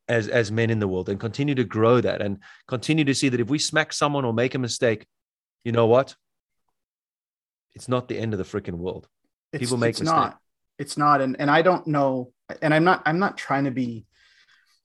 as 0.09 0.29
as 0.29 0.51
men 0.51 0.71
in 0.71 0.79
the 0.79 0.89
world 0.89 1.09
and 1.09 1.21
continue 1.21 1.55
to 1.55 1.65
grow 1.65 2.01
that 2.01 2.23
and 2.23 2.39
continue 2.67 3.05
to 3.05 3.15
see 3.15 3.29
that 3.29 3.41
if 3.41 3.49
we 3.49 3.59
smack 3.59 3.93
someone 3.93 4.25
or 4.25 4.33
make 4.33 4.55
a 4.55 4.59
mistake, 4.59 5.07
you 5.65 5.73
know 5.73 5.87
what? 5.87 6.15
It's 7.75 7.89
not 7.89 8.09
the 8.09 8.19
end 8.19 8.33
of 8.35 8.39
the 8.39 8.45
freaking 8.45 8.79
world. 8.79 9.07
it's, 9.53 9.61
People 9.63 9.77
make 9.77 9.91
it's 9.91 10.01
mistakes. 10.01 10.17
not 10.17 10.39
it's 10.79 10.97
not 10.97 11.21
and 11.21 11.37
and 11.41 11.51
i 11.51 11.61
don't 11.63 11.87
know 11.87 12.33
and 12.63 12.73
i'm 12.73 12.85
not 12.85 13.03
i'm 13.05 13.19
not 13.19 13.37
trying 13.37 13.65
to 13.65 13.71
be 13.73 14.05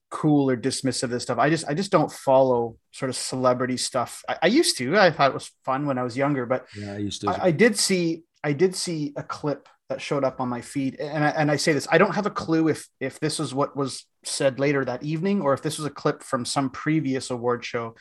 cool 0.10 0.50
or 0.50 0.58
dismissive 0.58 1.04
of 1.04 1.10
this 1.12 1.24
stuff 1.24 1.38
i 1.38 1.50
just 1.50 1.66
i 1.68 1.74
just 1.74 1.92
don't 1.92 2.12
follow 2.12 2.78
sort 2.92 3.10
of 3.10 3.16
celebrity 3.16 3.78
stuff 3.78 4.24
i, 4.28 4.38
I 4.44 4.48
used 4.48 4.78
to 4.78 4.98
i 4.98 5.12
thought 5.12 5.32
it 5.32 5.34
was 5.34 5.52
fun 5.66 5.86
when 5.86 5.98
i 5.98 6.04
was 6.04 6.16
younger 6.18 6.46
but 6.46 6.66
Yeah, 6.76 6.94
I 6.94 6.98
used 6.98 7.22
to. 7.22 7.30
I, 7.30 7.46
I 7.46 7.52
did 7.52 7.78
see 7.78 8.24
i 8.44 8.54
did 8.54 8.76
see 8.76 9.14
a 9.16 9.24
clip 9.24 9.68
that 9.94 10.02
showed 10.02 10.24
up 10.24 10.42
on 10.42 10.50
my 10.50 10.62
feed. 10.62 10.96
And 11.00 11.24
I, 11.24 11.30
and 11.30 11.52
I 11.52 11.58
say 11.58 11.72
this 11.74 11.88
i 11.92 11.98
don't 11.98 12.16
have 12.16 12.26
a 12.26 12.36
clue 12.44 12.68
if 12.68 12.88
if 13.00 13.20
this 13.20 13.40
is 13.40 13.54
what 13.54 13.78
was 13.78 14.06
said 14.26 14.60
later 14.60 14.84
that 14.86 15.04
evening 15.04 15.42
or 15.42 15.54
if 15.54 15.62
this 15.62 15.78
was 15.78 15.86
a 15.86 15.90
clip 16.02 16.24
from 16.24 16.46
some 16.46 16.70
previous 16.70 17.30
award 17.30 17.64
show 17.64 17.96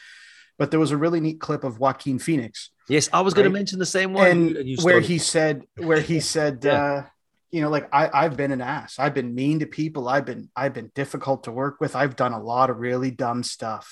but 0.58 0.70
there 0.70 0.80
was 0.80 0.90
a 0.92 0.96
really 0.96 1.20
neat 1.20 1.38
clip 1.40 1.64
of 1.64 1.78
joaquin 1.78 2.18
phoenix 2.18 2.70
yes, 2.88 3.08
I 3.12 3.20
was 3.20 3.34
going 3.34 3.44
to 3.52 3.56
mention 3.60 3.78
the 3.78 3.86
same 3.98 4.12
one. 4.12 4.28
and 4.32 4.68
you 4.68 4.76
where 4.82 5.00
he 5.00 5.18
said 5.18 5.62
where 5.76 6.00
he 6.00 6.18
said 6.34 6.54
Yeah. 6.64 6.82
uh 6.82 7.04
you 7.50 7.60
know 7.62 7.70
like 7.76 7.86
i 7.92 8.08
i've 8.20 8.36
been 8.36 8.52
an 8.52 8.60
ass. 8.62 8.98
I've 8.98 9.14
been 9.14 9.34
mean 9.34 9.58
to 9.60 9.66
people. 9.66 10.08
I've 10.08 10.24
been 10.30 10.48
i've 10.56 10.74
been 10.78 10.90
difficult 10.94 11.44
to 11.44 11.52
work 11.52 11.76
with. 11.82 11.94
I've 11.94 12.16
done 12.16 12.32
a 12.32 12.42
lot 12.42 12.70
of 12.70 12.78
really 12.78 13.10
dumb 13.24 13.42
stuff. 13.42 13.86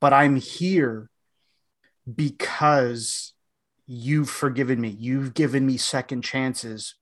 But 0.00 0.12
i'm 0.20 0.36
here 0.36 1.10
because 2.22 3.34
you've 3.86 4.30
forgiven 4.30 4.80
me. 4.80 4.88
You've 4.88 5.34
given 5.34 5.64
me 5.66 5.76
second 5.76 6.22
chances 6.22 6.94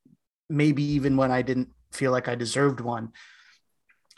maybe 0.50 0.82
even 0.82 1.16
when 1.16 1.30
i 1.30 1.40
didn't 1.40 1.70
feel 1.90 2.12
like 2.12 2.28
i 2.28 2.34
deserved 2.34 2.80
one. 2.80 3.10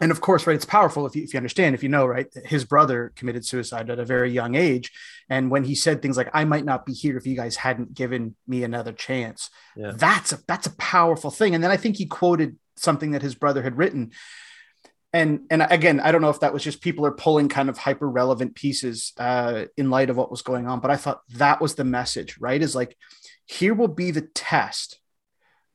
And 0.01 0.11
of 0.11 0.21
course 0.21 0.47
right 0.47 0.57
it's 0.57 0.65
powerful 0.65 1.07
if 1.07 1.15
you, 1.15 1.23
if 1.23 1.33
you 1.33 1.39
understand 1.39 1.75
if 1.75 1.83
you 1.85 1.89
know 1.89 2.05
right 2.05 2.27
his 2.45 2.65
brother 2.65 3.13
committed 3.17 3.47
suicide 3.47 3.89
at 3.89 3.99
a 4.01 4.05
very 4.05 4.31
young 4.33 4.55
age. 4.57 4.91
And 5.31 5.51
when 5.51 5.65
he 5.65 5.75
said 5.77 6.03
things 6.03 6.17
like 6.17 6.29
i 6.35 6.45
might 6.45 6.65
not 6.65 6.85
be 6.85 6.93
here 6.93 7.17
if 7.17 7.27
you 7.27 7.37
guys 7.37 7.57
hadn't 7.57 7.95
given 7.95 8.35
me 8.49 8.65
another 8.65 8.93
chance 8.93 9.49
Yeah. 9.77 9.93
that's 9.95 10.33
a 10.33 10.39
that's 10.49 10.67
a 10.67 10.77
powerful 10.77 11.31
thing. 11.31 11.55
And 11.55 11.63
then 11.63 11.71
i 11.71 11.77
think 11.77 11.97
he 11.97 12.07
quoted 12.07 12.57
something 12.77 13.13
that 13.13 13.23
his 13.23 13.35
brother 13.37 13.63
had 13.63 13.79
written 13.79 14.11
and 15.17 15.41
and 15.51 15.67
again 15.71 15.99
i 16.01 16.13
don't 16.13 16.21
know 16.21 16.29
if 16.29 16.41
that 16.41 16.53
was 16.53 16.63
just 16.63 16.83
people 16.83 17.07
are 17.07 17.13
pulling 17.13 17.49
kind 17.49 17.69
of 17.71 17.79
hyper 17.79 18.09
relevant 18.09 18.55
pieces 18.55 19.13
uh 19.19 19.65
in 19.77 19.89
light 19.89 20.11
of 20.11 20.17
what 20.17 20.31
was 20.31 20.43
going 20.43 20.67
on 20.67 20.79
but 20.79 20.91
i 20.91 20.97
thought 20.97 21.21
that 21.31 21.61
was 21.61 21.75
the 21.75 21.85
message 21.85 22.37
right? 22.39 22.63
Is 22.63 22.75
like 22.75 22.97
here 23.47 23.75
will 23.75 23.89
be 23.89 24.11
the 24.11 24.29
test. 24.35 25.01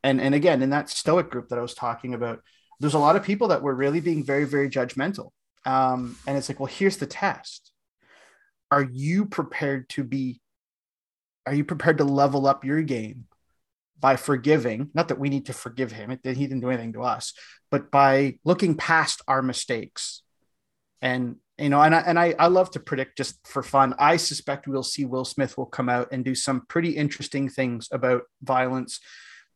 And 0.03 0.21
and 0.21 0.35
again 0.35 0.61
in 0.61 0.69
that 0.71 0.89
stoic 0.89 1.29
group 1.29 1.49
that 1.49 1.59
i 1.59 1.61
was 1.61 1.73
talking 1.73 2.13
about 2.13 2.41
there's 2.79 2.93
a 2.93 2.99
lot 2.99 3.15
of 3.15 3.23
people 3.23 3.49
that 3.49 3.61
were 3.61 3.75
really 3.75 3.99
being 3.99 4.23
very 4.23 4.45
very 4.45 4.69
judgmental. 4.69 5.31
Um 5.65 6.17
and 6.27 6.37
it's 6.37 6.49
like 6.49 6.59
well 6.59 6.67
here's 6.67 6.97
the 6.97 7.07
test. 7.07 7.71
Are 8.69 8.83
you 8.83 9.25
prepared 9.25 9.89
to 9.89 10.03
be 10.03 10.41
are 11.47 11.53
you 11.53 11.65
prepared 11.65 11.97
to 11.97 12.03
level 12.03 12.45
up 12.45 12.63
your 12.63 12.81
game 12.83 13.25
by 14.01 14.15
forgiving 14.15 14.89
not 14.93 15.07
that 15.07 15.19
we 15.19 15.29
need 15.29 15.45
to 15.45 15.53
forgive 15.53 15.91
him 15.91 16.11
it, 16.11 16.19
he 16.25 16.45
didn't 16.47 16.59
do 16.59 16.69
anything 16.69 16.93
to 16.93 17.03
us 17.03 17.33
but 17.71 17.89
by 17.89 18.37
looking 18.43 18.75
past 18.75 19.21
our 19.27 19.41
mistakes. 19.41 20.21
And 21.01 21.37
you 21.57 21.69
know 21.69 21.81
and 21.81 21.95
I, 21.95 21.99
and 22.01 22.19
I, 22.19 22.35
I 22.37 22.47
love 22.47 22.69
to 22.71 22.79
predict 22.79 23.17
just 23.17 23.47
for 23.47 23.63
fun. 23.63 23.95
I 23.97 24.17
suspect 24.17 24.67
we'll 24.67 24.83
see 24.83 25.05
will 25.05 25.25
smith 25.25 25.57
will 25.57 25.65
come 25.65 25.89
out 25.89 26.09
and 26.11 26.23
do 26.23 26.35
some 26.35 26.65
pretty 26.67 26.91
interesting 26.91 27.49
things 27.49 27.87
about 27.91 28.23
violence 28.43 28.99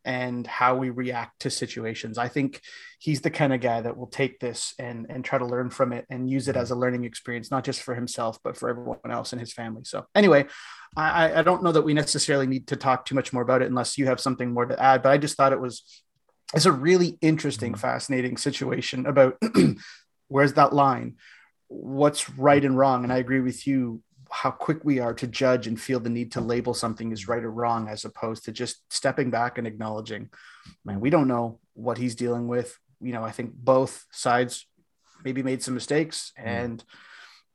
and 0.06 0.48
how 0.48 0.76
we 0.76 0.90
react 0.90 1.40
to 1.42 1.50
situations 1.50 2.18
i 2.18 2.28
think 2.28 2.62
he's 3.00 3.22
the 3.22 3.30
kind 3.30 3.54
of 3.54 3.60
guy 3.60 3.82
that 3.82 3.98
will 3.98 4.08
take 4.08 4.40
this 4.40 4.74
and 4.80 5.08
and 5.10 5.26
try 5.26 5.38
to 5.38 5.46
learn 5.46 5.70
from 5.70 5.92
it 5.92 6.06
and 6.10 6.30
use 6.30 6.48
it 6.48 6.56
as 6.56 6.72
a 6.72 6.76
learning 6.76 7.04
experience 7.04 7.52
not 7.52 7.64
just 7.64 7.82
for 7.82 7.96
himself 7.96 8.40
but 8.44 8.56
for 8.56 8.70
everyone 8.70 9.00
else 9.10 9.34
in 9.34 9.40
his 9.40 9.52
family 9.52 9.82
so 9.84 10.06
anyway 10.16 10.46
I, 10.98 11.40
I 11.40 11.42
don't 11.42 11.62
know 11.62 11.74
that 11.74 11.82
we 11.82 11.94
necessarily 11.94 12.48
need 12.48 12.68
to 12.68 12.78
talk 12.78 13.06
too 13.06 13.16
much 13.16 13.34
more 13.34 13.44
about 13.44 13.62
it 13.62 13.68
unless 13.68 13.98
you 13.98 14.06
have 14.06 14.22
something 14.22 14.54
more 14.54 14.66
to 14.66 14.82
add. 14.82 15.02
But 15.02 15.12
I 15.12 15.18
just 15.18 15.36
thought 15.36 15.52
it 15.52 15.60
was 15.60 15.84
it's 16.54 16.66
a 16.66 16.72
really 16.72 17.18
interesting, 17.22 17.74
Mhm. 17.74 17.80
fascinating 17.80 18.38
situation 18.38 19.06
about 19.06 19.38
where's 20.30 20.54
that 20.54 20.74
line, 20.74 21.16
what's 21.68 22.30
right 22.30 22.64
and 22.64 22.78
wrong. 22.78 23.04
And 23.04 23.12
I 23.12 23.18
agree 23.18 23.42
with 23.42 23.68
you. 23.68 24.02
How 24.32 24.52
quick 24.52 24.80
we 24.84 25.00
are 25.00 25.14
to 25.14 25.28
judge 25.28 25.68
and 25.68 25.80
feel 25.80 26.00
the 26.00 26.10
need 26.10 26.32
to 26.32 26.42
label 26.42 26.74
something 26.74 27.12
as 27.12 27.28
right 27.28 27.44
or 27.44 27.52
wrong 27.52 27.88
as 27.88 28.06
opposed 28.06 28.46
to 28.46 28.52
just 28.52 28.82
stepping 28.92 29.30
back 29.30 29.58
and 29.58 29.68
acknowledging 29.68 30.30
man 30.84 31.00
we 31.00 31.10
don't 31.10 31.28
know 31.28 31.60
what 31.74 31.98
he's 31.98 32.16
dealing 32.16 32.48
with. 32.48 32.78
You 33.02 33.12
know 33.12 33.24
i 33.24 33.32
think 33.32 33.54
both 33.54 34.06
sides 34.12 34.66
maybe 35.24 35.44
made 35.44 35.62
some 35.62 35.74
mistakes 35.74 36.32
mm. 36.40 36.46
and 36.46 36.84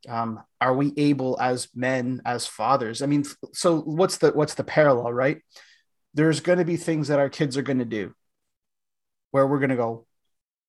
um, 0.09 0.43
are 0.63 0.75
we 0.75 0.95
able 0.97 1.39
as 1.41 1.69
men 1.75 2.23
as 2.25 2.47
fathers? 2.47 3.03
I 3.03 3.07
mean 3.07 3.25
so 3.53 3.81
what's 3.81 4.19
the 4.19 4.31
what's 4.33 4.55
the 4.55 4.65
parallel 4.65 5.13
right? 5.13 5.43
There's 6.15 6.41
going 6.41 6.59
to 6.59 6.65
be 6.65 6.77
things 6.77 7.09
that 7.09 7.19
our 7.19 7.29
kids 7.29 7.57
are 7.57 7.63
going 7.63 7.79
to 7.79 7.85
do 7.85 8.15
where 9.31 9.47
we're 9.47 9.59
going 9.59 9.71
to 9.71 9.77
go 9.77 10.07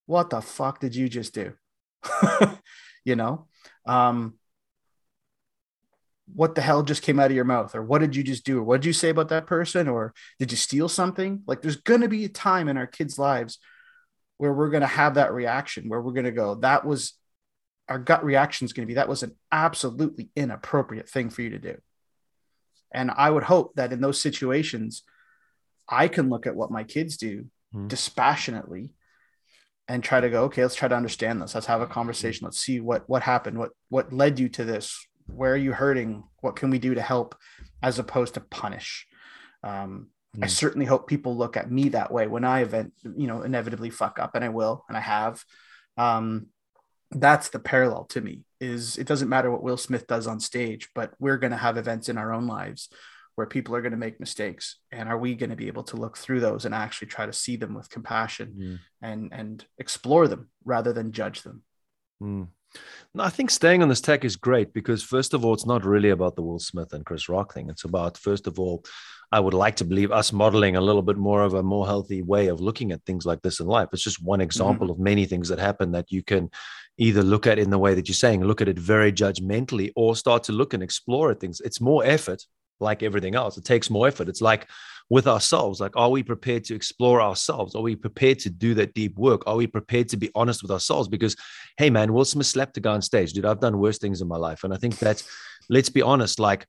what 0.05 0.29
the 0.29 0.41
fuck 0.41 0.79
did 0.79 0.95
you 0.95 1.07
just 1.07 1.33
do? 1.33 1.53
You 3.03 3.15
know? 3.15 3.47
Um, 3.85 4.35
what 6.33 6.55
the 6.55 6.61
hell 6.61 6.83
just 6.83 7.01
came 7.01 7.19
out 7.19 7.31
of 7.31 7.35
your 7.35 7.45
mouth 7.45 7.75
or 7.75 7.81
what 7.83 7.99
did 7.99 8.15
you 8.15 8.23
just 8.23 8.45
do 8.45 8.59
or 8.59 8.63
what 8.63 8.81
did 8.81 8.87
you 8.87 8.93
say 8.93 9.09
about 9.09 9.29
that 9.29 9.47
person 9.47 9.87
or 9.87 10.13
did 10.39 10.51
you 10.51 10.57
steal 10.57 10.87
something? 10.87 11.41
Like 11.45 11.61
there's 11.61 11.77
going 11.77 12.01
to 12.01 12.07
be 12.07 12.25
a 12.25 12.29
time 12.29 12.67
in 12.67 12.77
our 12.77 12.87
kids 12.87 13.17
lives 13.17 13.57
where 14.37 14.53
we're 14.53 14.69
going 14.69 14.81
to 14.81 14.87
have 14.87 15.15
that 15.15 15.33
reaction 15.33 15.87
where 15.87 16.01
we're 16.01 16.13
going 16.13 16.25
to 16.25 16.31
go 16.31 16.55
that 16.55 16.83
was 16.83 17.13
our 17.87 17.99
gut 17.99 18.25
reaction 18.25 18.65
is 18.65 18.73
going 18.73 18.85
to 18.85 18.87
be 18.87 18.95
that 18.95 19.09
was 19.09 19.21
an 19.21 19.35
absolutely 19.51 20.29
inappropriate 20.35 21.07
thing 21.07 21.29
for 21.29 21.41
you 21.41 21.51
to 21.51 21.59
do. 21.59 21.77
And 22.91 23.11
i 23.11 23.29
would 23.29 23.43
hope 23.43 23.75
that 23.75 23.93
in 23.93 24.01
those 24.01 24.19
situations 24.19 25.03
i 25.87 26.07
can 26.07 26.29
look 26.29 26.47
at 26.47 26.55
what 26.55 26.71
my 26.71 26.83
kids 26.83 27.17
do 27.17 27.45
mm. 27.73 27.87
dispassionately 27.87 28.89
and 29.87 30.03
try 30.03 30.21
to 30.21 30.29
go 30.29 30.45
okay 30.45 30.61
let's 30.63 30.75
try 30.75 30.87
to 30.87 30.95
understand 30.95 31.41
this. 31.41 31.53
Let's 31.53 31.67
have 31.67 31.81
a 31.81 31.87
conversation. 31.87 32.45
Let's 32.45 32.59
see 32.59 32.79
what 32.79 33.07
what 33.09 33.23
happened. 33.23 33.57
What 33.57 33.71
what 33.89 34.13
led 34.13 34.39
you 34.39 34.47
to 34.49 34.63
this 34.63 35.05
where 35.27 35.53
are 35.53 35.57
you 35.57 35.73
hurting 35.73 36.23
what 36.41 36.55
can 36.55 36.69
we 36.69 36.79
do 36.79 36.95
to 36.95 37.01
help 37.01 37.35
as 37.81 37.99
opposed 37.99 38.33
to 38.33 38.41
punish 38.41 39.07
um, 39.63 40.07
mm. 40.37 40.43
i 40.43 40.47
certainly 40.47 40.85
hope 40.85 41.07
people 41.07 41.35
look 41.35 41.57
at 41.57 41.71
me 41.71 41.89
that 41.89 42.11
way 42.11 42.27
when 42.27 42.43
i 42.43 42.61
event 42.61 42.93
you 43.15 43.27
know 43.27 43.41
inevitably 43.41 43.89
fuck 43.89 44.19
up 44.19 44.35
and 44.35 44.43
i 44.43 44.49
will 44.49 44.85
and 44.87 44.97
i 44.97 45.01
have 45.01 45.43
um, 45.97 46.47
that's 47.11 47.49
the 47.49 47.59
parallel 47.59 48.05
to 48.05 48.21
me 48.21 48.43
is 48.59 48.97
it 48.97 49.07
doesn't 49.07 49.29
matter 49.29 49.51
what 49.51 49.63
will 49.63 49.77
smith 49.77 50.07
does 50.07 50.27
on 50.27 50.39
stage 50.39 50.89
but 50.95 51.13
we're 51.19 51.37
going 51.37 51.51
to 51.51 51.57
have 51.57 51.77
events 51.77 52.09
in 52.09 52.17
our 52.17 52.33
own 52.33 52.47
lives 52.47 52.89
where 53.35 53.47
people 53.47 53.75
are 53.75 53.81
going 53.81 53.91
to 53.91 53.97
make 53.97 54.19
mistakes 54.19 54.77
and 54.91 55.09
are 55.09 55.17
we 55.17 55.35
going 55.35 55.49
to 55.49 55.55
be 55.55 55.67
able 55.67 55.83
to 55.83 55.97
look 55.97 56.17
through 56.17 56.39
those 56.39 56.65
and 56.65 56.75
actually 56.75 57.07
try 57.07 57.25
to 57.25 57.33
see 57.33 57.55
them 57.55 57.73
with 57.73 57.89
compassion 57.89 58.53
mm. 58.57 58.79
and 59.01 59.29
and 59.33 59.65
explore 59.77 60.27
them 60.27 60.49
rather 60.63 60.93
than 60.93 61.11
judge 61.11 61.41
them 61.41 61.63
mm. 62.21 62.47
No, 63.13 63.23
I 63.23 63.29
think 63.29 63.49
staying 63.49 63.81
on 63.83 63.89
this 63.89 64.01
tech 64.01 64.23
is 64.23 64.35
great 64.35 64.73
because 64.73 65.03
first 65.03 65.33
of 65.33 65.43
all, 65.43 65.53
it's 65.53 65.65
not 65.65 65.85
really 65.85 66.09
about 66.09 66.35
the 66.35 66.41
Will 66.41 66.59
Smith 66.59 66.93
and 66.93 67.05
Chris 67.05 67.27
Rock 67.27 67.53
thing. 67.53 67.69
It's 67.69 67.83
about 67.83 68.17
first 68.17 68.47
of 68.47 68.59
all, 68.59 68.83
I 69.33 69.39
would 69.39 69.53
like 69.53 69.77
to 69.77 69.85
believe 69.85 70.11
us 70.11 70.33
modeling 70.33 70.75
a 70.75 70.81
little 70.81 71.01
bit 71.01 71.17
more 71.17 71.43
of 71.43 71.53
a 71.53 71.63
more 71.63 71.85
healthy 71.85 72.21
way 72.21 72.47
of 72.47 72.59
looking 72.59 72.91
at 72.91 73.03
things 73.05 73.25
like 73.25 73.41
this 73.41 73.59
in 73.59 73.67
life. 73.67 73.89
It's 73.93 74.03
just 74.03 74.21
one 74.21 74.37
mm-hmm. 74.37 74.43
example 74.43 74.87
mm-hmm. 74.87 74.99
of 74.99 74.99
many 74.99 75.25
things 75.25 75.47
that 75.49 75.59
happen 75.59 75.91
that 75.93 76.11
you 76.11 76.21
can 76.21 76.49
either 76.97 77.23
look 77.23 77.47
at 77.47 77.57
in 77.57 77.69
the 77.69 77.79
way 77.79 77.93
that 77.93 78.07
you're 78.07 78.13
saying, 78.13 78.43
look 78.43 78.61
at 78.61 78.67
it 78.67 78.77
very 78.77 79.11
judgmentally, 79.11 79.91
or 79.95 80.15
start 80.15 80.43
to 80.43 80.51
look 80.51 80.73
and 80.73 80.83
explore 80.83 81.31
at 81.31 81.39
things. 81.39 81.61
It's 81.61 81.79
more 81.79 82.05
effort 82.05 82.45
like 82.81 83.03
everything 83.03 83.35
else. 83.35 83.57
It 83.57 83.63
takes 83.63 83.89
more 83.89 84.07
effort. 84.07 84.27
It's 84.27 84.41
like 84.41 84.67
with 85.11 85.27
ourselves. 85.27 85.81
Like, 85.81 85.91
are 85.97 86.09
we 86.09 86.23
prepared 86.23 86.63
to 86.63 86.73
explore 86.73 87.21
ourselves? 87.21 87.75
Are 87.75 87.81
we 87.81 87.97
prepared 87.97 88.39
to 88.39 88.49
do 88.49 88.73
that 88.75 88.93
deep 88.93 89.17
work? 89.17 89.43
Are 89.45 89.57
we 89.57 89.67
prepared 89.67 90.07
to 90.09 90.17
be 90.17 90.31
honest 90.35 90.61
with 90.61 90.71
ourselves? 90.71 91.09
Because, 91.09 91.35
hey, 91.77 91.89
man, 91.89 92.13
Will 92.13 92.23
Smith 92.23 92.47
slapped 92.47 92.77
a 92.77 92.79
guy 92.79 92.93
on 92.93 93.01
stage. 93.01 93.33
Dude, 93.33 93.45
I've 93.45 93.59
done 93.59 93.77
worse 93.77 93.97
things 93.97 94.21
in 94.21 94.29
my 94.29 94.37
life. 94.37 94.63
And 94.63 94.73
I 94.73 94.77
think 94.77 94.97
that, 94.99 95.21
let's 95.69 95.89
be 95.89 96.01
honest, 96.01 96.39
like, 96.39 96.65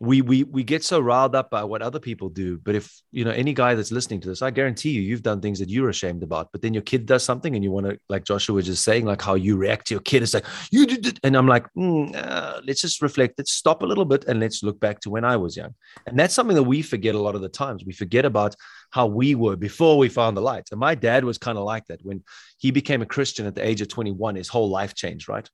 we 0.00 0.22
we 0.22 0.44
we 0.44 0.62
get 0.62 0.84
so 0.84 1.00
riled 1.00 1.34
up 1.34 1.50
by 1.50 1.64
what 1.64 1.82
other 1.82 1.98
people 1.98 2.28
do 2.28 2.56
but 2.58 2.76
if 2.76 3.00
you 3.10 3.24
know 3.24 3.32
any 3.32 3.52
guy 3.52 3.74
that's 3.74 3.90
listening 3.90 4.20
to 4.20 4.28
this 4.28 4.42
i 4.42 4.50
guarantee 4.50 4.90
you 4.90 5.00
you've 5.00 5.24
done 5.24 5.40
things 5.40 5.58
that 5.58 5.68
you're 5.68 5.88
ashamed 5.88 6.22
about 6.22 6.48
but 6.52 6.62
then 6.62 6.72
your 6.72 6.82
kid 6.82 7.04
does 7.04 7.24
something 7.24 7.56
and 7.56 7.64
you 7.64 7.72
want 7.72 7.84
to 7.84 7.98
like 8.08 8.22
joshua 8.22 8.54
was 8.54 8.66
just 8.66 8.84
saying 8.84 9.04
like 9.04 9.20
how 9.20 9.34
you 9.34 9.56
react 9.56 9.88
to 9.88 9.94
your 9.94 10.00
kid 10.02 10.22
it's 10.22 10.34
like 10.34 10.46
you 10.70 10.86
did 10.86 11.04
it. 11.04 11.18
And 11.24 11.36
i'm 11.36 11.48
like 11.48 11.66
mm, 11.74 12.14
uh, 12.14 12.60
let's 12.64 12.80
just 12.80 13.02
reflect 13.02 13.34
let's 13.38 13.52
stop 13.52 13.82
a 13.82 13.86
little 13.86 14.04
bit 14.04 14.24
and 14.26 14.38
let's 14.38 14.62
look 14.62 14.78
back 14.78 15.00
to 15.00 15.10
when 15.10 15.24
i 15.24 15.36
was 15.36 15.56
young. 15.56 15.74
And 16.06 16.18
that's 16.18 16.34
something 16.34 16.56
that 16.56 16.62
we 16.62 16.82
forget 16.82 17.14
a 17.14 17.20
lot 17.20 17.34
of 17.34 17.40
the 17.40 17.48
times. 17.48 17.84
We 17.84 17.92
forget 17.92 18.24
about 18.24 18.54
how 18.90 19.06
we 19.06 19.34
were 19.34 19.56
before 19.56 19.98
we 19.98 20.08
found 20.08 20.36
the 20.36 20.40
light. 20.40 20.68
And 20.70 20.80
my 20.80 20.94
dad 20.94 21.24
was 21.24 21.38
kind 21.38 21.58
of 21.58 21.64
like 21.64 21.86
that. 21.86 22.00
When 22.02 22.22
he 22.58 22.70
became 22.70 23.02
a 23.02 23.06
christian 23.06 23.46
at 23.46 23.54
the 23.54 23.66
age 23.66 23.80
of 23.80 23.88
21 23.88 24.36
his 24.36 24.48
whole 24.48 24.68
life 24.68 24.94
changed 24.94 25.28
right? 25.28 25.48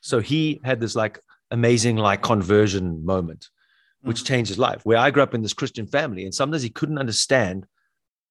So 0.00 0.20
he 0.20 0.60
had 0.62 0.80
this 0.80 0.94
like 0.94 1.18
amazing 1.50 1.96
like 1.96 2.22
conversion 2.22 3.04
moment, 3.04 3.48
which 4.02 4.18
mm-hmm. 4.18 4.26
changed 4.26 4.48
his 4.48 4.58
life. 4.58 4.80
Where 4.84 4.98
I 4.98 5.10
grew 5.10 5.22
up 5.22 5.34
in 5.34 5.42
this 5.42 5.54
Christian 5.54 5.86
family, 5.86 6.24
and 6.24 6.34
sometimes 6.34 6.62
he 6.62 6.70
couldn't 6.70 6.98
understand 6.98 7.66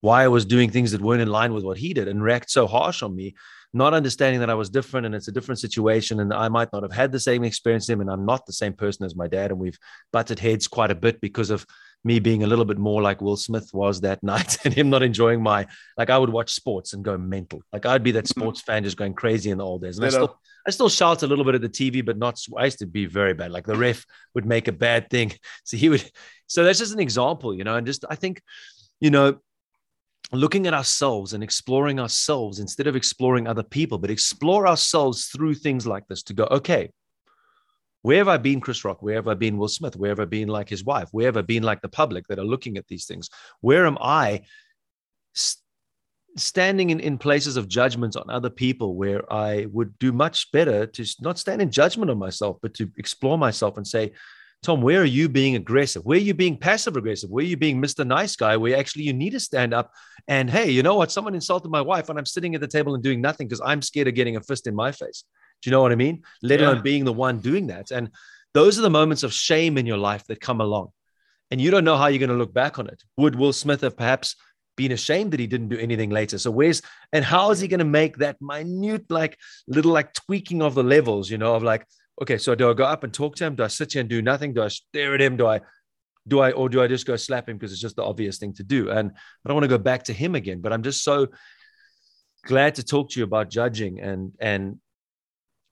why 0.01 0.23
I 0.23 0.27
was 0.27 0.45
doing 0.45 0.69
things 0.69 0.91
that 0.91 1.01
weren't 1.01 1.21
in 1.21 1.29
line 1.29 1.53
with 1.53 1.63
what 1.63 1.77
he 1.77 1.93
did 1.93 2.07
and 2.07 2.21
react 2.21 2.51
so 2.51 2.67
harsh 2.67 3.01
on 3.01 3.15
me, 3.15 3.33
not 3.73 3.93
understanding 3.93 4.39
that 4.39 4.49
I 4.49 4.53
was 4.53 4.69
different 4.69 5.05
and 5.05 5.15
it's 5.15 5.27
a 5.27 5.31
different 5.31 5.59
situation 5.59 6.19
and 6.19 6.31
I 6.31 6.47
might 6.47 6.71
not 6.71 6.83
have 6.83 6.91
had 6.91 7.11
the 7.11 7.19
same 7.19 7.43
experience 7.43 7.85
as 7.85 7.89
him 7.89 8.01
and 8.01 8.11
I'm 8.11 8.25
not 8.25 8.45
the 8.45 8.53
same 8.53 8.73
person 8.73 9.05
as 9.05 9.15
my 9.15 9.27
dad. 9.27 9.51
And 9.51 9.59
we've 9.59 9.79
butted 10.13 10.37
heads 10.37 10.67
quite 10.67 10.91
a 10.91 10.95
bit 10.95 11.19
because 11.21 11.49
of 11.49 11.65
me 12.05 12.19
being 12.19 12.43
a 12.43 12.47
little 12.47 12.63
bit 12.63 12.77
more 12.77 13.01
like 13.01 13.19
Will 13.19 13.35
Smith 13.35 13.71
was 13.73 14.01
that 14.01 14.21
night 14.23 14.63
and 14.63 14.73
him 14.73 14.89
not 14.89 15.03
enjoying 15.03 15.41
my 15.41 15.67
like 15.97 16.09
I 16.09 16.17
would 16.17 16.29
watch 16.29 16.51
sports 16.51 16.93
and 16.93 17.03
go 17.03 17.17
mental. 17.17 17.61
Like 17.73 17.85
I'd 17.85 18.03
be 18.03 18.11
that 18.11 18.25
mm-hmm. 18.25 18.39
sports 18.39 18.61
fan 18.61 18.83
just 18.83 18.95
going 18.95 19.15
crazy 19.15 19.49
in 19.49 19.57
the 19.57 19.65
old 19.65 19.81
days. 19.81 19.97
And 19.97 20.05
I 20.05 20.09
still 20.09 20.39
I 20.67 20.71
still 20.71 20.89
shout 20.89 21.23
a 21.23 21.27
little 21.27 21.43
bit 21.43 21.55
at 21.55 21.61
the 21.61 21.69
TV, 21.69 22.05
but 22.05 22.17
not. 22.17 22.39
I 22.57 22.65
used 22.65 22.79
to 22.79 22.85
be 22.85 23.05
very 23.05 23.33
bad. 23.33 23.51
Like 23.51 23.65
the 23.65 23.75
ref 23.75 24.05
would 24.33 24.45
make 24.45 24.67
a 24.67 24.71
bad 24.71 25.09
thing, 25.09 25.33
so 25.63 25.77
he 25.77 25.89
would. 25.89 26.09
So 26.47 26.63
that's 26.63 26.79
just 26.79 26.93
an 26.93 26.99
example, 26.99 27.55
you 27.55 27.63
know. 27.63 27.75
And 27.75 27.85
just 27.85 28.05
I 28.09 28.15
think, 28.15 28.41
you 28.99 29.09
know, 29.09 29.39
looking 30.31 30.67
at 30.67 30.73
ourselves 30.73 31.33
and 31.33 31.43
exploring 31.43 31.99
ourselves 31.99 32.59
instead 32.59 32.87
of 32.87 32.95
exploring 32.95 33.47
other 33.47 33.63
people, 33.63 33.97
but 33.97 34.11
explore 34.11 34.67
ourselves 34.67 35.27
through 35.27 35.55
things 35.55 35.85
like 35.87 36.07
this 36.07 36.23
to 36.23 36.33
go, 36.33 36.45
okay, 36.45 36.91
where 38.05 38.19
have 38.19 38.27
I 38.27 38.37
been, 38.37 38.61
Chris 38.61 38.85
Rock? 38.85 39.01
Where 39.01 39.15
have 39.15 39.27
I 39.27 39.33
been, 39.33 39.57
Will 39.57 39.67
Smith? 39.67 39.95
Where 39.95 40.11
have 40.11 40.19
I 40.19 40.25
been, 40.25 40.47
like 40.47 40.69
his 40.69 40.83
wife? 40.83 41.09
Where 41.11 41.25
have 41.25 41.37
I 41.37 41.41
been, 41.41 41.63
like 41.63 41.81
the 41.81 41.89
public 41.89 42.27
that 42.27 42.37
are 42.37 42.45
looking 42.45 42.77
at 42.77 42.85
these 42.87 43.05
things? 43.05 43.29
Where 43.61 43.87
am 43.87 43.97
I? 43.99 44.43
standing 46.37 46.89
in, 46.89 46.99
in 46.99 47.17
places 47.17 47.55
of 47.55 47.67
judgment 47.67 48.17
on 48.17 48.29
other 48.29 48.49
people 48.49 48.95
where 48.95 49.21
I 49.31 49.67
would 49.71 49.97
do 49.99 50.11
much 50.11 50.51
better 50.51 50.85
to 50.85 51.05
not 51.21 51.39
stand 51.39 51.61
in 51.61 51.71
judgment 51.71 52.11
on 52.11 52.19
myself, 52.19 52.57
but 52.61 52.73
to 52.75 52.91
explore 52.97 53.37
myself 53.37 53.77
and 53.77 53.87
say, 53.87 54.11
Tom, 54.61 54.81
where 54.81 55.01
are 55.01 55.05
you 55.05 55.29
being 55.29 55.55
aggressive? 55.55 56.03
Where 56.03 56.17
are 56.17 56.21
you 56.21 56.33
being 56.33 56.57
passive 56.57 56.97
aggressive? 56.97 57.29
Where 57.29 57.43
are 57.43 57.47
you 57.47 57.57
being 57.57 57.81
Mr. 57.81 58.05
Nice 58.05 58.35
Guy? 58.35 58.57
Where 58.57 58.77
actually 58.77 59.03
you 59.03 59.13
need 59.13 59.31
to 59.31 59.39
stand 59.39 59.73
up 59.73 59.91
and, 60.27 60.49
hey, 60.49 60.69
you 60.69 60.83
know 60.83 60.95
what? 60.95 61.11
Someone 61.11 61.35
insulted 61.35 61.71
my 61.71 61.81
wife 61.81 62.09
and 62.09 62.19
I'm 62.19 62.25
sitting 62.25 62.53
at 62.53 62.61
the 62.61 62.67
table 62.67 62.93
and 62.93 63.03
doing 63.03 63.21
nothing 63.21 63.47
because 63.47 63.61
I'm 63.65 63.81
scared 63.81 64.09
of 64.09 64.15
getting 64.15 64.35
a 64.35 64.41
fist 64.41 64.67
in 64.67 64.75
my 64.75 64.91
face. 64.91 65.23
Do 65.61 65.69
you 65.69 65.71
know 65.71 65.81
what 65.81 65.91
I 65.91 65.95
mean? 65.95 66.23
Let 66.41 66.59
yeah. 66.59 66.67
alone 66.67 66.83
being 66.83 67.05
the 67.05 67.13
one 67.13 67.39
doing 67.39 67.67
that. 67.67 67.91
And 67.91 68.09
those 68.53 68.77
are 68.79 68.83
the 68.83 68.89
moments 68.89 69.23
of 69.23 69.33
shame 69.33 69.77
in 69.77 69.85
your 69.85 69.97
life 69.97 70.25
that 70.27 70.39
come 70.39 70.61
along. 70.61 70.89
And 71.51 71.59
you 71.61 71.71
don't 71.71 71.83
know 71.83 71.97
how 71.97 72.07
you're 72.07 72.19
going 72.19 72.29
to 72.29 72.35
look 72.35 72.53
back 72.53 72.79
on 72.79 72.87
it. 72.87 73.03
Would 73.17 73.35
Will 73.35 73.53
Smith 73.53 73.81
have 73.81 73.97
perhaps 73.97 74.35
been 74.75 74.91
ashamed 74.91 75.31
that 75.31 75.39
he 75.39 75.47
didn't 75.47 75.69
do 75.69 75.77
anything 75.77 76.09
later. 76.09 76.37
So 76.37 76.51
where's 76.51 76.81
and 77.13 77.23
how 77.23 77.51
is 77.51 77.59
he 77.59 77.67
going 77.67 77.79
to 77.79 77.85
make 77.85 78.17
that 78.17 78.37
minute, 78.41 79.05
like 79.09 79.37
little 79.67 79.91
like 79.91 80.13
tweaking 80.13 80.61
of 80.61 80.75
the 80.75 80.83
levels, 80.83 81.29
you 81.29 81.37
know, 81.37 81.55
of 81.55 81.63
like, 81.63 81.85
okay, 82.21 82.37
so 82.37 82.55
do 82.55 82.69
I 82.69 82.73
go 82.73 82.83
up 82.83 83.03
and 83.03 83.13
talk 83.13 83.35
to 83.37 83.45
him? 83.45 83.55
Do 83.55 83.63
I 83.63 83.67
sit 83.67 83.93
here 83.93 84.01
and 84.01 84.09
do 84.09 84.21
nothing? 84.21 84.53
Do 84.53 84.63
I 84.63 84.67
stare 84.67 85.13
at 85.15 85.21
him? 85.21 85.37
Do 85.37 85.47
I 85.47 85.61
do 86.27 86.39
I 86.39 86.51
or 86.51 86.69
do 86.69 86.81
I 86.81 86.87
just 86.87 87.05
go 87.05 87.15
slap 87.15 87.47
him 87.47 87.57
because 87.57 87.71
it's 87.71 87.81
just 87.81 87.95
the 87.95 88.03
obvious 88.03 88.37
thing 88.37 88.53
to 88.53 88.63
do? 88.63 88.89
And 88.89 89.11
I 89.11 89.47
don't 89.47 89.55
want 89.55 89.63
to 89.63 89.69
go 89.69 89.77
back 89.77 90.03
to 90.03 90.13
him 90.13 90.35
again, 90.35 90.61
but 90.61 90.73
I'm 90.73 90.83
just 90.83 91.03
so 91.03 91.27
glad 92.45 92.75
to 92.75 92.83
talk 92.83 93.11
to 93.11 93.19
you 93.19 93.23
about 93.23 93.49
judging 93.49 93.99
and 93.99 94.31
and 94.39 94.79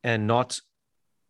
and 0.04 0.28
not 0.28 0.60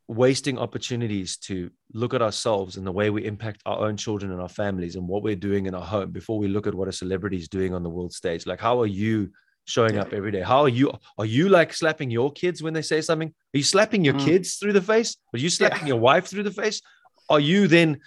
wasting 0.08 0.60
opportunities 0.60 1.38
to 1.38 1.72
look 1.94 2.14
at 2.14 2.22
ourselves 2.22 2.78
and 2.78 2.86
the 2.86 2.92
way 2.92 3.10
we 3.10 3.26
impact 3.26 3.62
our 3.66 3.80
own 3.86 3.96
children 3.96 4.32
and 4.32 4.42
our 4.42 4.50
families 4.50 4.96
and 4.96 5.08
what 5.08 5.24
we're 5.24 5.36
doing 5.36 5.66
in 5.66 5.74
our 5.74 5.86
home 5.86 6.12
before 6.12 6.38
we 6.38 6.48
look 6.48 6.68
at 6.68 6.76
what 6.76 6.88
a 6.88 6.92
celebrity 6.92 7.38
is 7.38 7.48
doing 7.48 7.74
on 7.74 7.84
the 7.84 7.90
world 7.90 8.14
stage. 8.14 8.46
Like 8.46 8.60
how 8.60 8.82
are 8.82 8.88
you 8.88 9.32
showing 9.66 9.98
up 9.98 10.12
every 10.12 10.32
day? 10.32 10.42
How 10.42 10.62
are 10.62 10.70
you 10.70 10.92
are 11.18 11.26
you 11.26 11.48
like 11.48 11.74
slapping 11.74 12.12
your 12.12 12.32
kids 12.32 12.62
when 12.62 12.74
they 12.74 12.82
say 12.82 13.00
something? 13.00 13.30
Are 13.30 13.58
you 13.58 13.64
slapping 13.64 14.04
your 14.04 14.16
mm. 14.16 14.26
kids 14.26 14.56
through 14.56 14.74
the 14.74 14.82
face? 14.82 15.16
Are 15.34 15.40
you 15.40 15.50
slapping 15.50 15.82
yeah. 15.82 15.94
your 15.94 16.00
wife 16.00 16.28
through 16.28 16.44
the 16.44 16.52
face? 16.52 16.82
Are 17.30 17.40
you 17.40 17.68
then 17.68 18.02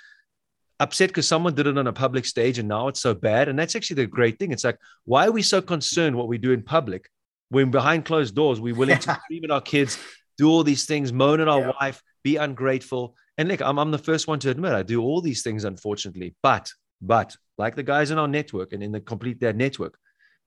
upset 0.78 1.08
because 1.08 1.26
someone 1.26 1.54
did 1.54 1.66
it 1.66 1.78
on 1.78 1.86
a 1.86 1.92
public 1.92 2.26
stage 2.26 2.58
and 2.58 2.68
now 2.68 2.88
it's 2.88 3.00
so 3.00 3.14
bad? 3.14 3.48
And 3.48 3.58
that's 3.58 3.74
actually 3.74 4.02
the 4.02 4.06
great 4.06 4.38
thing. 4.38 4.52
It's 4.52 4.64
like 4.64 4.78
why 5.06 5.26
are 5.26 5.32
we 5.32 5.42
so 5.42 5.62
concerned 5.62 6.14
what 6.14 6.28
we 6.28 6.36
do 6.36 6.52
in 6.52 6.62
public 6.62 7.08
when 7.48 7.70
behind 7.70 8.04
closed 8.04 8.34
doors 8.34 8.60
we're 8.60 8.74
willing 8.74 8.98
to 8.98 9.20
scream 9.24 9.44
at 9.44 9.50
our 9.50 9.60
kids 9.62 9.98
do 10.38 10.48
all 10.48 10.62
these 10.64 10.86
things, 10.86 11.12
moan 11.12 11.40
at 11.40 11.48
our 11.48 11.60
yeah. 11.60 11.72
wife, 11.80 12.02
be 12.22 12.36
ungrateful. 12.36 13.14
And 13.38 13.48
look, 13.48 13.60
I'm, 13.62 13.78
I'm 13.78 13.90
the 13.90 13.98
first 13.98 14.28
one 14.28 14.38
to 14.40 14.50
admit 14.50 14.72
I 14.72 14.82
do 14.82 15.02
all 15.02 15.20
these 15.20 15.42
things, 15.42 15.64
unfortunately. 15.64 16.34
But, 16.42 16.70
but 17.00 17.36
like 17.58 17.74
the 17.74 17.82
guys 17.82 18.10
in 18.10 18.18
our 18.18 18.28
network 18.28 18.72
and 18.72 18.82
in 18.82 18.92
the 18.92 19.00
Complete 19.00 19.40
Dad 19.40 19.56
network, 19.56 19.98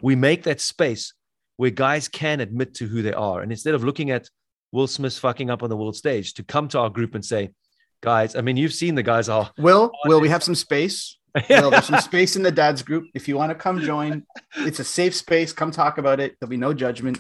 we 0.02 0.16
make 0.16 0.44
that 0.44 0.62
space 0.62 1.14
where 1.58 1.70
guys 1.70 2.08
can 2.08 2.40
admit 2.40 2.74
to 2.76 2.88
who 2.88 3.02
they 3.02 3.14
are. 3.14 3.42
And 3.42 3.52
instead 3.52 3.76
of 3.76 3.84
looking 3.84 4.12
at 4.12 4.30
Will 4.72 4.88
Smith 4.88 5.18
fucking 5.18 5.50
up 5.50 5.64
on 5.64 5.70
the 5.70 5.78
world 5.78 5.96
stage, 5.96 6.34
to 6.36 6.44
come 6.44 6.68
to 6.70 6.80
our 6.80 6.90
group 6.90 7.16
and 7.16 7.26
say, 7.26 7.50
guys. 8.02 8.36
I 8.36 8.42
mean, 8.42 8.58
you've 8.58 8.74
seen 8.74 8.96
the 8.96 9.04
guys 9.04 9.30
are. 9.30 9.52
Will, 9.58 9.92
will 10.06 10.22
we 10.22 10.30
have 10.30 10.44
some 10.44 10.56
space? 10.56 11.18
Will, 11.50 11.70
there's 11.70 11.86
some 11.86 12.02
space 12.02 12.36
in 12.36 12.44
the 12.44 12.52
dads 12.52 12.82
group. 12.82 13.06
If 13.14 13.28
you 13.28 13.38
want 13.38 13.52
to 13.52 13.56
come 13.56 13.82
join, 13.82 14.26
it's 14.58 14.80
a 14.80 14.84
safe 14.84 15.14
space. 15.14 15.54
Come 15.54 15.70
talk 15.70 16.00
about 16.00 16.20
it. 16.20 16.36
There'll 16.40 16.50
be 16.50 16.58
no 16.58 16.74
judgment. 16.74 17.20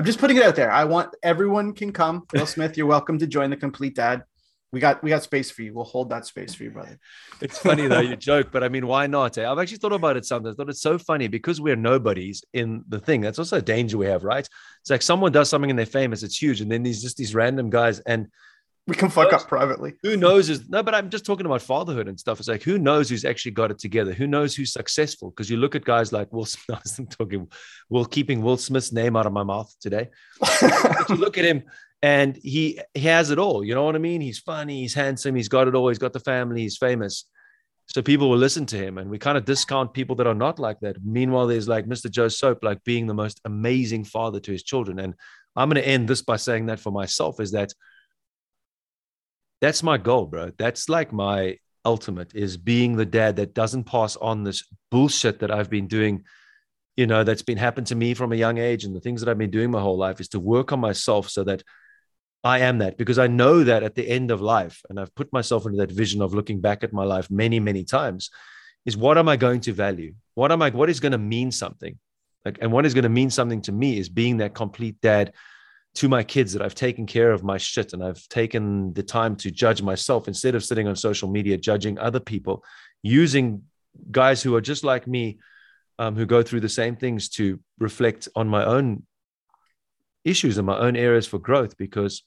I'm 0.00 0.06
just 0.06 0.18
putting 0.18 0.38
it 0.38 0.42
out 0.42 0.56
there. 0.56 0.72
I 0.72 0.84
want 0.84 1.14
everyone 1.22 1.74
can 1.74 1.92
come. 1.92 2.26
Will 2.32 2.46
Smith, 2.46 2.74
you're 2.74 2.86
welcome 2.86 3.18
to 3.18 3.26
join 3.26 3.50
the 3.50 3.56
complete 3.58 3.94
dad. 3.94 4.24
We 4.72 4.80
got 4.80 5.02
we 5.02 5.10
got 5.10 5.22
space 5.22 5.50
for 5.50 5.60
you. 5.60 5.74
We'll 5.74 5.84
hold 5.84 6.08
that 6.08 6.24
space 6.24 6.54
for 6.54 6.64
you, 6.64 6.70
brother. 6.70 6.98
It's 7.42 7.58
funny 7.58 7.86
though, 7.86 8.00
you 8.00 8.16
joke, 8.16 8.48
but 8.50 8.64
I 8.64 8.70
mean, 8.70 8.86
why 8.86 9.08
not? 9.08 9.36
Eh? 9.36 9.46
I've 9.46 9.58
actually 9.58 9.76
thought 9.76 9.92
about 9.92 10.16
it 10.16 10.24
sometimes. 10.24 10.54
I 10.54 10.56
thought 10.56 10.70
it's 10.70 10.80
so 10.80 10.96
funny 10.96 11.28
because 11.28 11.60
we're 11.60 11.76
nobodies 11.76 12.42
in 12.54 12.82
the 12.88 12.98
thing. 12.98 13.20
That's 13.20 13.38
also 13.38 13.58
a 13.58 13.60
danger 13.60 13.98
we 13.98 14.06
have, 14.06 14.24
right? 14.24 14.48
It's 14.80 14.88
like 14.88 15.02
someone 15.02 15.32
does 15.32 15.50
something 15.50 15.68
and 15.68 15.78
they're 15.78 15.84
famous, 15.84 16.22
it's 16.22 16.40
huge, 16.40 16.62
and 16.62 16.72
then 16.72 16.82
these 16.82 17.02
just 17.02 17.18
these 17.18 17.34
random 17.34 17.68
guys 17.68 18.00
and 18.00 18.28
we 18.90 18.96
can 18.96 19.08
fuck 19.08 19.32
up 19.32 19.46
privately. 19.46 19.94
Who 20.02 20.16
knows? 20.16 20.50
Is 20.50 20.68
no, 20.68 20.82
but 20.82 20.96
I'm 20.96 21.10
just 21.10 21.24
talking 21.24 21.46
about 21.46 21.62
fatherhood 21.62 22.08
and 22.08 22.18
stuff. 22.18 22.40
It's 22.40 22.48
like 22.48 22.64
who 22.64 22.76
knows 22.76 23.08
who's 23.08 23.24
actually 23.24 23.52
got 23.52 23.70
it 23.70 23.78
together? 23.78 24.12
Who 24.12 24.26
knows 24.26 24.56
who's 24.56 24.72
successful? 24.72 25.30
Because 25.30 25.48
you 25.48 25.58
look 25.58 25.76
at 25.76 25.84
guys 25.84 26.12
like 26.12 26.32
Will 26.32 26.44
Smith. 26.44 26.80
I'm 26.98 27.06
talking, 27.06 27.46
Will 27.88 28.04
keeping 28.04 28.42
Will 28.42 28.56
Smith's 28.56 28.92
name 28.92 29.14
out 29.14 29.26
of 29.26 29.32
my 29.32 29.44
mouth 29.44 29.72
today. 29.80 30.08
you 31.08 31.14
look 31.14 31.38
at 31.38 31.44
him, 31.44 31.62
and 32.02 32.36
he 32.42 32.80
he 32.92 33.02
has 33.02 33.30
it 33.30 33.38
all. 33.38 33.62
You 33.62 33.76
know 33.76 33.84
what 33.84 33.94
I 33.94 34.00
mean? 34.00 34.20
He's 34.20 34.40
funny, 34.40 34.80
he's 34.80 34.94
handsome, 34.94 35.36
he's 35.36 35.48
got 35.48 35.68
it 35.68 35.76
all. 35.76 35.86
He's 35.86 35.98
got 35.98 36.12
the 36.12 36.18
family, 36.18 36.62
he's 36.62 36.76
famous. 36.76 37.26
So 37.86 38.02
people 38.02 38.28
will 38.28 38.38
listen 38.38 38.66
to 38.66 38.76
him, 38.76 38.98
and 38.98 39.08
we 39.08 39.20
kind 39.20 39.38
of 39.38 39.44
discount 39.44 39.94
people 39.94 40.16
that 40.16 40.26
are 40.26 40.34
not 40.34 40.58
like 40.58 40.80
that. 40.80 40.96
Meanwhile, 41.04 41.46
there's 41.46 41.68
like 41.68 41.86
Mr. 41.86 42.10
Joe 42.10 42.26
Soap, 42.26 42.64
like 42.64 42.82
being 42.82 43.06
the 43.06 43.14
most 43.14 43.40
amazing 43.44 44.02
father 44.02 44.40
to 44.40 44.50
his 44.50 44.64
children. 44.64 44.98
And 44.98 45.14
I'm 45.54 45.68
going 45.68 45.80
to 45.80 45.88
end 45.88 46.08
this 46.08 46.22
by 46.22 46.36
saying 46.36 46.66
that 46.66 46.80
for 46.80 46.90
myself 46.90 47.38
is 47.38 47.52
that 47.52 47.72
that's 49.60 49.82
my 49.82 49.98
goal, 49.98 50.26
bro. 50.26 50.50
That's 50.58 50.88
like 50.88 51.12
my 51.12 51.58
ultimate 51.84 52.34
is 52.34 52.56
being 52.56 52.96
the 52.96 53.06
dad 53.06 53.36
that 53.36 53.54
doesn't 53.54 53.84
pass 53.84 54.16
on 54.16 54.44
this 54.44 54.64
bullshit 54.90 55.40
that 55.40 55.50
I've 55.50 55.70
been 55.70 55.86
doing 55.86 56.24
you 56.96 57.06
know 57.06 57.24
that's 57.24 57.40
been 57.40 57.56
happened 57.56 57.86
to 57.86 57.94
me 57.94 58.12
from 58.12 58.32
a 58.32 58.36
young 58.36 58.58
age 58.58 58.84
and 58.84 58.94
the 58.94 59.00
things 59.00 59.20
that 59.20 59.30
i've 59.30 59.38
been 59.38 59.50
doing 59.50 59.70
my 59.70 59.80
whole 59.80 59.96
life 59.96 60.20
is 60.20 60.28
to 60.28 60.40
work 60.40 60.72
on 60.72 60.80
myself 60.80 61.30
so 61.30 61.44
that 61.44 61.62
I 62.42 62.60
am 62.60 62.78
that 62.78 62.96
because 62.96 63.18
I 63.18 63.26
know 63.26 63.64
that 63.64 63.82
at 63.82 63.94
the 63.94 64.08
end 64.08 64.30
of 64.30 64.40
life, 64.40 64.82
and 64.88 64.98
I've 64.98 65.14
put 65.14 65.32
myself 65.32 65.66
into 65.66 65.78
that 65.78 65.92
vision 65.92 66.22
of 66.22 66.32
looking 66.32 66.60
back 66.60 66.82
at 66.82 66.92
my 66.92 67.04
life 67.04 67.30
many, 67.30 67.60
many 67.60 67.84
times, 67.84 68.30
is 68.86 68.96
what 68.96 69.18
am 69.18 69.28
I 69.28 69.36
going 69.36 69.60
to 69.62 69.72
value? 69.72 70.14
What 70.34 70.50
am 70.50 70.62
I, 70.62 70.70
what 70.70 70.88
is 70.88 71.00
going 71.00 71.12
to 71.12 71.18
mean 71.18 71.52
something? 71.52 71.98
Like, 72.44 72.58
and 72.62 72.72
what 72.72 72.86
is 72.86 72.94
going 72.94 73.02
to 73.02 73.10
mean 73.10 73.28
something 73.28 73.60
to 73.62 73.72
me 73.72 73.98
is 73.98 74.08
being 74.08 74.38
that 74.38 74.54
complete 74.54 74.96
dad 75.02 75.34
to 75.96 76.08
my 76.08 76.22
kids 76.22 76.52
that 76.52 76.62
I've 76.62 76.74
taken 76.74 77.06
care 77.06 77.32
of 77.32 77.42
my 77.42 77.58
shit 77.58 77.92
and 77.92 78.02
I've 78.02 78.26
taken 78.28 78.92
the 78.94 79.02
time 79.02 79.36
to 79.36 79.50
judge 79.50 79.82
myself 79.82 80.28
instead 80.28 80.54
of 80.54 80.64
sitting 80.64 80.86
on 80.86 80.96
social 80.96 81.28
media 81.28 81.56
judging 81.56 81.98
other 81.98 82.20
people, 82.20 82.64
using 83.02 83.62
guys 84.10 84.42
who 84.42 84.54
are 84.54 84.60
just 84.60 84.84
like 84.84 85.06
me, 85.06 85.38
um, 85.98 86.16
who 86.16 86.26
go 86.26 86.42
through 86.42 86.60
the 86.60 86.68
same 86.68 86.96
things 86.96 87.28
to 87.30 87.60
reflect 87.78 88.28
on 88.36 88.48
my 88.48 88.64
own 88.64 89.04
issues 90.24 90.58
and 90.58 90.66
my 90.66 90.78
own 90.78 90.96
areas 90.96 91.26
for 91.26 91.38
growth 91.38 91.76
because 91.76 92.22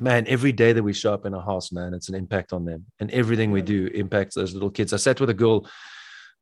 man, 0.00 0.26
every 0.28 0.52
day 0.52 0.72
that 0.72 0.82
we 0.82 0.92
show 0.92 1.12
up 1.12 1.26
in 1.26 1.34
a 1.34 1.42
house, 1.42 1.72
man, 1.72 1.94
it's 1.94 2.08
an 2.08 2.14
impact 2.14 2.52
on 2.52 2.64
them. 2.64 2.86
And 3.00 3.10
everything 3.10 3.50
we 3.50 3.62
do 3.62 3.86
impacts 3.88 4.34
those 4.34 4.54
little 4.54 4.70
kids. 4.70 4.92
I 4.92 4.96
sat 4.96 5.20
with 5.20 5.30
a 5.30 5.34
girl, 5.34 5.68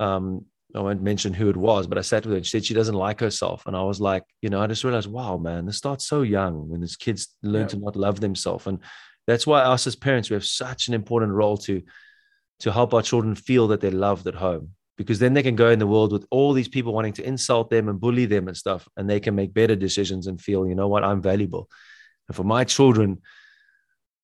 um, 0.01 0.45
I 0.75 0.81
won't 0.81 1.03
mention 1.03 1.33
who 1.33 1.49
it 1.49 1.57
was, 1.57 1.87
but 1.87 1.97
I 1.97 2.03
sat 2.03 2.25
with 2.25 2.33
her 2.33 2.37
and 2.37 2.45
she 2.45 2.51
said 2.51 2.65
she 2.65 2.75
doesn't 2.75 2.95
like 2.95 3.21
herself. 3.21 3.67
And 3.67 3.77
I 3.77 3.83
was 3.83 4.01
like, 4.01 4.25
you 4.43 4.51
know, 4.51 4.61
I 4.61 4.67
just 4.67 4.85
realized, 4.85 5.11
wow, 5.11 5.37
man, 5.37 5.65
this 5.65 5.77
starts 5.77 6.07
so 6.07 6.23
young 6.23 6.69
when 6.69 6.81
these 6.81 6.97
kids 6.97 7.29
learn 7.43 7.63
yeah. 7.63 7.69
to 7.69 7.79
not 7.79 7.97
love 7.97 8.21
themselves. 8.21 8.67
And 8.67 8.81
that's 9.27 9.47
why 9.47 9.61
us 9.61 9.87
as 9.87 9.97
parents, 9.97 10.29
we 10.29 10.35
have 10.35 10.45
such 10.45 10.89
an 10.89 10.95
important 10.95 11.33
role 11.33 11.57
to 11.59 11.83
to 12.61 12.73
help 12.73 12.95
our 12.95 13.03
children 13.03 13.35
feel 13.35 13.69
that 13.69 13.81
they're 13.81 13.91
loved 13.91 14.27
at 14.27 14.35
home. 14.35 14.71
Because 14.97 15.19
then 15.19 15.35
they 15.35 15.43
can 15.43 15.57
go 15.57 15.69
in 15.69 15.79
the 15.79 15.87
world 15.87 16.11
with 16.11 16.27
all 16.31 16.55
these 16.55 16.69
people 16.69 16.95
wanting 16.95 17.13
to 17.15 17.27
insult 17.27 17.69
them 17.69 17.89
and 17.89 18.01
bully 18.01 18.25
them 18.25 18.49
and 18.49 18.57
stuff, 18.57 18.89
and 18.97 19.09
they 19.09 19.21
can 19.21 19.35
make 19.35 19.53
better 19.53 19.77
decisions 19.77 20.27
and 20.27 20.41
feel, 20.41 20.67
you 20.67 20.75
know 20.75 20.89
what, 20.89 21.05
I'm 21.05 21.21
valuable. 21.21 21.69
And 22.29 22.35
for 22.35 22.45
my 22.45 22.65
children, 22.65 23.21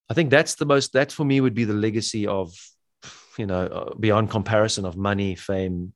I 0.09 0.15
think 0.15 0.31
that's 0.31 0.55
the 0.55 0.65
most, 0.65 0.93
that 0.93 1.11
for 1.11 1.23
me 1.23 1.39
would 1.41 1.53
be 1.53 1.65
the 1.65 1.73
legacy 1.73 2.25
of, 2.25 2.53
you 3.37 3.45
know, 3.45 3.65
uh, 3.67 3.93
beyond 3.95 4.31
comparison 4.31 4.85
of 4.85 4.97
money, 4.97 5.35
fame, 5.35 5.93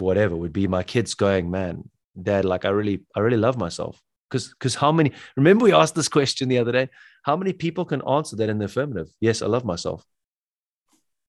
whatever, 0.00 0.36
would 0.36 0.52
be 0.52 0.66
my 0.66 0.82
kids 0.82 1.14
going, 1.14 1.50
man, 1.50 1.88
dad, 2.20 2.44
like 2.44 2.64
I 2.64 2.70
really, 2.70 3.04
I 3.14 3.20
really 3.20 3.36
love 3.36 3.56
myself. 3.56 4.00
Because, 4.30 4.48
because 4.48 4.76
how 4.76 4.92
many, 4.92 5.12
remember 5.36 5.64
we 5.64 5.72
asked 5.72 5.94
this 5.94 6.08
question 6.08 6.48
the 6.48 6.58
other 6.58 6.72
day, 6.72 6.88
how 7.24 7.36
many 7.36 7.52
people 7.52 7.84
can 7.84 8.00
answer 8.08 8.36
that 8.36 8.48
in 8.48 8.58
the 8.58 8.66
affirmative? 8.66 9.08
Yes, 9.20 9.42
I 9.42 9.46
love 9.46 9.64
myself. 9.64 10.04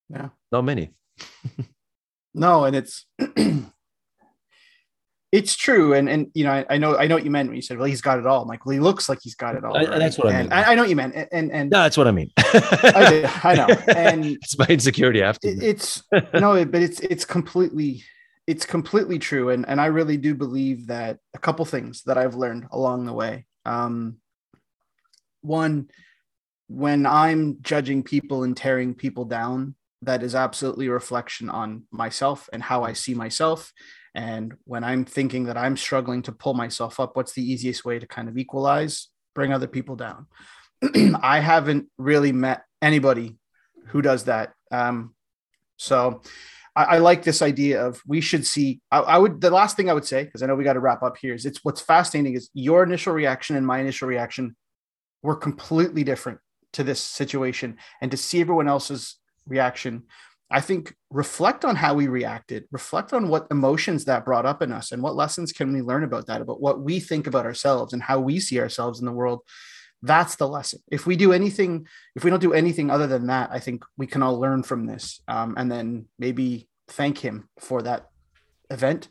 Yeah. 0.10 0.30
Not 0.52 0.66
many. 0.66 0.94
no, 2.34 2.66
and 2.66 2.76
it's, 2.76 3.06
it's 5.32 5.56
true, 5.56 5.94
and 5.94 6.10
and 6.10 6.28
you 6.34 6.44
know, 6.44 6.52
I, 6.52 6.66
I, 6.72 6.78
know 6.78 6.98
I 6.98 7.08
know 7.08 7.16
what 7.16 7.24
you 7.24 7.32
meant 7.32 7.48
when 7.50 7.56
you 7.56 7.62
said, 7.62 7.78
"Well, 7.78 7.88
he's 7.88 8.02
got 8.02 8.20
it 8.20 8.26
all." 8.26 8.42
I'm 8.42 8.48
like, 8.48 8.66
well, 8.66 8.74
he 8.74 8.80
looks 8.80 9.08
like 9.08 9.20
he's 9.22 9.36
got 9.36 9.56
it 9.56 9.64
all. 9.64 9.76
I? 9.78 9.86
That's 9.86 10.18
what 10.18 10.34
I 10.34 10.44
mean. 10.44 10.52
I, 10.52 10.64
I, 10.64 10.76
know 10.76 10.82
what 10.82 10.90
you 10.90 10.96
meant, 10.96 11.16
and 11.32 11.52
and 11.52 11.70
no, 11.70 11.84
that's 11.84 11.96
what 11.96 12.08
I 12.08 12.12
mean. 12.12 12.32
I, 12.38 13.40
I, 13.44 13.56
know, 13.56 13.68
and 13.96 14.26
it's 14.26 14.58
my 14.58 14.66
insecurity 14.68 15.22
after. 15.22 15.48
It, 15.48 15.64
it's 15.64 16.04
no, 16.34 16.66
but 16.66 16.82
it's 16.82 17.00
it's 17.00 17.24
completely 17.24 18.04
it's 18.48 18.66
completely 18.66 19.20
true, 19.20 19.50
and 19.50 19.68
and 19.68 19.80
I 19.80 19.88
really 19.88 20.18
do 20.18 20.36
believe 20.36 20.88
that 20.88 21.20
a 21.34 21.40
couple 21.40 21.66
things 21.66 22.04
that 22.04 22.18
I've 22.18 22.36
learned 22.36 22.68
along 22.72 23.06
the 23.06 23.14
way. 23.14 23.46
Um, 23.66 24.18
one, 25.42 25.90
when 26.68 27.06
I'm 27.06 27.58
judging 27.62 28.04
people 28.04 28.44
and 28.44 28.56
tearing 28.56 28.94
people 28.94 29.26
down, 29.26 29.76
that 30.02 30.24
is 30.24 30.36
absolutely 30.36 30.88
a 30.88 30.92
reflection 30.92 31.50
on 31.50 31.84
myself 31.92 32.50
and 32.52 32.62
how 32.62 32.84
I 32.84 32.94
see 32.94 33.14
myself 33.14 33.72
and 34.14 34.54
when 34.66 34.84
I'm 34.84 35.06
thinking 35.06 35.46
that 35.46 35.58
I'm 35.58 35.78
struggling 35.78 36.22
to 36.24 36.32
pull 36.32 36.54
myself 36.54 37.00
up, 37.00 37.16
what's 37.16 37.34
the 37.34 37.50
easiest 37.50 37.86
way 37.86 38.00
to 38.00 38.08
kind 38.08 38.28
of 38.28 38.38
equalize? 38.38 39.08
Bring 39.34 39.54
other 39.54 39.68
people 39.68 39.96
down. 39.96 40.28
I 41.22 41.40
haven't 41.40 41.88
really 41.98 42.32
met 42.32 42.64
anybody 42.82 43.38
who 43.88 44.02
does 44.02 44.26
that. 44.26 44.54
Um, 44.72 45.16
so 45.78 46.22
I, 46.76 46.84
I, 46.84 46.98
like 47.00 47.24
this 47.24 47.42
idea 47.42 47.86
of 47.86 48.02
we 48.08 48.22
should 48.22 48.46
see. 48.46 48.82
I, 48.92 49.00
I 49.00 49.18
would, 49.18 49.42
the 49.42 49.50
last 49.50 49.76
thing 49.76 49.90
I 49.90 49.94
would 49.94 50.06
say, 50.06 50.24
because 50.24 50.42
I 50.42 50.46
know 50.46 50.56
we 50.56 50.64
got 50.64 50.74
to 50.74 50.80
wrap 50.80 51.04
up 51.04 51.18
here, 51.18 51.34
is 51.34 51.46
it's 51.46 51.64
what's 51.64 51.82
fascinating 51.82 52.36
is 52.36 52.50
your 52.54 52.84
initial 52.84 53.14
reaction 53.14 53.56
and 53.56 53.66
my 53.66 53.80
initial 53.80 54.08
reaction 54.08 54.56
were 55.22 55.36
completely 55.36 56.04
different 56.04 56.40
to 56.74 56.84
this 56.84 57.02
situation. 57.02 57.78
And 58.02 58.12
to 58.12 58.18
see 58.18 58.42
everyone 58.42 58.68
else's 58.68 59.18
reaction 59.46 60.04
I 60.52 60.60
think 60.60 60.94
reflect 61.10 61.64
on 61.64 61.78
how 61.78 61.94
we 61.94 62.08
reacted, 62.08 62.66
reflect 62.72 63.14
on 63.14 63.30
what 63.30 63.48
emotions 63.50 64.06
that 64.06 64.26
brought 64.26 64.46
up 64.46 64.62
in 64.62 64.74
us 64.74 64.92
and 64.92 65.02
what 65.02 65.16
lessons 65.16 65.54
can 65.54 65.72
we 65.72 65.82
learn 65.82 66.04
about 66.04 66.28
that, 66.28 66.42
about 66.42 66.60
what 66.60 66.82
we 66.82 67.00
think 67.00 67.26
about 67.26 67.46
ourselves 67.46 67.94
and 67.94 68.04
how 68.04 68.20
we 68.20 68.40
see 68.42 68.60
ourselves 68.60 69.00
in 69.00 69.06
the 69.06 69.14
world. 69.14 69.40
That's 70.04 70.36
the 70.36 70.48
lesson. 70.48 70.80
If 70.92 71.06
we 71.06 71.16
do 71.16 71.32
anything, 71.32 71.88
if 72.16 72.24
we 72.24 72.30
don't 72.30 72.42
do 72.42 72.54
anything 72.54 72.90
other 72.90 73.08
than 73.08 73.28
that, 73.28 73.50
I 73.52 73.60
think 73.60 73.84
we 73.98 74.08
can 74.08 74.24
all 74.24 74.40
learn 74.40 74.64
from 74.64 74.86
this 74.86 75.22
um, 75.28 75.54
and 75.58 75.72
then 75.72 76.06
maybe 76.18 76.68
thank 76.88 77.20
him 77.20 77.50
for 77.60 77.82
that 77.84 78.10
event 78.70 79.10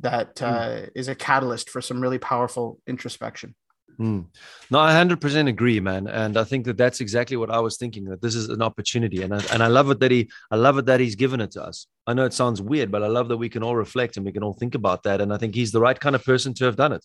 that 0.00 0.38
hmm. 0.38 0.44
uh, 0.44 0.50
mm. 0.50 0.90
is 0.94 1.08
a 1.08 1.14
catalyst 1.14 1.68
for 1.68 1.82
some 1.82 2.00
really 2.00 2.18
powerful 2.18 2.80
introspection. 2.86 3.54
Mm. 4.00 4.26
No, 4.70 4.78
I 4.78 4.94
100% 4.94 5.48
agree, 5.48 5.78
man. 5.78 6.06
And 6.06 6.38
I 6.38 6.44
think 6.44 6.64
that 6.64 6.78
that's 6.78 7.02
exactly 7.02 7.36
what 7.36 7.50
I 7.50 7.60
was 7.60 7.76
thinking 7.76 8.04
that 8.06 8.22
this 8.22 8.34
is 8.34 8.48
an 8.48 8.62
opportunity. 8.62 9.20
And 9.20 9.34
I, 9.34 9.42
and 9.52 9.62
I 9.62 9.66
love 9.66 9.90
it 9.90 10.00
that 10.00 10.10
he, 10.10 10.30
I 10.50 10.56
love 10.56 10.78
it 10.78 10.86
that 10.86 11.00
he's 11.00 11.16
given 11.16 11.42
it 11.42 11.50
to 11.52 11.62
us. 11.62 11.86
I 12.06 12.14
know 12.14 12.24
it 12.24 12.32
sounds 12.32 12.62
weird, 12.62 12.90
but 12.90 13.02
I 13.02 13.08
love 13.08 13.28
that 13.28 13.36
we 13.36 13.50
can 13.50 13.62
all 13.62 13.76
reflect 13.76 14.16
and 14.16 14.24
we 14.24 14.32
can 14.32 14.42
all 14.42 14.54
think 14.54 14.74
about 14.74 15.02
that. 15.02 15.20
And 15.20 15.34
I 15.34 15.36
think 15.36 15.54
he's 15.54 15.70
the 15.70 15.82
right 15.82 16.00
kind 16.00 16.16
of 16.16 16.24
person 16.24 16.54
to 16.54 16.64
have 16.64 16.76
done 16.76 16.92
it 16.92 17.04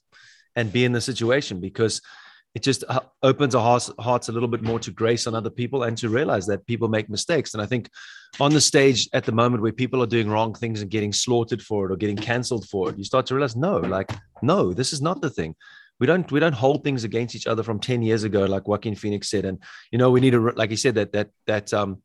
and 0.56 0.72
be 0.72 0.86
in 0.86 0.94
the 0.94 1.02
situation 1.02 1.60
because 1.60 2.02
it 2.56 2.64
just 2.64 2.84
uh, 2.88 3.02
opens 3.22 3.54
our 3.54 3.62
hearts, 3.62 3.92
hearts 4.00 4.30
a 4.30 4.32
little 4.32 4.48
bit 4.48 4.64
more 4.64 4.80
to 4.80 4.92
grace 4.92 5.28
on 5.28 5.36
other 5.36 5.50
people 5.50 5.84
and 5.84 5.98
to 5.98 6.10
realize 6.10 6.48
that 6.48 6.66
people 6.66 6.88
make 6.88 7.10
mistakes. 7.10 7.54
And 7.54 7.62
I 7.62 7.66
think 7.66 7.90
on 8.40 8.54
the 8.54 8.62
stage 8.62 9.10
at 9.14 9.26
the 9.26 9.32
moment 9.32 9.62
where 9.62 9.74
people 9.74 10.02
are 10.02 10.08
doing 10.08 10.30
wrong 10.30 10.54
things 10.56 10.82
and 10.82 10.90
getting 10.90 11.14
slaughtered 11.14 11.62
for 11.62 11.86
it 11.86 11.92
or 11.92 11.98
getting 11.98 12.16
canceled 12.16 12.68
for 12.70 12.90
it, 12.90 12.98
you 12.98 13.04
start 13.04 13.26
to 13.28 13.36
realize, 13.36 13.56
no, 13.56 13.78
like, 13.78 14.12
no, 14.42 14.74
this 14.74 14.94
is 14.94 15.02
not 15.02 15.22
the 15.22 15.30
thing 15.30 15.54
we 16.00 16.08
don't 16.08 16.32
we 16.32 16.40
don't 16.40 16.54
hold 16.54 16.84
things 16.84 17.04
against 17.04 17.36
each 17.36 17.48
other 17.48 17.64
from 17.64 17.80
10 17.80 18.02
years 18.02 18.24
ago 18.24 18.46
like 18.46 18.68
joaquin 18.68 18.96
phoenix 18.96 19.30
said 19.30 19.46
and 19.46 19.60
you 19.92 19.98
know 19.98 20.12
we 20.12 20.20
need 20.20 20.32
to 20.32 20.52
like 20.52 20.70
he 20.70 20.76
said 20.76 20.96
that 20.96 21.14
that 21.14 21.30
that 21.48 21.74
um 21.74 22.02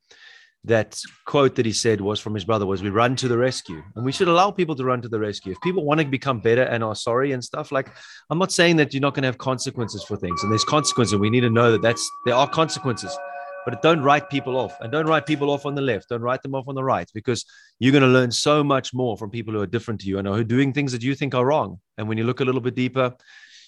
that 0.65 1.01
quote 1.25 1.55
that 1.55 1.65
he 1.65 1.73
said 1.73 2.01
was 2.01 2.21
from 2.21 2.35
his 2.35 2.45
brother 2.45 2.67
was 2.67 2.83
we 2.83 2.91
run 2.91 3.17
to 3.17 3.29
the 3.29 3.39
rescue 3.39 3.83
and 3.97 4.05
we 4.05 4.13
should 4.13 4.29
allow 4.29 4.51
people 4.51 4.75
to 4.75 4.85
run 4.85 5.01
to 5.01 5.09
the 5.09 5.19
rescue 5.19 5.53
if 5.53 5.61
people 5.63 5.85
want 5.85 5.99
to 5.99 6.07
become 6.07 6.39
better 6.39 6.65
and 6.65 6.85
are 6.85 6.95
sorry 6.95 7.33
and 7.33 7.43
stuff 7.43 7.73
like 7.73 7.89
i'm 8.29 8.39
not 8.39 8.53
saying 8.53 8.77
that 8.77 8.93
you're 8.93 9.01
not 9.01 9.15
going 9.15 9.23
to 9.23 9.29
have 9.29 9.39
consequences 9.39 10.05
for 10.05 10.19
things 10.19 10.43
and 10.43 10.53
there's 10.53 10.65
consequences 10.65 11.15
and 11.15 11.21
we 11.23 11.31
need 11.31 11.41
to 11.41 11.49
know 11.49 11.73
that 11.73 11.81
that's 11.81 12.07
there 12.27 12.35
are 12.35 12.47
consequences 12.47 13.17
but 13.65 13.81
don't 13.81 14.03
write 14.03 14.29
people 14.29 14.59
off 14.59 14.77
and 14.81 14.93
don't 14.93 15.07
write 15.07 15.25
people 15.25 15.49
off 15.51 15.65
on 15.65 15.75
the 15.75 15.81
left 15.81 16.11
don't 16.11 16.21
write 16.21 16.43
them 16.43 16.55
off 16.55 16.69
on 16.69 16.75
the 16.75 16.85
right 16.85 17.11
because 17.15 17.47
you're 17.79 17.93
going 17.93 18.03
to 18.03 18.09
learn 18.09 18.31
so 18.31 18.63
much 18.63 18.93
more 18.93 19.17
from 19.17 19.31
people 19.31 19.55
who 19.55 19.61
are 19.63 19.67
different 19.67 19.99
to 19.99 20.09
you 20.09 20.19
and 20.19 20.29
who 20.29 20.35
are 20.35 20.45
doing 20.45 20.75
things 20.75 20.93
that 20.93 21.03
you 21.03 21.15
think 21.15 21.35
are 21.35 21.47
wrong 21.47 21.81
and 21.97 22.07
when 22.07 22.19
you 22.19 22.25
look 22.25 22.41
a 22.41 22.45
little 22.45 22.61
bit 22.61 22.75
deeper 22.75 23.15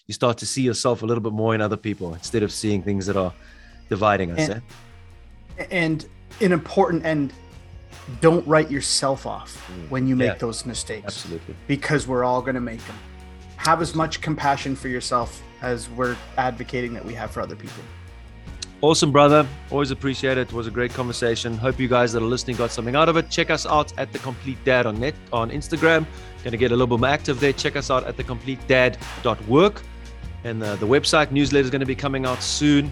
you 0.06 0.14
start 0.14 0.38
to 0.38 0.46
see 0.46 0.62
yourself 0.62 1.02
a 1.02 1.06
little 1.06 1.22
bit 1.22 1.32
more 1.32 1.54
in 1.54 1.60
other 1.60 1.76
people 1.76 2.14
instead 2.14 2.42
of 2.42 2.52
seeing 2.52 2.82
things 2.82 3.06
that 3.06 3.16
are 3.16 3.32
dividing 3.88 4.32
us. 4.32 4.48
And, 4.48 4.62
eh? 5.58 5.66
and 5.70 6.06
an 6.40 6.52
important 6.52 7.04
end 7.04 7.32
don't 8.20 8.46
write 8.48 8.70
yourself 8.70 9.26
off 9.26 9.56
Mm. 9.70 9.90
when 9.90 10.06
you 10.08 10.16
make 10.16 10.26
Yeah. 10.28 10.34
those 10.38 10.66
mistakes 10.66 11.04
Absolutely. 11.06 11.54
because 11.68 12.06
we're 12.06 12.24
all 12.24 12.40
going 12.42 12.54
to 12.56 12.60
make 12.60 12.84
them 12.86 12.96
have 13.56 13.80
as 13.80 13.94
much 13.94 14.20
compassion 14.20 14.74
for 14.74 14.88
yourself 14.88 15.40
as 15.62 15.88
we're 15.90 16.16
advocating 16.36 16.94
that 16.94 17.04
we 17.04 17.14
have 17.14 17.30
for 17.30 17.40
other 17.40 17.54
people 17.56 17.82
Awesome, 18.84 19.12
brother. 19.12 19.46
Always 19.70 19.92
appreciate 19.92 20.38
it. 20.38 20.48
It 20.48 20.52
was 20.52 20.66
a 20.66 20.70
great 20.72 20.92
conversation. 20.92 21.56
Hope 21.56 21.78
you 21.78 21.86
guys 21.86 22.12
that 22.14 22.20
are 22.20 22.26
listening 22.26 22.56
got 22.56 22.72
something 22.72 22.96
out 22.96 23.08
of 23.08 23.16
it. 23.16 23.30
Check 23.30 23.48
us 23.48 23.64
out 23.64 23.92
at 23.96 24.12
the 24.12 24.18
Complete 24.18 24.58
Dad 24.64 24.86
on 24.86 24.98
net 24.98 25.14
on 25.32 25.52
Instagram. 25.52 26.04
Going 26.42 26.50
to 26.50 26.56
get 26.56 26.72
a 26.72 26.74
little 26.76 26.88
bit 26.88 27.00
more 27.00 27.08
active 27.08 27.38
there. 27.38 27.52
Check 27.52 27.76
us 27.76 27.92
out 27.92 28.02
at 28.08 28.16
thecompletedad.work. 28.16 29.82
And 30.42 30.62
uh, 30.64 30.74
the 30.76 30.86
website 30.86 31.30
newsletter 31.30 31.62
is 31.64 31.70
going 31.70 31.78
to 31.80 31.86
be 31.86 31.94
coming 31.94 32.26
out 32.26 32.42
soon. 32.42 32.90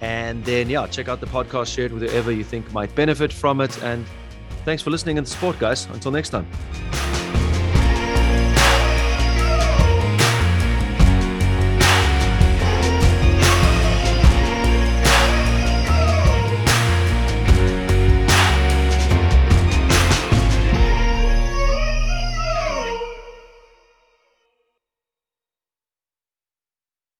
And 0.00 0.44
then, 0.44 0.70
yeah, 0.70 0.86
check 0.86 1.08
out 1.08 1.20
the 1.20 1.26
podcast, 1.26 1.74
share 1.74 1.86
it 1.86 1.92
with 1.92 2.02
whoever 2.02 2.32
you 2.32 2.44
think 2.44 2.72
might 2.72 2.94
benefit 2.94 3.32
from 3.32 3.60
it. 3.60 3.82
And 3.82 4.06
thanks 4.64 4.82
for 4.82 4.90
listening 4.90 5.18
and 5.18 5.28
support, 5.28 5.58
guys. 5.58 5.86
Until 5.86 6.10
next 6.10 6.30
time. 6.30 6.46